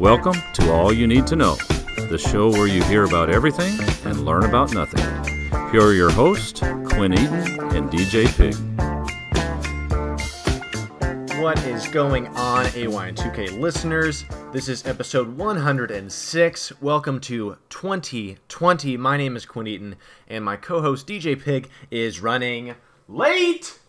Welcome 0.00 0.36
to 0.54 0.72
All 0.72 0.94
You 0.94 1.06
Need 1.06 1.26
to 1.26 1.36
Know, 1.36 1.56
the 2.08 2.16
show 2.16 2.48
where 2.48 2.66
you 2.66 2.82
hear 2.84 3.04
about 3.04 3.28
everything 3.28 3.78
and 4.06 4.24
learn 4.24 4.44
about 4.44 4.72
nothing. 4.72 5.04
Here 5.70 5.82
are 5.82 5.92
your 5.92 6.08
hosts, 6.08 6.60
Quinn 6.60 7.12
Eaton 7.12 7.60
and 7.76 7.90
DJ 7.90 8.26
Pig. 8.34 8.54
What 11.38 11.62
is 11.66 11.86
going 11.88 12.28
on, 12.28 12.64
AY2K 12.64 13.60
listeners? 13.60 14.24
This 14.54 14.70
is 14.70 14.86
episode 14.86 15.36
106. 15.36 16.80
Welcome 16.80 17.20
to 17.20 17.58
2020. 17.68 18.96
My 18.96 19.18
name 19.18 19.36
is 19.36 19.44
Quinn 19.44 19.66
Eaton, 19.66 19.96
and 20.26 20.42
my 20.42 20.56
co 20.56 20.80
host 20.80 21.06
DJ 21.06 21.38
Pig 21.38 21.68
is 21.90 22.22
running 22.22 22.74
late 23.06 23.79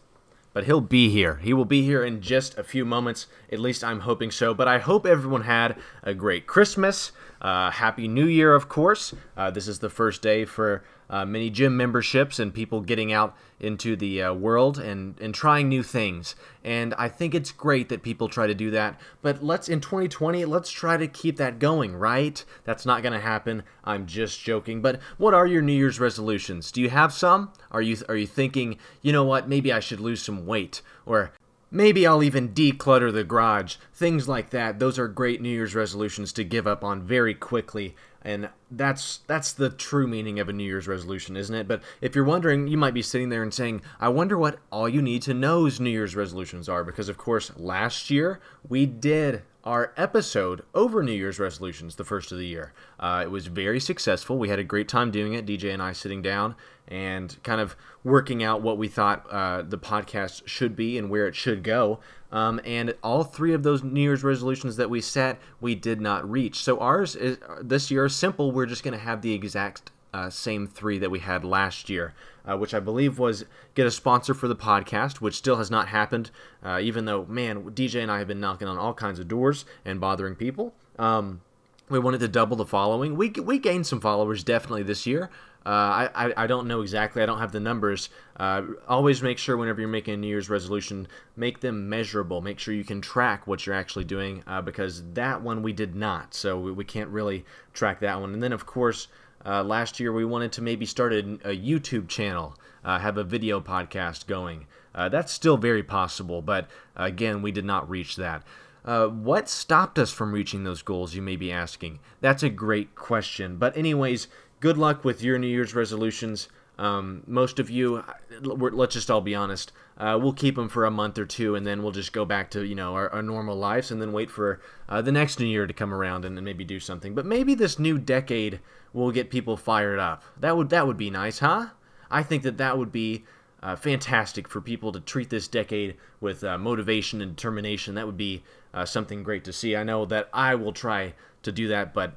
but 0.53 0.65
he'll 0.65 0.81
be 0.81 1.09
here. 1.09 1.35
He 1.37 1.53
will 1.53 1.65
be 1.65 1.83
here 1.83 2.03
in 2.03 2.21
just 2.21 2.57
a 2.57 2.63
few 2.63 2.85
moments. 2.85 3.27
At 3.51 3.59
least 3.59 3.83
I'm 3.83 4.01
hoping 4.01 4.31
so. 4.31 4.53
But 4.53 4.67
I 4.67 4.79
hope 4.79 5.05
everyone 5.05 5.43
had 5.43 5.77
a 6.03 6.13
great 6.13 6.47
Christmas. 6.47 7.11
Uh, 7.41 7.71
Happy 7.71 8.07
New 8.07 8.25
Year, 8.25 8.53
of 8.53 8.69
course. 8.69 9.13
Uh, 9.35 9.49
this 9.49 9.67
is 9.67 9.79
the 9.79 9.89
first 9.89 10.21
day 10.21 10.45
for 10.45 10.83
uh, 11.11 11.25
many 11.25 11.49
gym 11.49 11.75
memberships 11.75 12.39
and 12.39 12.53
people 12.53 12.79
getting 12.79 13.11
out 13.11 13.35
into 13.59 13.95
the 13.95 14.23
uh, 14.23 14.33
world 14.33 14.79
and, 14.79 15.19
and 15.19 15.35
trying 15.35 15.67
new 15.67 15.83
things. 15.83 16.35
And 16.63 16.93
I 16.95 17.09
think 17.09 17.35
it's 17.35 17.51
great 17.51 17.89
that 17.89 18.01
people 18.01 18.29
try 18.29 18.47
to 18.47 18.55
do 18.55 18.71
that. 18.71 18.99
But 19.21 19.43
let's, 19.43 19.67
in 19.69 19.81
2020, 19.81 20.45
let's 20.45 20.71
try 20.71 20.95
to 20.95 21.07
keep 21.07 21.35
that 21.37 21.59
going, 21.59 21.95
right? 21.95 22.43
That's 22.63 22.85
not 22.85 23.03
going 23.03 23.13
to 23.13 23.19
happen. 23.19 23.63
I'm 23.83 24.07
just 24.07 24.41
joking. 24.41 24.81
But 24.81 25.01
what 25.17 25.33
are 25.33 25.45
your 25.45 25.61
New 25.61 25.73
Year's 25.73 25.99
resolutions? 25.99 26.71
Do 26.71 26.81
you 26.81 26.89
have 26.89 27.13
some? 27.13 27.51
Are 27.71 27.81
you, 27.81 27.97
are 28.07 28.15
you 28.15 28.27
thinking, 28.27 28.79
you 29.01 29.11
know 29.11 29.25
what, 29.25 29.49
maybe 29.49 29.71
I 29.71 29.81
should 29.81 29.99
lose 29.99 30.21
some 30.23 30.45
weight? 30.45 30.81
Or 31.05 31.33
Maybe 31.73 32.05
I'll 32.05 32.21
even 32.21 32.49
declutter 32.49 33.13
the 33.13 33.23
garage. 33.23 33.77
Things 33.93 34.27
like 34.27 34.49
that. 34.49 34.79
Those 34.79 34.99
are 34.99 35.07
great 35.07 35.41
New 35.41 35.47
Year's 35.47 35.73
resolutions 35.73 36.33
to 36.33 36.43
give 36.43 36.67
up 36.67 36.83
on 36.83 37.01
very 37.01 37.33
quickly. 37.33 37.95
And 38.23 38.49
that's 38.69 39.19
that's 39.27 39.51
the 39.51 39.69
true 39.69 40.07
meaning 40.07 40.39
of 40.39 40.47
a 40.47 40.53
New 40.53 40.63
Year's 40.63 40.87
resolution, 40.87 41.35
isn't 41.35 41.55
it? 41.55 41.67
But 41.67 41.81
if 42.01 42.15
you're 42.15 42.23
wondering, 42.23 42.67
you 42.67 42.77
might 42.77 42.93
be 42.93 43.01
sitting 43.01 43.29
there 43.29 43.41
and 43.43 43.53
saying, 43.53 43.81
"I 43.99 44.09
wonder 44.09 44.37
what 44.37 44.59
all 44.71 44.87
you 44.87 45.01
need 45.01 45.23
to 45.23 45.33
know's 45.33 45.79
New 45.79 45.89
Year's 45.89 46.15
resolutions 46.15 46.69
are." 46.69 46.83
Because 46.83 47.09
of 47.09 47.17
course, 47.17 47.51
last 47.57 48.09
year 48.11 48.39
we 48.67 48.85
did 48.85 49.41
our 49.63 49.93
episode 49.97 50.63
over 50.73 51.03
New 51.03 51.11
Year's 51.11 51.39
resolutions, 51.39 51.95
the 51.95 52.03
first 52.03 52.31
of 52.31 52.37
the 52.37 52.47
year. 52.47 52.73
Uh, 52.99 53.21
it 53.23 53.31
was 53.31 53.47
very 53.47 53.79
successful. 53.79 54.37
We 54.37 54.49
had 54.49 54.59
a 54.59 54.63
great 54.63 54.87
time 54.87 55.11
doing 55.11 55.33
it. 55.33 55.45
DJ 55.45 55.73
and 55.73 55.81
I 55.81 55.93
sitting 55.93 56.21
down 56.21 56.55
and 56.87 57.37
kind 57.43 57.61
of 57.61 57.75
working 58.03 58.43
out 58.43 58.61
what 58.61 58.77
we 58.77 58.87
thought 58.87 59.25
uh, 59.29 59.61
the 59.61 59.77
podcast 59.77 60.47
should 60.47 60.75
be 60.75 60.97
and 60.97 61.09
where 61.09 61.27
it 61.27 61.35
should 61.35 61.63
go. 61.63 61.99
Um, 62.31 62.61
and 62.63 62.95
all 63.03 63.23
three 63.23 63.53
of 63.53 63.63
those 63.63 63.83
New 63.83 64.01
Year's 64.01 64.23
resolutions 64.23 64.77
that 64.77 64.89
we 64.89 65.01
set, 65.01 65.39
we 65.59 65.75
did 65.75 65.99
not 65.99 66.29
reach. 66.29 66.63
So 66.63 66.79
ours 66.79 67.15
is 67.15 67.37
this 67.61 67.91
year 67.91 68.05
is 68.05 68.15
simple. 68.15 68.51
We're 68.51 68.65
just 68.65 68.83
going 68.83 68.93
to 68.93 68.99
have 68.99 69.21
the 69.21 69.33
exact 69.33 69.91
uh, 70.13 70.29
same 70.29 70.67
three 70.67 70.97
that 70.99 71.11
we 71.11 71.19
had 71.19 71.43
last 71.43 71.89
year, 71.89 72.13
uh, 72.45 72.57
which 72.57 72.73
I 72.73 72.79
believe 72.79 73.19
was 73.19 73.45
get 73.75 73.85
a 73.85 73.91
sponsor 73.91 74.33
for 74.33 74.47
the 74.47 74.55
podcast, 74.55 75.17
which 75.17 75.35
still 75.35 75.57
has 75.57 75.69
not 75.69 75.89
happened. 75.89 76.31
Uh, 76.63 76.79
even 76.81 77.05
though, 77.05 77.25
man, 77.25 77.63
DJ 77.71 78.01
and 78.01 78.11
I 78.11 78.19
have 78.19 78.27
been 78.27 78.39
knocking 78.39 78.67
on 78.67 78.77
all 78.77 78.93
kinds 78.93 79.19
of 79.19 79.27
doors 79.27 79.65
and 79.85 79.99
bothering 79.99 80.35
people. 80.35 80.73
Um, 80.97 81.41
we 81.89 81.99
wanted 81.99 82.21
to 82.21 82.27
double 82.29 82.55
the 82.55 82.65
following. 82.65 83.17
We 83.17 83.29
we 83.29 83.59
gained 83.59 83.85
some 83.85 83.99
followers 83.99 84.43
definitely 84.43 84.83
this 84.83 85.05
year. 85.05 85.29
Uh, 85.65 86.09
I, 86.15 86.33
I 86.35 86.47
don't 86.47 86.67
know 86.67 86.81
exactly. 86.81 87.21
I 87.21 87.25
don't 87.25 87.37
have 87.37 87.51
the 87.51 87.59
numbers. 87.59 88.09
Uh, 88.37 88.63
always 88.87 89.21
make 89.21 89.37
sure 89.37 89.57
whenever 89.57 89.79
you're 89.79 89.89
making 89.89 90.15
a 90.15 90.17
New 90.17 90.27
Year's 90.27 90.49
resolution, 90.49 91.07
make 91.35 91.59
them 91.59 91.87
measurable. 91.87 92.41
Make 92.41 92.57
sure 92.57 92.73
you 92.73 92.83
can 92.83 92.99
track 92.99 93.45
what 93.45 93.65
you're 93.65 93.75
actually 93.75 94.05
doing 94.05 94.43
uh, 94.47 94.61
because 94.61 95.03
that 95.13 95.41
one 95.41 95.61
we 95.61 95.71
did 95.71 95.95
not. 95.95 96.33
So 96.33 96.59
we, 96.59 96.71
we, 96.71 96.83
can't 96.83 97.09
really 97.09 97.45
track 97.73 97.99
that 97.99 98.19
one. 98.19 98.33
And 98.33 98.41
then, 98.41 98.53
of 98.53 98.65
course, 98.65 99.07
uh, 99.45 99.63
last 99.63 99.99
year 99.99 100.11
we 100.11 100.25
wanted 100.25 100.51
to 100.53 100.63
maybe 100.63 100.85
start 100.85 101.13
a, 101.13 101.19
a 101.19 101.55
YouTube 101.55 102.07
channel, 102.07 102.55
uh, 102.83 102.97
have 102.97 103.17
a 103.17 103.23
video 103.23 103.61
podcast 103.61 104.25
going. 104.25 104.65
That's 104.93 105.31
still 105.31 105.57
very 105.57 105.83
possible, 105.83 106.41
but 106.41 106.67
again, 106.95 107.41
we 107.41 107.51
did 107.51 107.65
not 107.65 107.89
reach 107.89 108.17
that. 108.17 108.43
Uh, 108.83 109.07
what 109.07 109.47
stopped 109.47 109.99
us 109.99 110.11
from 110.11 110.31
reaching 110.31 110.63
those 110.63 110.81
goals, 110.81 111.13
you 111.13 111.21
may 111.21 111.35
be 111.35 111.51
asking? 111.51 111.99
That's 112.19 112.43
a 112.43 112.49
great 112.49 112.95
question. 112.95 113.57
But, 113.57 113.77
anyways, 113.77 114.27
good 114.61 114.77
luck 114.77 115.03
with 115.03 115.21
your 115.21 115.37
New 115.37 115.47
Year's 115.47 115.75
resolutions. 115.75 116.47
Um, 116.77 117.23
most 117.27 117.59
of 117.59 117.69
you, 117.69 118.03
let's 118.41 118.93
just 118.93 119.11
all 119.11 119.19
be 119.19 119.35
honest, 119.35 119.73
uh, 119.97 120.17
we'll 120.21 120.33
keep 120.33 120.55
them 120.55 120.69
for 120.69 120.85
a 120.85 120.91
month 120.91 121.19
or 121.19 121.25
two, 121.25 121.55
and 121.55 121.67
then 121.67 121.83
we'll 121.83 121.91
just 121.91 122.13
go 122.13 122.23
back 122.23 122.49
to 122.51 122.65
you 122.65 122.73
know 122.75 122.93
our, 122.93 123.09
our 123.09 123.21
normal 123.21 123.57
lives, 123.57 123.91
and 123.91 124.01
then 124.01 124.13
wait 124.13 124.31
for 124.31 124.61
uh, 124.87 125.01
the 125.01 125.11
next 125.11 125.39
new 125.39 125.45
year 125.45 125.67
to 125.67 125.73
come 125.73 125.93
around 125.93 126.23
and, 126.23 126.37
and 126.37 126.45
maybe 126.45 126.63
do 126.63 126.79
something. 126.79 127.13
But 127.13 127.25
maybe 127.25 127.53
this 127.53 127.77
new 127.77 127.97
decade 127.97 128.61
will 128.93 129.11
get 129.11 129.29
people 129.29 129.57
fired 129.57 129.99
up. 129.99 130.23
That 130.39 130.55
would 130.55 130.69
that 130.69 130.87
would 130.87 130.97
be 130.97 131.09
nice, 131.09 131.39
huh? 131.39 131.67
I 132.09 132.23
think 132.23 132.43
that 132.43 132.57
that 132.57 132.77
would 132.77 132.91
be 132.91 133.25
uh, 133.61 133.75
fantastic 133.75 134.47
for 134.47 134.61
people 134.61 134.91
to 134.91 134.99
treat 134.99 135.29
this 135.29 135.47
decade 135.47 135.97
with 136.19 136.43
uh, 136.43 136.57
motivation 136.57 137.21
and 137.21 137.35
determination. 137.35 137.95
That 137.95 138.05
would 138.05 138.17
be 138.17 138.43
uh, 138.73 138.85
something 138.85 139.23
great 139.23 139.43
to 139.43 139.53
see. 139.53 139.75
I 139.75 139.83
know 139.83 140.05
that 140.05 140.29
I 140.33 140.55
will 140.55 140.73
try 140.73 141.13
to 141.43 141.51
do 141.51 141.67
that, 141.67 141.93
but 141.93 142.15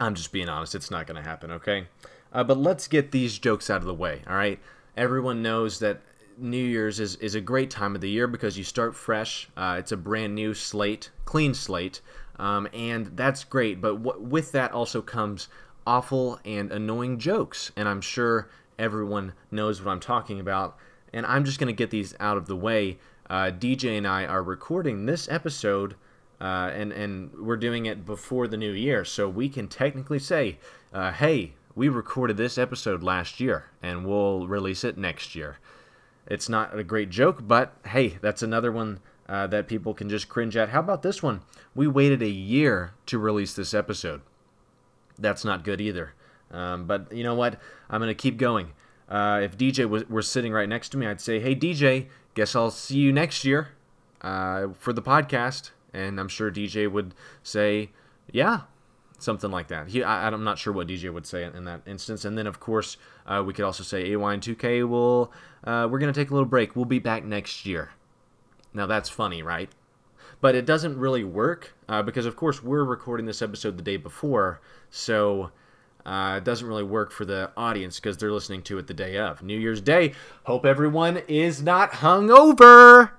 I'm 0.00 0.14
just 0.14 0.32
being 0.32 0.48
honest. 0.48 0.74
It's 0.74 0.90
not 0.90 1.06
going 1.06 1.22
to 1.22 1.28
happen, 1.28 1.50
okay? 1.52 1.86
Uh, 2.32 2.42
but 2.42 2.56
let's 2.56 2.88
get 2.88 3.12
these 3.12 3.38
jokes 3.38 3.68
out 3.68 3.82
of 3.82 3.86
the 3.86 3.94
way, 3.94 4.22
all 4.26 4.34
right? 4.34 4.58
Everyone 4.96 5.42
knows 5.42 5.78
that 5.80 6.00
New 6.38 6.64
Year's 6.64 6.98
is, 6.98 7.16
is 7.16 7.34
a 7.34 7.40
great 7.40 7.70
time 7.70 7.94
of 7.94 8.00
the 8.00 8.08
year 8.08 8.26
because 8.26 8.56
you 8.56 8.64
start 8.64 8.96
fresh. 8.96 9.48
Uh, 9.56 9.76
it's 9.78 9.92
a 9.92 9.96
brand 9.96 10.34
new 10.34 10.54
slate, 10.54 11.10
clean 11.26 11.52
slate, 11.52 12.00
um, 12.38 12.66
and 12.72 13.08
that's 13.14 13.44
great. 13.44 13.80
But 13.80 14.02
w- 14.02 14.26
with 14.26 14.52
that 14.52 14.72
also 14.72 15.02
comes 15.02 15.48
awful 15.86 16.40
and 16.44 16.72
annoying 16.72 17.18
jokes, 17.18 17.70
and 17.76 17.86
I'm 17.88 18.00
sure 18.00 18.48
everyone 18.78 19.34
knows 19.50 19.82
what 19.82 19.90
I'm 19.90 20.00
talking 20.00 20.40
about. 20.40 20.76
And 21.12 21.26
I'm 21.26 21.44
just 21.44 21.58
going 21.58 21.66
to 21.66 21.76
get 21.76 21.90
these 21.90 22.14
out 22.20 22.36
of 22.36 22.46
the 22.46 22.56
way. 22.56 22.98
Uh, 23.28 23.50
DJ 23.50 23.98
and 23.98 24.06
I 24.06 24.24
are 24.24 24.42
recording 24.42 25.06
this 25.06 25.28
episode 25.28 25.94
uh, 26.40 26.70
and 26.74 26.92
and 26.92 27.32
we're 27.38 27.56
doing 27.56 27.86
it 27.86 28.06
before 28.06 28.48
the 28.48 28.56
new 28.56 28.72
year, 28.72 29.04
so 29.04 29.28
we 29.28 29.48
can 29.48 29.68
technically 29.68 30.18
say, 30.18 30.58
uh, 30.92 31.12
"Hey, 31.12 31.52
we 31.74 31.88
recorded 31.88 32.36
this 32.36 32.56
episode 32.56 33.02
last 33.02 33.40
year, 33.40 33.66
and 33.82 34.06
we'll 34.06 34.46
release 34.46 34.82
it 34.84 34.96
next 34.96 35.34
year." 35.34 35.58
It's 36.26 36.48
not 36.48 36.78
a 36.78 36.84
great 36.84 37.10
joke, 37.10 37.40
but 37.46 37.74
hey, 37.86 38.18
that's 38.22 38.42
another 38.42 38.72
one 38.72 39.00
uh, 39.28 39.46
that 39.48 39.68
people 39.68 39.94
can 39.94 40.08
just 40.08 40.28
cringe 40.28 40.56
at. 40.56 40.70
How 40.70 40.80
about 40.80 41.02
this 41.02 41.22
one? 41.22 41.42
We 41.74 41.86
waited 41.86 42.22
a 42.22 42.28
year 42.28 42.94
to 43.06 43.18
release 43.18 43.54
this 43.54 43.74
episode. 43.74 44.22
That's 45.18 45.44
not 45.44 45.64
good 45.64 45.80
either. 45.80 46.14
Um, 46.50 46.86
but 46.86 47.12
you 47.12 47.22
know 47.22 47.34
what? 47.34 47.60
I'm 47.88 48.00
gonna 48.00 48.14
keep 48.14 48.38
going. 48.38 48.72
Uh, 49.08 49.40
if 49.42 49.58
DJ 49.58 49.88
was, 49.88 50.08
were 50.08 50.22
sitting 50.22 50.52
right 50.52 50.68
next 50.68 50.90
to 50.90 50.96
me, 50.96 51.06
I'd 51.06 51.20
say, 51.20 51.38
"Hey, 51.38 51.54
DJ, 51.54 52.08
guess 52.34 52.56
I'll 52.56 52.70
see 52.70 52.98
you 52.98 53.12
next 53.12 53.44
year 53.44 53.68
uh, 54.22 54.68
for 54.78 54.92
the 54.92 55.02
podcast." 55.02 55.70
And 55.92 56.20
I'm 56.20 56.28
sure 56.28 56.50
DJ 56.50 56.90
would 56.90 57.14
say, 57.42 57.90
yeah, 58.32 58.62
something 59.18 59.50
like 59.50 59.68
that. 59.68 59.88
He, 59.88 60.02
I, 60.02 60.28
am 60.28 60.44
not 60.44 60.58
sure 60.58 60.72
what 60.72 60.88
DJ 60.88 61.12
would 61.12 61.26
say 61.26 61.44
in 61.44 61.64
that 61.64 61.82
instance. 61.86 62.24
And 62.24 62.36
then, 62.36 62.46
of 62.46 62.60
course, 62.60 62.96
uh, 63.26 63.42
we 63.46 63.52
could 63.52 63.64
also 63.64 63.82
say 63.82 64.12
AY 64.12 64.32
and 64.32 64.42
2K 64.42 64.88
will, 64.88 65.32
uh, 65.64 65.88
we're 65.90 65.98
going 65.98 66.12
to 66.12 66.18
take 66.18 66.30
a 66.30 66.34
little 66.34 66.48
break. 66.48 66.76
We'll 66.76 66.84
be 66.84 66.98
back 66.98 67.24
next 67.24 67.66
year. 67.66 67.90
Now, 68.72 68.86
that's 68.86 69.08
funny, 69.08 69.42
right? 69.42 69.70
But 70.40 70.54
it 70.54 70.64
doesn't 70.64 70.96
really 70.98 71.24
work 71.24 71.74
uh, 71.88 72.02
because, 72.02 72.24
of 72.24 72.36
course, 72.36 72.62
we're 72.62 72.84
recording 72.84 73.26
this 73.26 73.42
episode 73.42 73.76
the 73.76 73.82
day 73.82 73.96
before. 73.96 74.60
So 74.90 75.50
uh, 76.06 76.36
it 76.38 76.44
doesn't 76.44 76.66
really 76.66 76.84
work 76.84 77.12
for 77.12 77.24
the 77.24 77.50
audience 77.56 78.00
because 78.00 78.16
they're 78.16 78.32
listening 78.32 78.62
to 78.62 78.78
it 78.78 78.86
the 78.86 78.94
day 78.94 79.18
of. 79.18 79.42
New 79.42 79.58
Year's 79.58 79.80
Day. 79.80 80.14
Hope 80.44 80.64
everyone 80.64 81.18
is 81.28 81.62
not 81.62 81.92
hungover 81.92 83.10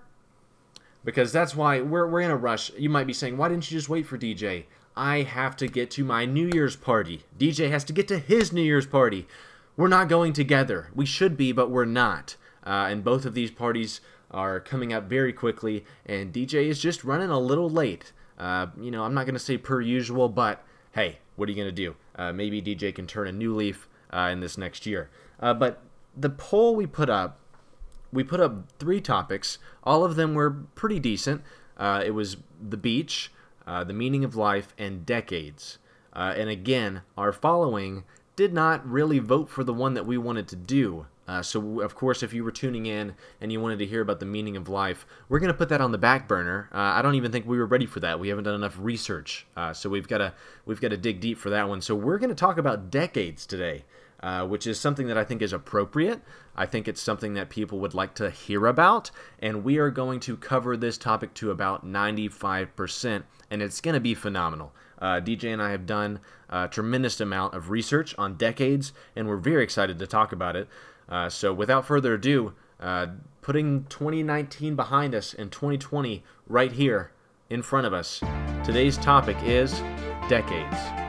because 1.03 1.31
that's 1.31 1.55
why 1.55 1.81
we're, 1.81 2.07
we're 2.07 2.21
in 2.21 2.31
a 2.31 2.35
rush. 2.35 2.71
You 2.77 2.89
might 2.89 3.07
be 3.07 3.13
saying, 3.13 3.37
why 3.37 3.49
didn't 3.49 3.69
you 3.69 3.77
just 3.77 3.89
wait 3.89 4.05
for 4.05 4.17
DJ? 4.17 4.65
I 4.95 5.21
have 5.21 5.55
to 5.57 5.67
get 5.67 5.89
to 5.91 6.03
my 6.03 6.25
New 6.25 6.49
Year's 6.53 6.75
party. 6.75 7.23
DJ 7.39 7.69
has 7.69 7.83
to 7.85 7.93
get 7.93 8.07
to 8.09 8.19
his 8.19 8.51
New 8.51 8.61
Year's 8.61 8.85
party. 8.85 9.27
We're 9.77 9.87
not 9.87 10.09
going 10.09 10.33
together. 10.33 10.89
We 10.93 11.05
should 11.05 11.37
be, 11.37 11.51
but 11.51 11.71
we're 11.71 11.85
not. 11.85 12.35
Uh, 12.65 12.87
and 12.89 13.03
both 13.03 13.25
of 13.25 13.33
these 13.33 13.51
parties 13.51 14.01
are 14.29 14.59
coming 14.59 14.93
up 14.93 15.05
very 15.05 15.33
quickly, 15.33 15.85
and 16.05 16.33
DJ 16.33 16.67
is 16.67 16.79
just 16.79 17.03
running 17.03 17.29
a 17.29 17.39
little 17.39 17.69
late. 17.69 18.11
Uh, 18.37 18.67
you 18.79 18.91
know, 18.91 19.03
I'm 19.03 19.13
not 19.13 19.25
going 19.25 19.35
to 19.35 19.39
say 19.39 19.57
per 19.57 19.81
usual, 19.81 20.29
but 20.29 20.63
hey, 20.93 21.19
what 21.35 21.47
are 21.47 21.51
you 21.51 21.57
going 21.57 21.67
to 21.67 21.71
do? 21.71 21.95
Uh, 22.15 22.31
maybe 22.31 22.61
DJ 22.61 22.93
can 22.93 23.07
turn 23.07 23.27
a 23.27 23.31
new 23.31 23.55
leaf 23.55 23.87
uh, 24.13 24.29
in 24.31 24.39
this 24.39 24.57
next 24.57 24.85
year. 24.85 25.09
Uh, 25.39 25.53
but 25.53 25.81
the 26.15 26.29
poll 26.29 26.75
we 26.75 26.85
put 26.85 27.09
up 27.09 27.39
we 28.11 28.23
put 28.23 28.39
up 28.39 28.71
three 28.79 29.01
topics. 29.01 29.57
All 29.83 30.03
of 30.03 30.15
them 30.15 30.33
were 30.33 30.51
pretty 30.51 30.99
decent. 30.99 31.41
Uh, 31.77 32.03
it 32.05 32.11
was 32.11 32.37
the 32.61 32.77
beach, 32.77 33.31
uh, 33.65 33.83
the 33.83 33.93
meaning 33.93 34.23
of 34.23 34.35
life, 34.35 34.73
and 34.77 35.05
decades. 35.05 35.77
Uh, 36.13 36.33
and 36.35 36.49
again, 36.49 37.01
our 37.17 37.31
following 37.31 38.03
did 38.35 38.53
not 38.53 38.87
really 38.87 39.19
vote 39.19 39.49
for 39.49 39.63
the 39.63 39.73
one 39.73 39.93
that 39.93 40.05
we 40.05 40.17
wanted 40.17 40.47
to 40.49 40.55
do. 40.55 41.05
Uh, 41.27 41.41
so, 41.41 41.79
of 41.79 41.95
course, 41.95 42.23
if 42.23 42.33
you 42.33 42.43
were 42.43 42.51
tuning 42.51 42.85
in 42.85 43.13
and 43.39 43.51
you 43.51 43.61
wanted 43.61 43.79
to 43.79 43.85
hear 43.85 44.01
about 44.01 44.19
the 44.19 44.25
meaning 44.25 44.57
of 44.57 44.67
life, 44.67 45.05
we're 45.29 45.39
going 45.39 45.51
to 45.51 45.57
put 45.57 45.69
that 45.69 45.79
on 45.79 45.91
the 45.91 45.97
back 45.97 46.27
burner. 46.27 46.67
Uh, 46.73 46.77
I 46.77 47.01
don't 47.01 47.15
even 47.15 47.31
think 47.31 47.47
we 47.47 47.57
were 47.57 47.65
ready 47.65 47.85
for 47.85 48.01
that. 48.01 48.19
We 48.19 48.27
haven't 48.27 48.43
done 48.43 48.55
enough 48.55 48.75
research, 48.77 49.45
uh, 49.55 49.71
so 49.71 49.89
we've 49.89 50.07
got 50.07 50.17
to 50.17 50.33
we've 50.65 50.81
got 50.81 50.89
to 50.89 50.97
dig 50.97 51.21
deep 51.21 51.37
for 51.37 51.49
that 51.51 51.69
one. 51.69 51.79
So, 51.79 51.95
we're 51.95 52.17
going 52.17 52.31
to 52.31 52.35
talk 52.35 52.57
about 52.57 52.89
decades 52.89 53.45
today. 53.45 53.85
Uh, 54.23 54.45
which 54.45 54.67
is 54.67 54.79
something 54.79 55.07
that 55.07 55.17
I 55.17 55.23
think 55.23 55.41
is 55.41 55.51
appropriate. 55.51 56.21
I 56.55 56.67
think 56.67 56.87
it's 56.87 57.01
something 57.01 57.33
that 57.33 57.49
people 57.49 57.79
would 57.79 57.95
like 57.95 58.13
to 58.15 58.29
hear 58.29 58.67
about, 58.67 59.09
and 59.39 59.63
we 59.63 59.79
are 59.79 59.89
going 59.89 60.19
to 60.21 60.37
cover 60.37 60.77
this 60.77 60.95
topic 60.95 61.33
to 61.35 61.49
about 61.49 61.83
95%, 61.83 63.23
and 63.49 63.61
it's 63.63 63.81
going 63.81 63.95
to 63.95 63.99
be 63.99 64.13
phenomenal. 64.13 64.73
Uh, 64.99 65.19
DJ 65.19 65.45
and 65.45 65.61
I 65.61 65.71
have 65.71 65.87
done 65.87 66.19
a 66.49 66.67
tremendous 66.67 67.19
amount 67.19 67.55
of 67.55 67.71
research 67.71 68.13
on 68.19 68.35
decades, 68.35 68.93
and 69.15 69.27
we're 69.27 69.37
very 69.37 69.63
excited 69.63 69.97
to 69.97 70.05
talk 70.05 70.31
about 70.31 70.55
it. 70.55 70.67
Uh, 71.09 71.27
so, 71.27 71.51
without 71.51 71.87
further 71.87 72.13
ado, 72.13 72.53
uh, 72.79 73.07
putting 73.41 73.85
2019 73.85 74.75
behind 74.75 75.15
us 75.15 75.33
and 75.33 75.51
2020 75.51 76.23
right 76.47 76.73
here 76.73 77.11
in 77.49 77.63
front 77.63 77.87
of 77.87 77.93
us, 77.93 78.21
today's 78.63 78.97
topic 78.97 79.37
is 79.43 79.81
decades. 80.29 81.00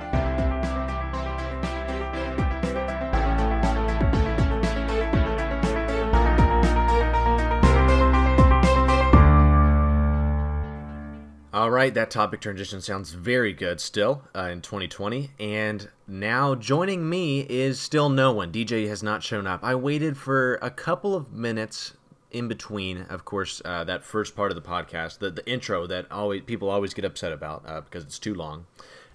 Right, 11.72 11.92
that 11.94 12.10
topic 12.10 12.40
transition 12.40 12.80
sounds 12.80 13.12
very 13.12 13.52
good 13.52 13.80
still 13.80 14.22
uh, 14.34 14.48
in 14.52 14.60
2020. 14.60 15.30
And 15.40 15.88
now 16.06 16.54
joining 16.54 17.08
me 17.08 17.40
is 17.40 17.80
still 17.80 18.08
no 18.08 18.32
one. 18.32 18.52
DJ 18.52 18.88
has 18.88 19.02
not 19.02 19.22
shown 19.22 19.46
up. 19.46 19.64
I 19.64 19.74
waited 19.74 20.16
for 20.16 20.56
a 20.56 20.70
couple 20.70 21.14
of 21.14 21.32
minutes 21.32 21.94
in 22.30 22.48
between, 22.48 23.02
of 23.02 23.24
course, 23.24 23.60
uh, 23.64 23.84
that 23.84 24.04
first 24.04 24.34
part 24.34 24.50
of 24.50 24.54
the 24.54 24.69
podcast, 24.69 25.19
the, 25.19 25.30
the 25.30 25.46
intro 25.50 25.86
that 25.86 26.10
always 26.10 26.42
people 26.42 26.70
always 26.70 26.94
get 26.94 27.04
upset 27.04 27.32
about 27.32 27.62
uh, 27.66 27.80
because 27.80 28.04
it's 28.04 28.19
too 28.19 28.34
long, 28.34 28.66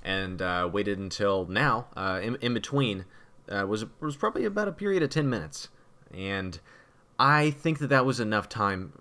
and 0.03 0.41
uh, 0.41 0.69
waited 0.71 0.99
until 0.99 1.45
now. 1.47 1.87
Uh, 1.95 2.19
in, 2.21 2.35
in 2.41 2.53
between 2.53 3.05
uh, 3.49 3.65
was 3.67 3.85
was 3.99 4.15
probably 4.15 4.45
about 4.45 4.67
a 4.67 4.71
period 4.71 5.01
of 5.01 5.09
10 5.09 5.29
minutes, 5.29 5.69
and 6.13 6.59
I 7.17 7.51
think 7.51 7.79
that 7.79 7.87
that 7.87 8.05
was 8.05 8.19
enough 8.19 8.47
time 8.47 8.93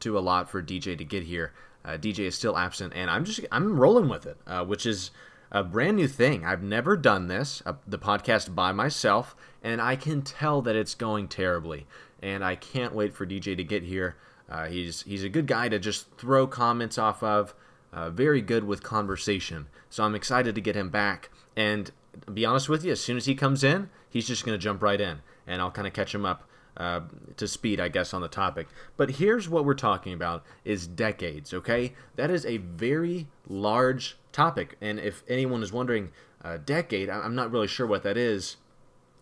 to 0.00 0.18
a 0.18 0.20
lot 0.20 0.48
for 0.48 0.62
DJ 0.62 0.96
to 0.96 1.04
get 1.04 1.24
here. 1.24 1.52
Uh, 1.88 1.96
DJ 1.96 2.26
is 2.26 2.34
still 2.34 2.58
absent, 2.58 2.92
and 2.94 3.10
I'm 3.10 3.24
just 3.24 3.40
I'm 3.50 3.80
rolling 3.80 4.10
with 4.10 4.26
it, 4.26 4.36
uh, 4.46 4.62
which 4.62 4.84
is 4.84 5.10
a 5.50 5.64
brand 5.64 5.96
new 5.96 6.06
thing. 6.06 6.44
I've 6.44 6.62
never 6.62 6.98
done 6.98 7.28
this, 7.28 7.62
uh, 7.64 7.74
the 7.86 7.98
podcast 7.98 8.54
by 8.54 8.72
myself, 8.72 9.34
and 9.62 9.80
I 9.80 9.96
can 9.96 10.20
tell 10.20 10.60
that 10.62 10.76
it's 10.76 10.94
going 10.94 11.28
terribly. 11.28 11.86
And 12.20 12.44
I 12.44 12.56
can't 12.56 12.94
wait 12.94 13.14
for 13.14 13.24
DJ 13.24 13.56
to 13.56 13.64
get 13.64 13.84
here. 13.84 14.16
Uh, 14.50 14.66
he's 14.66 15.00
he's 15.02 15.24
a 15.24 15.30
good 15.30 15.46
guy 15.46 15.70
to 15.70 15.78
just 15.78 16.14
throw 16.18 16.46
comments 16.46 16.98
off 16.98 17.22
of. 17.22 17.54
Uh, 17.90 18.10
very 18.10 18.42
good 18.42 18.64
with 18.64 18.82
conversation, 18.82 19.66
so 19.88 20.04
I'm 20.04 20.14
excited 20.14 20.54
to 20.56 20.60
get 20.60 20.76
him 20.76 20.90
back. 20.90 21.30
And 21.56 21.90
be 22.34 22.44
honest 22.44 22.68
with 22.68 22.84
you, 22.84 22.92
as 22.92 23.00
soon 23.00 23.16
as 23.16 23.24
he 23.24 23.34
comes 23.34 23.64
in, 23.64 23.88
he's 24.10 24.26
just 24.26 24.44
going 24.44 24.58
to 24.58 24.62
jump 24.62 24.82
right 24.82 25.00
in, 25.00 25.20
and 25.46 25.62
I'll 25.62 25.70
kind 25.70 25.86
of 25.86 25.94
catch 25.94 26.14
him 26.14 26.26
up 26.26 26.47
uh, 26.78 27.00
to 27.36 27.46
speed, 27.46 27.80
I 27.80 27.88
guess, 27.88 28.14
on 28.14 28.22
the 28.22 28.28
topic. 28.28 28.68
But 28.96 29.12
here's 29.12 29.48
what 29.48 29.64
we're 29.64 29.74
talking 29.74 30.12
about: 30.12 30.44
is 30.64 30.86
decades. 30.86 31.52
Okay, 31.52 31.94
that 32.16 32.30
is 32.30 32.46
a 32.46 32.58
very 32.58 33.26
large 33.48 34.16
topic, 34.32 34.76
and 34.80 34.98
if 34.98 35.22
anyone 35.28 35.62
is 35.62 35.72
wondering, 35.72 36.10
uh, 36.42 36.58
decade, 36.64 37.10
I'm 37.10 37.34
not 37.34 37.50
really 37.50 37.66
sure 37.66 37.86
what 37.86 38.02
that 38.04 38.16
is. 38.16 38.56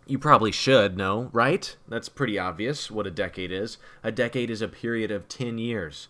You 0.06 0.20
probably 0.20 0.52
should 0.52 0.96
know, 0.96 1.30
right? 1.32 1.76
That's 1.88 2.08
pretty 2.08 2.38
obvious 2.38 2.92
what 2.92 3.08
a 3.08 3.10
decade 3.10 3.50
is. 3.50 3.78
A 4.04 4.12
decade 4.12 4.50
is 4.50 4.62
a 4.62 4.68
period 4.68 5.10
of 5.10 5.26
10 5.26 5.58
years. 5.58 6.06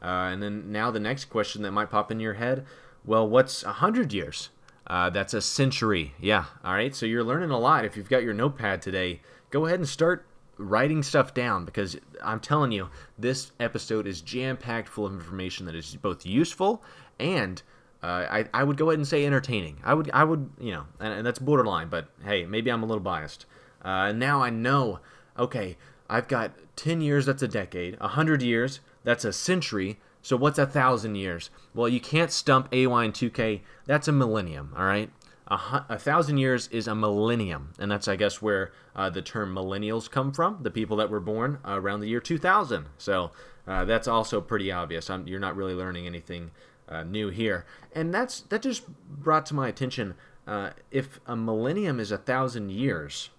Uh, 0.00 0.30
and 0.30 0.40
then 0.40 0.70
now 0.70 0.92
the 0.92 1.00
next 1.00 1.24
question 1.24 1.62
that 1.62 1.72
might 1.72 1.90
pop 1.90 2.12
in 2.12 2.20
your 2.20 2.34
head 2.34 2.64
well, 3.04 3.28
what's 3.28 3.64
100 3.64 4.12
years? 4.12 4.50
Uh, 4.86 5.08
that's 5.10 5.34
a 5.34 5.40
century. 5.40 6.14
Yeah. 6.20 6.46
All 6.64 6.74
right. 6.74 6.94
So 6.94 7.06
you're 7.06 7.24
learning 7.24 7.50
a 7.50 7.58
lot. 7.58 7.84
If 7.84 7.96
you've 7.96 8.08
got 8.08 8.22
your 8.22 8.34
notepad 8.34 8.82
today, 8.82 9.20
go 9.50 9.66
ahead 9.66 9.78
and 9.78 9.88
start 9.88 10.26
writing 10.60 11.02
stuff 11.02 11.32
down 11.34 11.64
because 11.64 11.96
I'm 12.22 12.40
telling 12.40 12.70
you, 12.70 12.88
this 13.18 13.52
episode 13.58 14.06
is 14.06 14.20
jam 14.20 14.56
packed 14.56 14.88
full 14.88 15.06
of 15.06 15.12
information 15.12 15.66
that 15.66 15.74
is 15.74 15.96
both 15.96 16.26
useful 16.26 16.82
and 17.18 17.62
uh, 18.02 18.26
I, 18.30 18.44
I 18.54 18.64
would 18.64 18.76
go 18.76 18.90
ahead 18.90 18.98
and 18.98 19.06
say 19.06 19.26
entertaining. 19.26 19.78
I 19.84 19.94
would, 19.94 20.10
I 20.12 20.24
would, 20.24 20.50
you 20.58 20.72
know, 20.72 20.86
and, 21.00 21.12
and 21.12 21.26
that's 21.26 21.38
borderline, 21.38 21.88
but 21.88 22.08
hey, 22.24 22.46
maybe 22.46 22.70
I'm 22.70 22.82
a 22.82 22.86
little 22.86 23.02
biased. 23.02 23.46
Uh, 23.82 24.12
now 24.12 24.42
I 24.42 24.50
know, 24.50 25.00
okay, 25.38 25.76
I've 26.08 26.28
got 26.28 26.52
10 26.76 27.00
years, 27.00 27.26
that's 27.26 27.42
a 27.42 27.48
decade. 27.48 27.98
100 28.00 28.42
years, 28.42 28.80
that's 29.04 29.24
a 29.24 29.32
century. 29.32 29.98
So 30.22 30.36
what's 30.36 30.58
a 30.58 30.66
thousand 30.66 31.14
years? 31.16 31.50
Well, 31.74 31.88
you 31.88 32.00
can't 32.00 32.30
stump 32.30 32.68
AY 32.72 32.84
and 32.84 33.14
2K. 33.14 33.60
That's 33.86 34.08
a 34.08 34.12
millennium, 34.12 34.74
all 34.76 34.84
right? 34.84 35.10
A, 35.50 35.86
a, 35.90 35.98
thousand 35.98 36.38
years 36.38 36.68
is 36.68 36.86
a 36.86 36.94
millennium, 36.94 37.72
and 37.78 37.90
that's 37.90 38.06
I 38.06 38.16
guess 38.16 38.40
where 38.40 38.72
uh, 38.94 39.10
the 39.10 39.22
term 39.22 39.54
millennials 39.54 40.08
come 40.08 40.32
from, 40.32 40.58
the 40.62 40.70
people 40.70 40.96
that 40.98 41.10
were 41.10 41.20
born 41.20 41.58
uh, 41.66 41.80
around 41.80 42.00
the 42.00 42.08
year 42.08 42.20
2000. 42.20 42.86
So 42.98 43.32
uh, 43.66 43.84
that's 43.84 44.06
also 44.06 44.40
pretty 44.40 44.70
obvious. 44.70 45.10
I'm, 45.10 45.26
you're 45.26 45.40
not 45.40 45.56
really 45.56 45.74
learning 45.74 46.06
anything 46.06 46.52
uh, 46.88 47.02
new 47.02 47.30
here, 47.30 47.66
and 47.92 48.14
that's 48.14 48.42
that 48.42 48.62
just 48.62 48.86
brought 48.88 49.44
to 49.46 49.54
my 49.54 49.68
attention. 49.68 50.14
Uh, 50.46 50.70
if 50.90 51.20
a 51.26 51.36
millennium 51.36 51.98
is 52.00 52.12
a 52.12 52.18
thousand 52.18 52.70
years, 52.70 53.30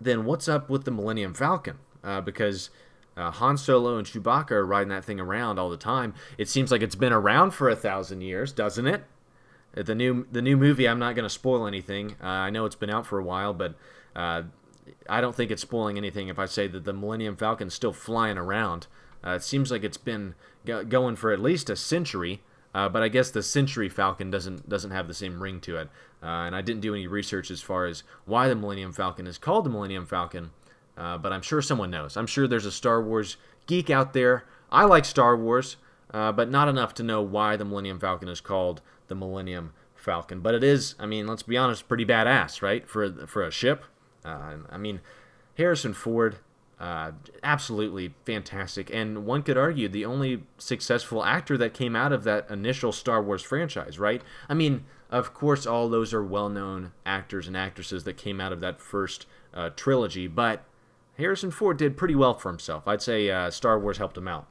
then 0.00 0.24
what's 0.24 0.48
up 0.48 0.70
with 0.70 0.84
the 0.84 0.90
Millennium 0.90 1.34
Falcon? 1.34 1.78
Uh, 2.02 2.20
because 2.20 2.70
Han 3.16 3.56
Solo 3.56 3.98
and 3.98 4.06
Chewbacca 4.06 4.52
are 4.52 4.66
riding 4.66 4.88
that 4.88 5.04
thing 5.04 5.20
around 5.20 5.58
all 5.58 5.70
the 5.70 5.76
time. 5.76 6.14
It 6.38 6.48
seems 6.48 6.72
like 6.72 6.82
it's 6.82 6.96
been 6.96 7.12
around 7.12 7.52
for 7.52 7.68
a 7.68 7.76
thousand 7.76 8.22
years, 8.22 8.52
doesn't 8.52 8.86
it? 8.86 9.04
The 9.74 9.94
new 9.94 10.26
the 10.30 10.42
new 10.42 10.56
movie. 10.56 10.86
I'm 10.88 10.98
not 10.98 11.14
going 11.14 11.24
to 11.24 11.30
spoil 11.30 11.66
anything. 11.66 12.16
Uh, 12.22 12.26
I 12.26 12.50
know 12.50 12.66
it's 12.66 12.76
been 12.76 12.90
out 12.90 13.06
for 13.06 13.18
a 13.18 13.24
while, 13.24 13.54
but 13.54 13.74
uh, 14.14 14.42
I 15.08 15.20
don't 15.20 15.34
think 15.34 15.50
it's 15.50 15.62
spoiling 15.62 15.96
anything 15.96 16.28
if 16.28 16.38
I 16.38 16.46
say 16.46 16.66
that 16.68 16.84
the 16.84 16.92
Millennium 16.92 17.36
Falcon's 17.36 17.74
still 17.74 17.92
flying 17.92 18.36
around. 18.36 18.86
Uh, 19.24 19.30
it 19.30 19.42
seems 19.42 19.70
like 19.70 19.84
it's 19.84 19.96
been 19.96 20.34
go- 20.66 20.84
going 20.84 21.16
for 21.16 21.32
at 21.32 21.40
least 21.40 21.70
a 21.70 21.76
century, 21.76 22.42
uh, 22.74 22.88
but 22.88 23.02
I 23.02 23.08
guess 23.08 23.30
the 23.30 23.42
Century 23.42 23.88
Falcon 23.88 24.30
doesn't 24.30 24.68
doesn't 24.68 24.90
have 24.90 25.08
the 25.08 25.14
same 25.14 25.42
ring 25.42 25.60
to 25.60 25.78
it. 25.78 25.88
Uh, 26.22 26.46
and 26.46 26.54
I 26.54 26.60
didn't 26.60 26.82
do 26.82 26.94
any 26.94 27.06
research 27.06 27.50
as 27.50 27.62
far 27.62 27.86
as 27.86 28.02
why 28.26 28.48
the 28.48 28.54
Millennium 28.54 28.92
Falcon 28.92 29.26
is 29.26 29.38
called 29.38 29.64
the 29.64 29.70
Millennium 29.70 30.06
Falcon, 30.06 30.50
uh, 30.96 31.18
but 31.18 31.32
I'm 31.32 31.42
sure 31.42 31.62
someone 31.62 31.90
knows. 31.90 32.16
I'm 32.16 32.26
sure 32.26 32.46
there's 32.46 32.66
a 32.66 32.72
Star 32.72 33.02
Wars 33.02 33.36
geek 33.66 33.88
out 33.88 34.12
there. 34.12 34.44
I 34.70 34.84
like 34.84 35.04
Star 35.04 35.36
Wars, 35.36 35.76
but 36.10 36.50
not 36.50 36.68
enough 36.68 36.94
to 36.94 37.02
know 37.02 37.22
why 37.22 37.56
the 37.56 37.64
Millennium 37.64 37.98
Falcon 37.98 38.28
is 38.28 38.40
called 38.40 38.82
the 39.12 39.16
Millennium 39.16 39.74
Falcon. 39.94 40.40
But 40.40 40.54
it 40.54 40.64
is, 40.64 40.94
I 40.98 41.04
mean, 41.04 41.26
let's 41.26 41.42
be 41.42 41.58
honest, 41.58 41.86
pretty 41.86 42.06
badass, 42.06 42.62
right? 42.62 42.88
For 42.88 43.26
for 43.26 43.42
a 43.42 43.50
ship. 43.50 43.84
Uh, 44.24 44.56
I 44.70 44.78
mean, 44.78 45.00
Harrison 45.58 45.92
Ford, 45.92 46.38
uh, 46.80 47.12
absolutely 47.42 48.14
fantastic, 48.24 48.90
and 48.92 49.26
one 49.26 49.42
could 49.42 49.58
argue 49.58 49.88
the 49.88 50.04
only 50.04 50.44
successful 50.58 51.24
actor 51.24 51.58
that 51.58 51.74
came 51.74 51.94
out 51.94 52.12
of 52.12 52.24
that 52.24 52.48
initial 52.48 52.92
Star 52.92 53.22
Wars 53.22 53.42
franchise, 53.42 53.98
right? 53.98 54.22
I 54.48 54.54
mean, 54.54 54.84
of 55.10 55.34
course, 55.34 55.66
all 55.66 55.88
those 55.88 56.14
are 56.14 56.24
well-known 56.24 56.92
actors 57.04 57.46
and 57.46 57.56
actresses 57.56 58.04
that 58.04 58.16
came 58.16 58.40
out 58.40 58.52
of 58.52 58.60
that 58.60 58.80
first 58.80 59.26
uh, 59.52 59.70
trilogy, 59.76 60.26
but 60.26 60.64
Harrison 61.18 61.50
Ford 61.50 61.76
did 61.76 61.96
pretty 61.96 62.14
well 62.14 62.34
for 62.34 62.48
himself. 62.48 62.88
I'd 62.88 63.02
say 63.02 63.28
uh, 63.28 63.50
Star 63.50 63.78
Wars 63.78 63.98
helped 63.98 64.16
him 64.16 64.28
out, 64.28 64.46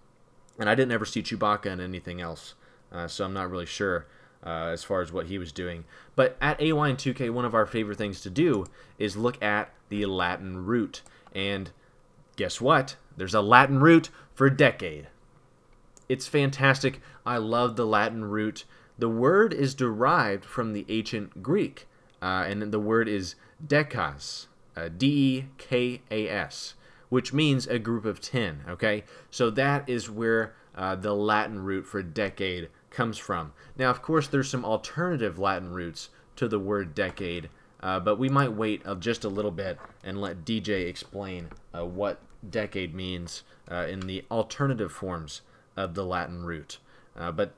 and 0.59 0.69
I 0.69 0.75
didn't 0.75 0.91
ever 0.91 1.05
see 1.05 1.23
Chewbacca 1.23 1.67
in 1.67 1.79
anything 1.79 2.21
else, 2.21 2.55
uh, 2.91 3.07
so 3.07 3.25
I'm 3.25 3.33
not 3.33 3.49
really 3.49 3.65
sure 3.65 4.05
uh, 4.45 4.69
as 4.71 4.83
far 4.83 5.01
as 5.01 5.11
what 5.11 5.27
he 5.27 5.37
was 5.37 5.51
doing. 5.51 5.85
But 6.15 6.37
at 6.41 6.61
AY 6.61 6.89
and 6.89 6.97
2K, 6.97 7.29
one 7.31 7.45
of 7.45 7.55
our 7.55 7.65
favorite 7.65 7.97
things 7.97 8.21
to 8.21 8.29
do 8.29 8.65
is 8.97 9.15
look 9.17 9.41
at 9.41 9.73
the 9.89 10.05
Latin 10.05 10.65
root. 10.65 11.01
And 11.33 11.71
guess 12.35 12.59
what? 12.59 12.95
There's 13.15 13.33
a 13.33 13.41
Latin 13.41 13.79
root 13.79 14.09
for 14.33 14.49
decade. 14.49 15.07
It's 16.09 16.27
fantastic. 16.27 17.01
I 17.25 17.37
love 17.37 17.75
the 17.75 17.85
Latin 17.85 18.25
root. 18.25 18.65
The 18.97 19.09
word 19.09 19.53
is 19.53 19.73
derived 19.73 20.43
from 20.43 20.73
the 20.73 20.85
ancient 20.89 21.41
Greek, 21.41 21.87
uh, 22.21 22.45
and 22.47 22.61
the 22.61 22.79
word 22.79 23.07
is 23.07 23.35
dekas, 23.65 24.47
uh, 24.75 24.89
D 24.89 25.07
E 25.07 25.45
K 25.57 26.01
A 26.11 26.27
S, 26.27 26.75
which 27.09 27.33
means 27.33 27.65
a 27.67 27.79
group 27.79 28.05
of 28.05 28.19
10. 28.19 28.63
Okay? 28.67 29.03
So 29.29 29.49
that 29.51 29.87
is 29.87 30.09
where 30.09 30.53
uh, 30.75 30.95
the 30.95 31.15
Latin 31.15 31.63
root 31.63 31.85
for 31.85 32.01
decade 32.03 32.69
comes 32.91 33.17
from. 33.17 33.53
Now, 33.77 33.89
of 33.89 34.01
course, 34.01 34.27
there's 34.27 34.49
some 34.49 34.63
alternative 34.65 35.39
Latin 35.39 35.71
roots 35.71 36.09
to 36.35 36.47
the 36.47 36.59
word 36.59 36.93
decade, 36.93 37.49
uh, 37.81 37.99
but 37.99 38.19
we 38.19 38.29
might 38.29 38.53
wait 38.53 38.81
uh, 38.85 38.95
just 38.95 39.23
a 39.23 39.29
little 39.29 39.51
bit 39.51 39.79
and 40.03 40.21
let 40.21 40.45
DJ 40.45 40.87
explain 40.87 41.49
uh, 41.75 41.85
what 41.85 42.19
decade 42.47 42.93
means 42.93 43.43
uh, 43.71 43.87
in 43.89 44.01
the 44.01 44.23
alternative 44.29 44.91
forms 44.91 45.41
of 45.75 45.93
the 45.95 46.05
Latin 46.05 46.43
root. 46.43 46.77
Uh, 47.17 47.31
but 47.31 47.53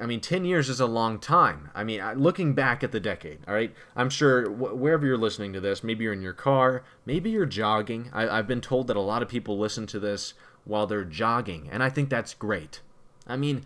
I 0.00 0.06
mean, 0.06 0.20
10 0.20 0.44
years 0.44 0.68
is 0.68 0.80
a 0.80 0.86
long 0.86 1.20
time. 1.20 1.70
I 1.74 1.84
mean, 1.84 2.02
looking 2.16 2.52
back 2.52 2.82
at 2.82 2.90
the 2.90 2.98
decade, 2.98 3.38
all 3.46 3.54
right? 3.54 3.72
I'm 3.94 4.10
sure 4.10 4.48
wh- 4.50 4.76
wherever 4.76 5.06
you're 5.06 5.16
listening 5.16 5.52
to 5.52 5.60
this, 5.60 5.84
maybe 5.84 6.02
you're 6.04 6.12
in 6.12 6.22
your 6.22 6.32
car, 6.32 6.82
maybe 7.06 7.30
you're 7.30 7.46
jogging. 7.46 8.10
I- 8.12 8.28
I've 8.38 8.48
been 8.48 8.60
told 8.60 8.88
that 8.88 8.96
a 8.96 9.00
lot 9.00 9.22
of 9.22 9.28
people 9.28 9.56
listen 9.56 9.86
to 9.88 10.00
this 10.00 10.34
while 10.64 10.86
they're 10.86 11.04
jogging, 11.04 11.68
and 11.70 11.82
I 11.82 11.90
think 11.90 12.08
that's 12.08 12.34
great. 12.34 12.80
I 13.26 13.36
mean, 13.36 13.64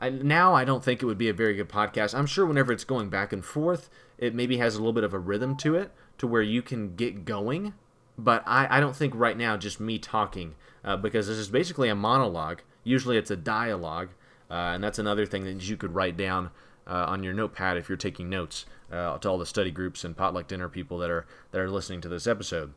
I, 0.00 0.10
now 0.10 0.54
I 0.54 0.64
don't 0.64 0.84
think 0.84 1.02
it 1.02 1.06
would 1.06 1.18
be 1.18 1.28
a 1.28 1.34
very 1.34 1.54
good 1.54 1.68
podcast. 1.68 2.14
I'm 2.14 2.26
sure 2.26 2.46
whenever 2.46 2.72
it's 2.72 2.84
going 2.84 3.08
back 3.08 3.32
and 3.32 3.44
forth, 3.44 3.88
it 4.18 4.34
maybe 4.34 4.58
has 4.58 4.74
a 4.74 4.78
little 4.78 4.92
bit 4.92 5.04
of 5.04 5.14
a 5.14 5.18
rhythm 5.18 5.56
to 5.58 5.76
it 5.76 5.90
to 6.18 6.26
where 6.26 6.42
you 6.42 6.62
can 6.62 6.94
get 6.96 7.24
going. 7.24 7.74
But 8.16 8.42
I, 8.46 8.78
I 8.78 8.80
don't 8.80 8.94
think 8.94 9.14
right 9.16 9.36
now 9.36 9.56
just 9.56 9.80
me 9.80 9.98
talking, 9.98 10.54
uh, 10.84 10.96
because 10.96 11.26
this 11.26 11.38
is 11.38 11.48
basically 11.48 11.88
a 11.88 11.94
monologue. 11.94 12.62
Usually 12.84 13.16
it's 13.16 13.30
a 13.30 13.36
dialogue, 13.36 14.10
uh, 14.50 14.72
and 14.74 14.84
that's 14.84 14.98
another 14.98 15.26
thing 15.26 15.44
that 15.44 15.68
you 15.68 15.76
could 15.76 15.94
write 15.94 16.16
down 16.16 16.50
uh, 16.86 17.06
on 17.08 17.22
your 17.22 17.32
notepad 17.32 17.76
if 17.76 17.88
you're 17.88 17.96
taking 17.96 18.28
notes 18.28 18.66
uh, 18.92 19.18
to 19.18 19.28
all 19.28 19.38
the 19.38 19.46
study 19.46 19.70
groups 19.70 20.04
and 20.04 20.16
potluck 20.16 20.46
dinner 20.46 20.68
people 20.68 20.98
that 20.98 21.10
are 21.10 21.26
that 21.50 21.60
are 21.60 21.70
listening 21.70 22.00
to 22.02 22.08
this 22.08 22.26
episode. 22.26 22.74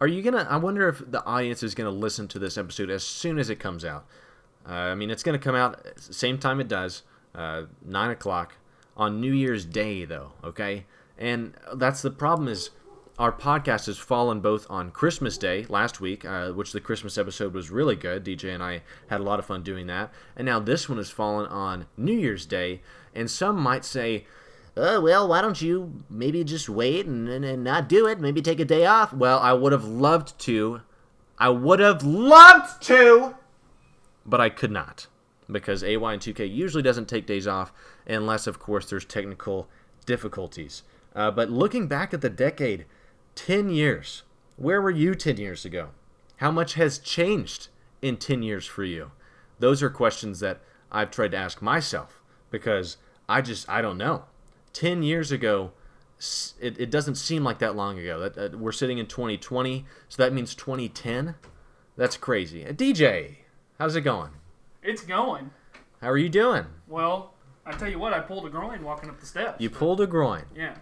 Are 0.00 0.06
you 0.06 0.22
gonna? 0.22 0.46
I 0.50 0.56
wonder 0.56 0.88
if 0.88 1.10
the 1.10 1.24
audience 1.24 1.62
is 1.62 1.74
gonna 1.74 1.90
listen 1.90 2.28
to 2.28 2.38
this 2.38 2.58
episode 2.58 2.90
as 2.90 3.04
soon 3.04 3.38
as 3.38 3.48
it 3.48 3.58
comes 3.58 3.84
out. 3.84 4.06
Uh, 4.68 4.72
I 4.72 4.94
mean, 4.94 5.10
it's 5.10 5.22
gonna 5.22 5.38
come 5.38 5.54
out 5.54 5.80
same 5.96 6.38
time 6.38 6.60
it 6.60 6.68
does, 6.68 7.02
uh, 7.34 7.62
nine 7.84 8.10
o'clock 8.10 8.54
on 8.96 9.20
New 9.20 9.32
Year's 9.32 9.64
Day, 9.64 10.04
though. 10.04 10.32
Okay, 10.42 10.86
and 11.18 11.54
that's 11.74 12.02
the 12.02 12.10
problem 12.10 12.48
is 12.48 12.70
our 13.18 13.32
podcast 13.32 13.86
has 13.86 13.96
fallen 13.98 14.40
both 14.40 14.66
on 14.68 14.90
Christmas 14.90 15.38
Day 15.38 15.64
last 15.68 16.00
week, 16.00 16.24
uh, 16.24 16.50
which 16.50 16.72
the 16.72 16.80
Christmas 16.80 17.16
episode 17.16 17.54
was 17.54 17.70
really 17.70 17.96
good. 17.96 18.24
DJ 18.24 18.52
and 18.52 18.62
I 18.62 18.82
had 19.06 19.20
a 19.20 19.24
lot 19.24 19.38
of 19.38 19.46
fun 19.46 19.62
doing 19.62 19.86
that, 19.86 20.12
and 20.36 20.44
now 20.46 20.60
this 20.60 20.88
one 20.88 20.98
has 20.98 21.10
fallen 21.10 21.46
on 21.46 21.86
New 21.96 22.12
Year's 22.16 22.46
Day, 22.46 22.82
and 23.14 23.30
some 23.30 23.56
might 23.56 23.84
say. 23.84 24.26
Oh, 24.78 25.00
well, 25.00 25.26
why 25.26 25.40
don't 25.40 25.62
you 25.62 26.04
maybe 26.10 26.44
just 26.44 26.68
wait 26.68 27.06
and, 27.06 27.30
and, 27.30 27.46
and 27.46 27.64
not 27.64 27.88
do 27.88 28.06
it? 28.06 28.20
Maybe 28.20 28.42
take 28.42 28.60
a 28.60 28.64
day 28.66 28.84
off? 28.84 29.10
Well, 29.10 29.38
I 29.38 29.54
would 29.54 29.72
have 29.72 29.86
loved 29.86 30.38
to. 30.40 30.82
I 31.38 31.48
would 31.48 31.80
have 31.80 32.02
loved 32.02 32.82
to, 32.82 33.34
but 34.26 34.40
I 34.40 34.50
could 34.50 34.70
not 34.70 35.06
because 35.50 35.84
AY 35.84 35.94
and 35.94 36.20
2K 36.20 36.52
usually 36.52 36.82
doesn't 36.82 37.08
take 37.08 37.26
days 37.26 37.46
off 37.46 37.72
unless, 38.06 38.46
of 38.46 38.58
course, 38.58 38.90
there's 38.90 39.04
technical 39.04 39.68
difficulties. 40.04 40.82
Uh, 41.14 41.30
but 41.30 41.50
looking 41.50 41.86
back 41.86 42.12
at 42.12 42.20
the 42.20 42.30
decade, 42.30 42.84
10 43.36 43.70
years, 43.70 44.22
where 44.56 44.82
were 44.82 44.90
you 44.90 45.14
10 45.14 45.36
years 45.36 45.64
ago? 45.64 45.90
How 46.36 46.50
much 46.50 46.74
has 46.74 46.98
changed 46.98 47.68
in 48.02 48.16
10 48.16 48.42
years 48.42 48.66
for 48.66 48.84
you? 48.84 49.12
Those 49.58 49.82
are 49.82 49.90
questions 49.90 50.40
that 50.40 50.60
I've 50.90 51.10
tried 51.10 51.30
to 51.32 51.38
ask 51.38 51.62
myself 51.62 52.20
because 52.50 52.96
I 53.28 53.40
just, 53.40 53.68
I 53.68 53.80
don't 53.80 53.98
know. 53.98 54.24
10 54.72 55.02
years 55.02 55.32
ago, 55.32 55.72
it, 56.60 56.78
it 56.78 56.90
doesn't 56.90 57.14
seem 57.14 57.44
like 57.44 57.58
that 57.60 57.76
long 57.76 57.98
ago. 57.98 58.20
That, 58.20 58.34
that 58.34 58.58
we're 58.58 58.72
sitting 58.72 58.98
in 58.98 59.06
2020, 59.06 59.86
so 60.08 60.22
that 60.22 60.32
means 60.32 60.54
2010. 60.54 61.36
That's 61.96 62.16
crazy. 62.16 62.66
Uh, 62.66 62.72
DJ, 62.72 63.36
how's 63.78 63.96
it 63.96 64.02
going? 64.02 64.30
It's 64.82 65.02
going. 65.02 65.50
How 66.00 66.10
are 66.10 66.18
you 66.18 66.28
doing? 66.28 66.66
Well, 66.86 67.34
I 67.64 67.72
tell 67.72 67.88
you 67.90 67.98
what, 67.98 68.12
I 68.12 68.20
pulled 68.20 68.46
a 68.46 68.50
groin 68.50 68.82
walking 68.84 69.08
up 69.10 69.18
the 69.20 69.26
steps. 69.26 69.60
You 69.60 69.70
pulled 69.70 70.00
a 70.00 70.06
groin, 70.06 70.44
Yeah. 70.54 70.74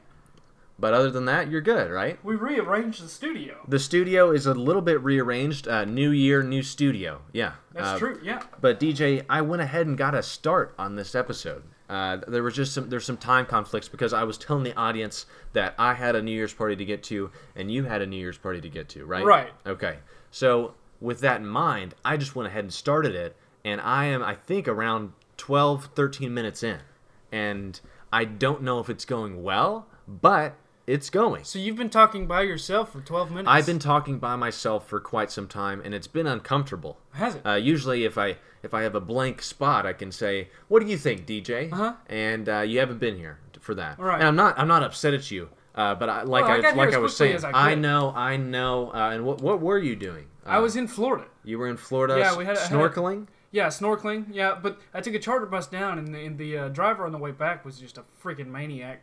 but 0.79 0.93
other 0.93 1.11
than 1.11 1.25
that, 1.27 1.49
you're 1.51 1.61
good, 1.63 1.91
right? 1.91 2.19
We 2.25 2.35
rearranged 2.35 3.03
the 3.03 3.09
studio. 3.09 3.65
The 3.69 3.79
studio 3.79 4.31
is 4.33 4.47
a 4.47 4.53
little 4.55 4.83
bit 4.83 5.01
rearranged. 5.03 5.67
Uh, 5.69 5.85
new 5.85 6.11
year, 6.11 6.43
new 6.43 6.63
studio. 6.63 7.23
Yeah, 7.33 7.53
That's 7.73 7.89
Uh, 7.89 7.99
true. 7.99 8.21
Yeah. 8.23 8.43
But 8.61 8.79
DJ, 8.79 9.25
I 9.31 9.41
went 9.41 9.63
ahead 9.63 9.87
and 9.87 9.97
got 9.97 10.15
a 10.15 10.23
start 10.23 10.75
on 10.79 10.97
this 10.97 11.15
episode. 11.15 11.63
Uh, 11.89 12.19
there 12.29 12.43
was 12.43 12.55
just 12.55 12.73
some 12.73 12.89
there's 12.89 13.05
some 13.05 13.17
time 13.19 13.45
conflicts 13.47 13.89
because 13.89 14.13
I 14.15 14.25
was 14.25 14.39
telling 14.39 14.63
the 14.65 14.75
audience 14.75 15.27
that 15.53 15.75
I 15.79 15.93
had 15.95 16.17
a 16.17 16.23
New 16.23 16.31
Year's 16.33 16.55
party 16.55 16.77
to 16.77 16.85
get 16.85 17.03
to 17.05 17.31
and 17.55 17.71
you 17.71 17.85
had 17.85 18.01
a 18.01 18.07
New 18.07 18.17
Year's 18.17 18.39
party 18.39 18.61
to 18.63 18.69
get 18.71 18.89
to, 18.91 19.05
right? 19.05 19.25
Right. 19.25 19.53
Okay. 19.67 19.99
So 20.31 20.75
with 21.05 21.21
that 21.21 21.41
in 21.41 21.47
mind, 21.47 21.95
I 22.05 22.17
just 22.17 22.35
went 22.35 22.49
ahead 22.49 22.65
and 22.65 22.73
started 22.73 23.15
it, 23.15 23.37
and 23.65 23.81
I 23.81 24.07
am 24.07 24.23
I 24.23 24.35
think 24.35 24.67
around 24.67 25.13
12, 25.37 25.91
13 25.95 26.33
minutes 26.33 26.63
in, 26.63 26.79
and 27.31 27.79
I 28.13 28.25
don't 28.25 28.63
know 28.63 28.81
if 28.81 28.89
it's 28.89 29.05
going 29.05 29.43
well, 29.43 29.87
but 30.09 30.55
it's 30.87 31.11
going. 31.11 31.45
So 31.45 31.59
you've 31.59 31.77
been 31.77 31.91
talking 31.91 32.27
by 32.27 32.43
yourself 32.43 32.93
for 32.93 33.01
12 33.01 33.31
minutes. 33.31 33.49
I've 33.49 33.67
been 33.67 33.79
talking 33.79 34.19
by 34.19 34.37
myself 34.37 34.89
for 34.89 35.01
quite 35.01 35.31
some 35.31 35.49
time, 35.49 35.81
and 35.85 35.95
it's 35.95 36.07
been 36.07 36.27
uncomfortable. 36.27 36.99
Has 37.13 37.37
it? 37.37 37.43
Uh, 37.47 37.55
usually, 37.55 38.05
if 38.05 38.19
I 38.19 38.37
if 38.63 38.73
I 38.73 38.83
have 38.83 38.95
a 38.95 39.01
blank 39.01 39.43
spot, 39.43 39.87
I 39.87 39.93
can 39.93 40.11
say, 40.11 40.49
"What 40.69 40.81
do 40.81 40.87
you 40.87 40.97
think, 40.97 41.27
DJ?" 41.27 41.73
Uh-huh. 41.73 41.95
And 42.09 42.49
uh, 42.49 42.61
you 42.61 42.81
haven't 42.81 42.99
been 42.99 43.17
here 43.17 43.39
for 43.61 43.75
that. 43.75 43.99
Right. 43.99 44.19
And 44.19 44.29
I'm 44.29 44.37
not 44.37 44.59
I'm 44.59 44.69
not 44.69 44.83
upset 44.83 45.15
at 45.15 45.31
you, 45.31 45.49
uh, 45.75 45.95
but 45.95 46.09
I, 46.09 46.23
like 46.23 46.45
Well, 46.45 46.65
I 46.65 46.69
I, 46.69 46.73
like 46.73 46.95
I 46.95 46.99
was 46.99 47.17
saying, 47.17 47.37
as 47.37 47.45
I 47.45 47.75
know 47.75 48.13
I 48.15 48.37
know. 48.37 48.91
Uh, 48.93 49.11
and 49.11 49.25
what 49.25 49.41
what 49.41 49.61
were 49.61 49.79
you 49.79 49.97
doing? 49.97 50.27
Uh, 50.47 50.51
I 50.51 50.59
was 50.59 50.77
in 50.77 50.87
Florida. 50.89 51.25
You 51.45 51.59
were 51.59 51.69
in 51.69 51.77
Florida. 51.77 52.19
Yeah, 52.19 52.37
we 52.37 52.45
had- 52.45 52.57
I 52.57 52.61
had 52.61 52.73
a- 52.73 52.75
snorkeling. 52.75 53.27
Yeah, 53.51 53.69
snorkeling. 53.69 54.27
Yeah, 54.33 54.59
but 54.61 54.81
I 54.93 55.01
took 55.01 55.15
a 55.15 55.19
charter 55.19 55.47
bus 55.47 55.67
down, 55.69 55.99
and 55.99 56.13
the, 56.15 56.19
and 56.25 56.37
the 56.39 56.59
uh, 56.59 56.69
driver 56.69 57.07
on 57.07 57.13
the 57.13 57.19
way 57.19 57.31
back 57.31 57.65
was 57.65 57.79
just 57.79 57.99
a 57.99 58.03
freaking 58.23 58.49
maniac. 58.49 59.03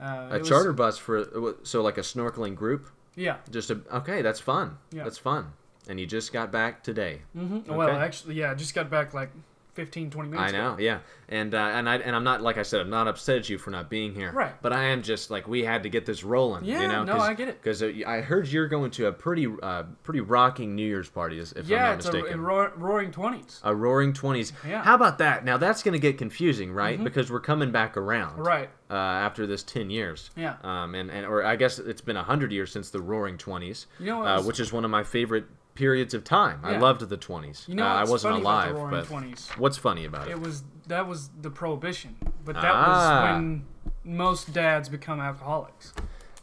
Uh, 0.00 0.28
A 0.30 0.34
it 0.36 0.38
was- 0.40 0.48
charter 0.48 0.72
bus 0.72 0.98
for 0.98 1.54
so 1.62 1.80
like 1.82 1.96
a 1.98 2.02
snorkeling 2.02 2.54
group. 2.56 2.90
Yeah. 3.14 3.36
Just 3.50 3.70
a 3.70 3.80
okay, 3.92 4.22
that's 4.22 4.40
fun. 4.40 4.78
Yeah. 4.92 5.04
That's 5.04 5.18
fun. 5.18 5.52
And 5.88 6.00
you 6.00 6.06
just 6.06 6.32
got 6.32 6.50
back 6.50 6.82
today. 6.82 7.20
Mm-hmm. 7.36 7.72
Well, 7.72 7.90
actually, 7.90 8.34
yeah, 8.34 8.50
I 8.50 8.54
just 8.54 8.74
got 8.74 8.90
back 8.90 9.14
like 9.14 9.30
15, 9.74 10.10
20 10.10 10.28
minutes 10.28 10.52
I 10.52 10.56
know, 10.56 10.76
yeah, 10.78 11.00
and 11.28 11.54
uh, 11.54 11.58
and 11.58 11.88
I 11.88 11.96
and 11.96 12.14
I'm 12.14 12.24
not 12.24 12.42
like 12.42 12.58
I 12.58 12.62
said, 12.62 12.80
I'm 12.80 12.90
not 12.90 13.08
upset 13.08 13.38
at 13.38 13.48
you 13.48 13.58
for 13.58 13.70
not 13.70 13.90
being 13.90 14.14
here. 14.14 14.30
Right. 14.32 14.52
But 14.62 14.72
I 14.72 14.84
am 14.84 15.02
just 15.02 15.30
like 15.30 15.48
we 15.48 15.64
had 15.64 15.82
to 15.82 15.88
get 15.88 16.06
this 16.06 16.22
rolling. 16.24 16.64
Yeah, 16.64 16.82
you 16.82 16.88
know, 16.88 17.04
no, 17.04 17.18
I 17.18 17.34
get 17.34 17.48
it. 17.48 17.60
Because 17.60 17.82
I 17.82 18.20
heard 18.20 18.48
you're 18.48 18.68
going 18.68 18.90
to 18.92 19.06
a 19.06 19.12
pretty 19.12 19.48
uh, 19.62 19.84
pretty 20.02 20.20
rocking 20.20 20.74
New 20.74 20.86
Year's 20.86 21.08
party, 21.08 21.38
if 21.40 21.52
I'm 21.56 21.64
Yeah, 21.66 21.86
not 21.88 21.94
it's 21.98 22.06
a, 22.06 22.12
mistaken. 22.12 22.38
a 22.38 22.42
roar, 22.42 22.72
roaring 22.76 23.10
20s. 23.10 23.60
A 23.64 23.74
roaring 23.74 24.12
twenties. 24.12 24.52
Yeah. 24.64 24.76
Mm-hmm. 24.78 24.84
How 24.84 24.94
about 24.94 25.18
that? 25.18 25.44
Now 25.44 25.56
that's 25.56 25.82
going 25.82 25.94
to 25.94 25.98
get 25.98 26.18
confusing, 26.18 26.72
right? 26.72 27.02
Because 27.02 27.30
we're 27.30 27.40
coming 27.40 27.70
back 27.72 27.96
around. 27.96 28.38
Right. 28.38 28.70
Uh, 28.90 28.94
after 28.94 29.46
this 29.46 29.62
ten 29.62 29.90
years. 29.90 30.30
Yeah. 30.36 30.56
Um, 30.62 30.94
and, 30.94 31.10
and 31.10 31.26
or 31.26 31.44
I 31.44 31.56
guess 31.56 31.78
it's 31.78 32.00
been 32.00 32.16
hundred 32.16 32.52
years 32.52 32.70
since 32.70 32.90
the 32.90 33.00
Roaring 33.00 33.38
Twenties. 33.38 33.86
You 33.98 34.06
know 34.06 34.18
what 34.18 34.26
uh, 34.28 34.42
which 34.42 34.60
is 34.60 34.72
one 34.72 34.84
of 34.84 34.90
my 34.90 35.02
favorite 35.02 35.46
periods 35.74 36.14
of 36.14 36.24
time. 36.24 36.60
Yeah. 36.62 36.70
I 36.70 36.78
loved 36.78 37.08
the 37.08 37.18
20s. 37.18 37.68
You 37.68 37.74
know, 37.74 37.84
uh, 37.84 37.94
I 37.94 38.04
wasn't 38.04 38.34
alive, 38.34 38.74
but 38.74 39.06
20s. 39.06 39.56
what's 39.58 39.76
funny 39.76 40.04
about 40.04 40.28
it? 40.28 40.32
It 40.32 40.40
was 40.40 40.64
that 40.86 41.06
was 41.06 41.30
the 41.40 41.50
prohibition, 41.50 42.16
but 42.44 42.54
that 42.56 42.64
ah. 42.64 42.88
was 42.88 43.36
when 43.36 43.64
most 44.04 44.52
dads 44.52 44.88
become 44.88 45.20
alcoholics. 45.20 45.92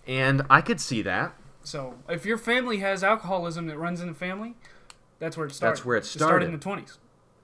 And 0.07 0.43
I 0.49 0.61
could 0.61 0.81
see 0.81 1.01
that. 1.03 1.35
So, 1.63 1.95
if 2.09 2.25
your 2.25 2.39
family 2.39 2.77
has 2.77 3.03
alcoholism 3.03 3.67
that 3.67 3.77
runs 3.77 4.01
in 4.01 4.07
the 4.07 4.15
family, 4.15 4.55
that's 5.19 5.37
where 5.37 5.45
it 5.45 5.53
started. 5.53 5.75
That's 5.75 5.85
where 5.85 5.97
it 5.97 6.05
started. 6.05 6.23
It 6.23 6.27
started 6.27 6.45
in 6.45 6.77
the 6.77 6.83
20s. 6.83 6.97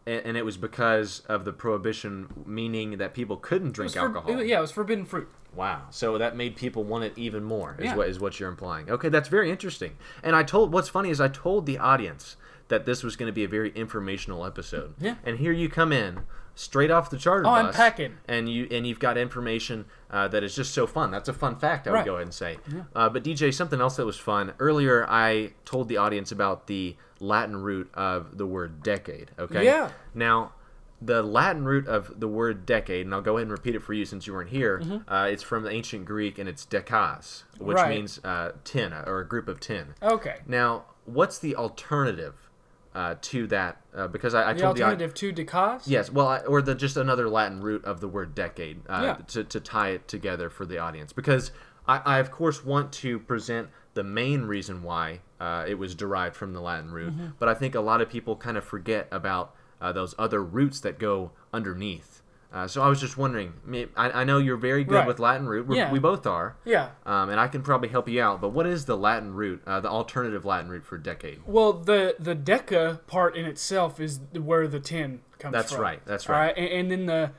And 0.08 0.38
it 0.38 0.46
was 0.46 0.56
because 0.56 1.22
of 1.28 1.44
the 1.44 1.52
prohibition, 1.52 2.28
meaning 2.46 2.98
that 2.98 3.14
people 3.14 3.36
couldn't 3.38 3.74
drink 3.74 3.96
alcohol. 3.98 4.42
yeah, 4.42 4.58
it 4.58 4.62
was 4.62 4.72
forbidden 4.72 5.06
fruit. 5.06 5.28
Wow. 5.54 5.84
So 5.90 6.18
that 6.18 6.36
made 6.38 6.56
people 6.56 6.84
want 6.86 7.04
it 7.04 7.14
even 7.18 7.44
more. 7.44 7.76
Is 7.80 7.86
Yeah. 7.86 7.96
what 7.96 8.08
is 8.08 8.20
what 8.20 8.40
you're 8.40 8.50
implying. 8.50 8.90
Okay, 8.90 9.10
that's 9.10 9.28
very 9.28 9.50
interesting. 9.52 9.98
And 10.24 10.36
I 10.36 10.44
told 10.44 10.72
what's 10.72 10.88
funny 10.88 11.10
is 11.10 11.20
I 11.20 11.28
told 11.28 11.66
the 11.66 11.78
audience 11.78 12.38
that 12.70 12.86
this 12.86 13.04
was 13.04 13.16
going 13.16 13.28
to 13.28 13.34
be 13.34 13.44
a 13.44 13.48
very 13.48 13.72
informational 13.72 14.46
episode. 14.46 14.94
Yeah. 15.00 15.16
And 15.26 15.40
here 15.40 15.52
you 15.52 15.68
come 15.68 15.92
in 15.92 16.20
straight 16.58 16.92
off 16.92 17.10
the 17.10 17.18
charter 17.18 17.44
Oh, 17.46 17.52
bus. 17.52 17.66
I'm 17.68 17.74
packing. 17.74 18.18
And 18.28 18.50
you 18.50 18.68
and 18.72 18.86
you've 18.86 19.00
got 19.00 19.18
information 19.18 19.86
uh, 20.12 20.28
that 20.30 20.44
is 20.44 20.56
just 20.56 20.74
so 20.74 20.86
fun. 20.88 21.12
That's 21.12 21.30
a 21.30 21.34
fun 21.34 21.56
fact. 21.58 21.88
I 21.88 21.92
would 21.92 22.06
go 22.06 22.16
ahead 22.16 22.24
and 22.24 22.34
say. 22.34 22.58
Uh, 22.96 23.08
but 23.10 23.24
DJ, 23.24 23.54
something 23.54 23.80
else 23.80 23.96
that 23.98 24.06
was 24.06 24.18
fun 24.18 24.54
earlier. 24.60 25.06
I 25.08 25.54
told 25.66 25.88
the 25.88 25.98
audience 25.98 26.32
about 26.32 26.68
the 26.68 26.96
Latin 27.20 27.58
root 27.58 27.90
of 27.94 28.38
the 28.38 28.46
word 28.46 28.84
decade. 28.84 29.32
Okay. 29.40 29.64
Yeah. 29.66 29.92
Now, 30.14 30.54
the 31.00 31.22
Latin 31.22 31.64
root 31.64 31.88
of 31.88 32.20
the 32.20 32.28
word 32.28 32.66
decade, 32.66 33.06
and 33.06 33.14
I'll 33.14 33.22
go 33.22 33.38
ahead 33.38 33.44
and 33.44 33.52
repeat 33.52 33.76
it 33.76 33.84
for 33.84 33.94
you 33.94 34.04
since 34.04 34.26
you 34.26 34.34
weren't 34.34 34.50
here. 34.50 34.82
Uh, 35.08 35.28
it's 35.32 35.44
from 35.44 35.62
the 35.64 35.70
ancient 35.70 36.06
Greek, 36.06 36.40
and 36.40 36.50
it's 36.50 36.66
dekas, 36.66 37.44
which 37.60 37.78
Mm-hmm. 37.78 37.86
Right. 37.86 37.90
means 37.90 38.20
uh, 38.24 38.54
ten, 38.64 38.94
or 38.94 39.20
a 39.20 39.28
group 39.28 39.48
of 39.48 39.60
ten. 39.60 39.94
Okay. 40.02 40.38
Now, 40.48 40.86
what's 41.06 41.38
the 41.38 41.56
alternative 41.56 42.47
uh, 42.96 43.16
to 43.22 43.48
that? 43.48 43.82
Uh, 43.96 44.08
because 44.08 44.34
I, 44.34 44.50
I 44.50 44.54
The 44.54 44.62
told 44.62 44.80
alternative 44.82 45.14
to 45.16 45.34
dekas. 45.34 45.84
yes, 45.86 46.12
well, 46.12 46.28
I, 46.28 46.40
or 46.40 46.62
the 46.62 46.76
just 46.76 46.98
another 46.98 47.30
Latin 47.30 47.62
root 47.62 47.84
of 47.86 48.00
the 48.02 48.08
word 48.08 48.34
decade 48.36 48.82
uh, 48.90 49.02
Yeah. 49.04 49.14
to 49.28 49.44
to 49.44 49.60
tie 49.60 49.90
it 49.90 50.08
together 50.08 50.50
for 50.50 50.66
the 50.66 50.78
audience. 50.78 51.14
Because 51.14 51.52
I, 51.88 52.02
I 52.06 52.20
of 52.20 52.32
course 52.32 52.64
want 52.66 52.92
to 52.94 53.20
present 53.20 53.70
the 53.94 54.04
main 54.04 54.44
reason 54.44 54.84
why 54.84 55.22
uh, 55.40 55.66
it 55.68 55.76
was 55.76 55.96
derived 55.96 56.36
from 56.36 56.54
the 56.54 56.62
Latin 56.62 56.92
root, 56.92 57.14
Mm-hmm. 57.14 57.28
but 57.40 57.48
I 57.50 57.54
think 57.54 57.76
a 57.76 57.82
lot 57.82 58.02
of 58.02 58.10
people 58.10 58.36
kind 58.36 58.58
of 58.58 58.64
forget 58.64 59.08
about 59.12 59.54
uh, 59.82 59.92
those 59.92 60.14
other 60.20 60.44
roots 60.44 60.80
that 60.82 60.98
go 61.00 61.32
underneath. 61.54 62.17
Uh, 62.52 62.66
so 62.68 62.82
I 62.82 62.88
was 62.88 63.00
just 63.02 63.18
wondering. 63.18 63.54
I, 63.98 64.22
I 64.22 64.24
know 64.24 64.38
you're 64.38 64.56
very 64.58 64.84
good 64.86 64.96
Right. 64.96 65.08
with 65.08 65.20
Latin 65.20 65.48
root. 65.48 65.68
We're, 65.68 65.76
Yeah. 65.76 65.92
We 65.92 66.00
both 66.00 66.26
are. 66.26 66.56
Yeah. 66.64 66.90
Um, 67.06 67.30
and 67.30 67.40
I 67.40 67.48
can 67.50 67.62
probably 67.62 67.90
help 67.90 68.08
you 68.08 68.22
out. 68.22 68.40
But 68.40 68.50
what 68.50 68.66
is 68.66 68.86
the 68.86 68.96
Latin 68.98 69.34
root, 69.34 69.62
uh, 69.68 69.82
the 69.82 69.90
alternative 69.90 70.46
Latin 70.46 70.70
root 70.72 70.86
for 70.86 70.98
decade? 70.98 71.42
Well, 71.46 71.74
the 71.74 72.16
the 72.20 72.36
deca 72.36 73.06
part 73.06 73.36
in 73.36 73.46
itself 73.46 74.00
is 74.00 74.20
where 74.34 74.68
the 74.68 74.80
ten 74.80 75.20
comes 75.40 75.52
That's 75.54 75.72
from. 75.74 75.82
That's 75.84 75.92
right, 75.92 76.06
that's 76.06 76.30
All 76.30 76.36
right. 76.36 76.58
and, 76.58 76.68
and 76.68 76.92
then 76.92 77.06
the 77.06 77.32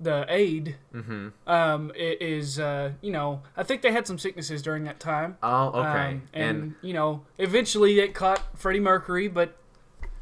the 0.00 0.24
aid 0.28 0.76
Mm-hmm. 0.94 1.28
um, 1.48 1.92
is 1.96 2.58
uh, 2.60 2.92
you 3.00 3.10
know 3.12 3.42
I 3.56 3.62
think 3.64 3.82
they 3.82 3.90
had 3.92 4.06
some 4.06 4.18
sicknesses 4.18 4.62
during 4.62 4.84
that 4.84 5.00
time. 5.00 5.36
Oh, 5.42 5.68
okay. 5.80 6.12
Um, 6.14 6.22
and, 6.32 6.74
you 6.82 6.94
know 6.94 7.22
eventually 7.38 7.98
it 7.98 8.14
caught 8.14 8.40
Freddie 8.58 8.80
Mercury, 8.80 9.26
but 9.28 9.56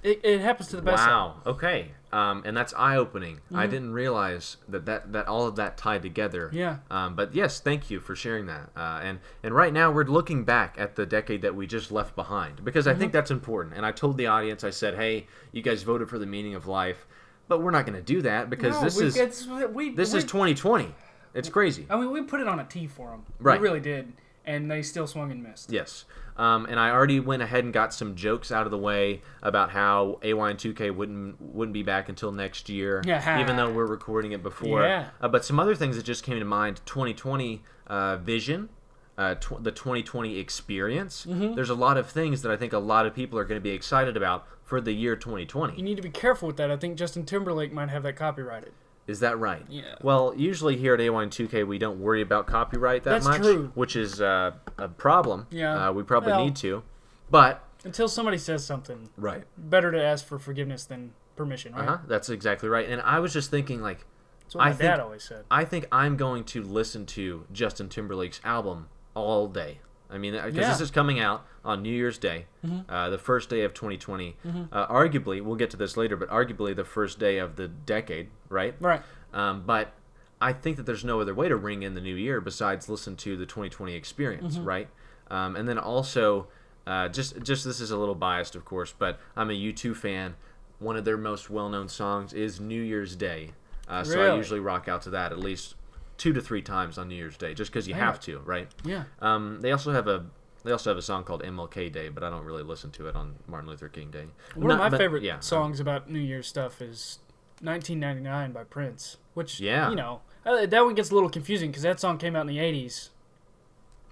it, 0.02 0.20
it 0.24 0.40
happens 0.40 0.68
to 0.70 0.76
the 0.76 0.82
best. 0.82 1.02
of. 1.02 1.08
Wow. 1.08 1.34
Okay. 1.46 1.92
Um, 2.12 2.42
and 2.44 2.56
that's 2.56 2.74
eye 2.74 2.96
opening. 2.96 3.40
I 3.54 3.66
didn't 3.68 3.92
realize 3.92 4.56
that, 4.68 4.84
that 4.86 5.12
that 5.12 5.28
all 5.28 5.46
of 5.46 5.54
that 5.56 5.76
tied 5.76 6.02
together. 6.02 6.48
Mm-hmm. 6.48 6.56
Yeah. 6.56 6.76
Um, 6.90 7.14
but 7.14 7.34
yes, 7.34 7.60
thank 7.60 7.88
you 7.88 8.00
for 8.00 8.16
sharing 8.16 8.46
that. 8.46 8.70
Uh, 8.76 9.00
and 9.02 9.20
and 9.44 9.54
right 9.54 9.72
now 9.72 9.92
we're 9.92 10.04
looking 10.04 10.42
back 10.44 10.74
at 10.76 10.96
the 10.96 11.06
decade 11.06 11.42
that 11.42 11.54
we 11.54 11.66
just 11.68 11.92
left 11.92 12.16
behind 12.16 12.64
because 12.64 12.86
I 12.86 12.90
Mm-hmm. 12.92 13.00
think 13.00 13.12
that's 13.12 13.30
important. 13.30 13.76
And 13.76 13.86
I 13.86 13.92
told 13.92 14.16
the 14.16 14.26
audience, 14.26 14.64
I 14.64 14.70
said, 14.70 14.94
hey, 14.96 15.26
you 15.52 15.62
guys 15.62 15.84
voted 15.84 16.08
for 16.08 16.18
the 16.18 16.26
meaning 16.26 16.54
of 16.56 16.66
life, 16.66 17.06
but 17.46 17.62
we're 17.62 17.70
not 17.70 17.86
going 17.86 17.96
to 17.96 18.02
do 18.04 18.22
that 18.22 18.50
because 18.50 18.74
No, 18.74 18.82
this 18.84 18.96
we, 18.98 19.04
is 19.06 19.16
it's- 19.16 19.46
we, 19.46 19.90
this 19.90 20.12
we, 20.12 20.18
is 20.18 20.24
2020. 20.24 20.92
It's 21.32 21.48
crazy. 21.48 21.86
I 21.88 21.96
mean, 21.96 22.10
we 22.10 22.22
put 22.22 22.40
it 22.40 22.48
on 22.48 22.58
a 22.58 22.64
tee 22.64 22.88
for 22.88 23.10
them. 23.10 23.22
Right. 23.38 23.60
We 23.60 23.68
really 23.68 23.78
did, 23.78 24.12
and 24.44 24.70
they 24.70 24.82
still 24.82 25.06
swung 25.06 25.30
and 25.30 25.42
missed. 25.42 25.70
Yes. 25.72 26.04
Um, 26.36 26.64
and 26.66 26.80
I 26.80 26.90
already 26.90 27.20
went 27.20 27.42
ahead 27.42 27.64
and 27.64 27.72
got 27.72 27.92
some 27.92 28.14
jokes 28.14 28.50
out 28.50 28.64
of 28.66 28.70
the 28.70 28.78
way 28.78 29.20
about 29.42 29.70
how 29.70 30.18
AY 30.22 30.30
and 30.50 30.58
2K 30.58 30.94
wouldn't 30.94 31.40
wouldn't 31.40 31.74
be 31.74 31.82
back 31.82 32.08
until 32.08 32.32
next 32.32 32.68
year, 32.68 33.02
Yeah. 33.04 33.40
even 33.40 33.56
though 33.56 33.70
we're 33.70 33.86
recording 33.86 34.32
it 34.32 34.42
before. 34.42 34.82
Yeah. 34.82 35.08
Uh, 35.20 35.28
but 35.28 35.44
some 35.44 35.60
other 35.60 35.74
things 35.74 35.96
that 35.96 36.04
just 36.04 36.24
came 36.24 36.38
to 36.38 36.44
mind: 36.44 36.80
2020 36.86 37.62
uh, 37.88 38.16
vision, 38.16 38.70
uh, 39.18 39.34
tw- 39.34 39.62
the 39.62 39.70
2020 39.72 40.38
experience. 40.38 41.26
Mm-hmm. 41.28 41.54
There's 41.54 41.70
a 41.70 41.74
lot 41.74 41.98
of 41.98 42.08
things 42.08 42.40
that 42.42 42.50
I 42.52 42.56
think 42.56 42.72
a 42.72 42.78
lot 42.78 43.04
of 43.06 43.14
people 43.14 43.38
are 43.38 43.44
going 43.44 43.60
to 43.60 43.62
be 43.62 43.70
excited 43.70 44.16
about 44.16 44.46
for 44.64 44.80
the 44.80 44.92
year 44.92 45.16
2020. 45.16 45.76
You 45.76 45.82
need 45.82 45.96
to 45.96 46.02
be 46.02 46.10
careful 46.10 46.46
with 46.46 46.56
that. 46.58 46.70
I 46.70 46.76
think 46.76 46.96
Justin 46.96 47.26
Timberlake 47.26 47.72
might 47.72 47.90
have 47.90 48.02
that 48.04 48.16
copyrighted. 48.16 48.72
Is 49.10 49.20
that 49.20 49.38
right? 49.38 49.64
Yeah. 49.68 49.96
Well, 50.02 50.32
usually 50.36 50.76
here 50.76 50.94
at 50.94 51.00
AY 51.00 51.08
and 51.08 51.30
2K, 51.32 51.66
we 51.66 51.78
don't 51.78 52.00
worry 52.00 52.22
about 52.22 52.46
copyright 52.46 53.02
that 53.04 53.10
That's 53.10 53.24
much, 53.26 53.42
true. 53.42 53.72
which 53.74 53.96
is 53.96 54.20
uh, 54.20 54.52
a 54.78 54.88
problem. 54.88 55.46
Yeah. 55.50 55.88
Uh, 55.88 55.92
we 55.92 56.02
probably 56.04 56.32
Well- 56.32 56.44
need 56.44 56.56
to, 56.56 56.82
but 57.30 57.64
Until 57.84 58.08
somebody 58.08 58.38
says 58.38 58.64
something, 58.64 59.08
right. 59.16 59.44
better 59.58 59.90
to 59.90 60.02
ask 60.02 60.24
for 60.26 60.38
forgiveness 60.38 60.84
than 60.84 61.12
permission, 61.36 61.74
right? 61.74 61.82
Uh 61.88 61.96
huh. 61.96 61.98
That's 62.06 62.28
exactly 62.30 62.68
right. 62.68 62.88
And 62.88 63.00
I 63.02 63.18
was 63.18 63.32
just 63.32 63.50
thinking, 63.50 63.80
like, 63.82 64.06
That's 64.44 64.54
what 64.54 64.62
my 64.64 64.68
I 64.68 64.72
think- 64.72 64.80
dad 64.90 65.00
always 65.00 65.24
said. 65.24 65.44
I 65.50 65.64
think 65.64 65.86
I'm 65.90 66.16
going 66.16 66.44
to 66.44 66.62
listen 66.62 67.04
to 67.06 67.46
Justin 67.52 67.88
Timberlake's 67.88 68.40
album 68.44 68.88
all 69.14 69.48
day. 69.48 69.80
I 70.12 70.18
mean, 70.18 70.32
because 70.32 70.54
Yeah. 70.54 70.68
this 70.68 70.80
is 70.80 70.90
coming 70.90 71.20
out 71.20 71.46
on 71.64 71.82
New 71.82 71.92
Year's 71.94 72.18
Day, 72.18 72.46
uh, 72.88 73.10
the 73.10 73.18
first 73.18 73.48
day 73.48 73.62
of 73.62 73.72
2020. 73.74 74.36
Uh, 74.72 74.86
arguably, 74.88 75.40
we'll 75.40 75.56
get 75.56 75.70
to 75.70 75.76
this 75.76 75.96
later, 75.96 76.16
but 76.16 76.28
arguably 76.28 76.74
the 76.74 76.84
first 76.84 77.18
day 77.18 77.38
of 77.38 77.56
the 77.56 77.68
decade, 77.68 78.28
right? 78.48 78.74
Right. 78.80 79.02
Um, 79.32 79.62
but 79.64 79.92
I 80.40 80.52
think 80.52 80.76
that 80.78 80.86
there's 80.86 81.04
no 81.04 81.20
other 81.20 81.34
way 81.34 81.48
to 81.48 81.56
ring 81.56 81.82
in 81.82 81.94
the 81.94 82.00
new 82.00 82.14
year 82.16 82.40
besides 82.40 82.88
listen 82.88 83.14
to 83.16 83.36
the 83.36 83.46
2020 83.46 83.94
experience, 83.94 84.58
right? 84.58 84.88
Um, 85.30 85.54
and 85.54 85.68
then 85.68 85.78
also, 85.78 86.48
uh, 86.86 87.08
just 87.08 87.40
just 87.42 87.64
this 87.64 87.78
is 87.80 87.90
a 87.90 87.96
little 87.96 88.14
biased, 88.16 88.56
of 88.56 88.64
course, 88.64 88.92
but 88.98 89.20
I'm 89.36 89.50
a 89.50 89.52
U2 89.54 89.94
fan. 89.94 90.34
One 90.78 90.96
of 90.96 91.04
their 91.04 91.18
most 91.18 91.50
well-known 91.50 91.88
songs 91.88 92.32
is 92.32 92.58
New 92.58 92.80
Year's 92.82 93.14
Day, 93.14 93.52
uh, 93.86 94.02
so 94.02 94.18
I 94.20 94.36
usually 94.36 94.60
rock 94.60 94.88
out 94.88 95.02
to 95.02 95.10
that 95.10 95.30
at 95.30 95.38
least 95.38 95.74
two 96.20 96.34
to 96.34 96.40
three 96.40 96.60
times 96.60 96.98
on 96.98 97.08
New 97.08 97.14
Year's 97.14 97.38
Day, 97.38 97.54
just 97.54 97.72
because 97.72 97.88
you 97.88 97.94
Yeah. 97.94 98.04
have 98.04 98.20
to, 98.20 98.40
right? 98.40 98.68
Yeah. 98.84 99.04
Um, 99.20 99.60
they 99.62 99.72
also 99.72 99.90
have 99.92 100.06
a 100.06 100.26
they 100.62 100.72
also 100.72 100.90
have 100.90 100.98
a 100.98 101.02
song 101.02 101.24
called 101.24 101.42
MLK 101.42 101.90
Day, 101.90 102.10
but 102.10 102.22
I 102.22 102.28
don't 102.28 102.44
really 102.44 102.62
listen 102.62 102.90
to 102.90 103.08
it 103.08 103.16
on 103.16 103.36
Martin 103.48 103.70
Luther 103.70 103.88
King 103.88 104.10
Day. 104.10 104.26
One 104.54 104.68
Not- 104.68 104.74
of 104.74 104.78
my 104.80 104.88
but- 104.90 104.98
favorite 104.98 105.22
yeah, 105.22 105.40
songs 105.40 105.80
about 105.80 106.10
New 106.10 106.18
Year's 106.18 106.46
stuff 106.46 106.82
is 106.82 107.18
1999 107.62 108.52
by 108.52 108.64
Prince, 108.64 109.16
which, 109.32 109.58
Yeah. 109.58 109.88
you 109.88 109.96
know, 109.96 110.20
uh, 110.44 110.66
that 110.66 110.84
one 110.84 110.94
gets 110.94 111.10
a 111.10 111.14
little 111.14 111.30
confusing 111.30 111.70
because 111.70 111.82
that 111.84 111.98
song 111.98 112.18
came 112.18 112.36
out 112.36 112.42
in 112.42 112.46
the 112.48 112.58
80s 112.58 113.08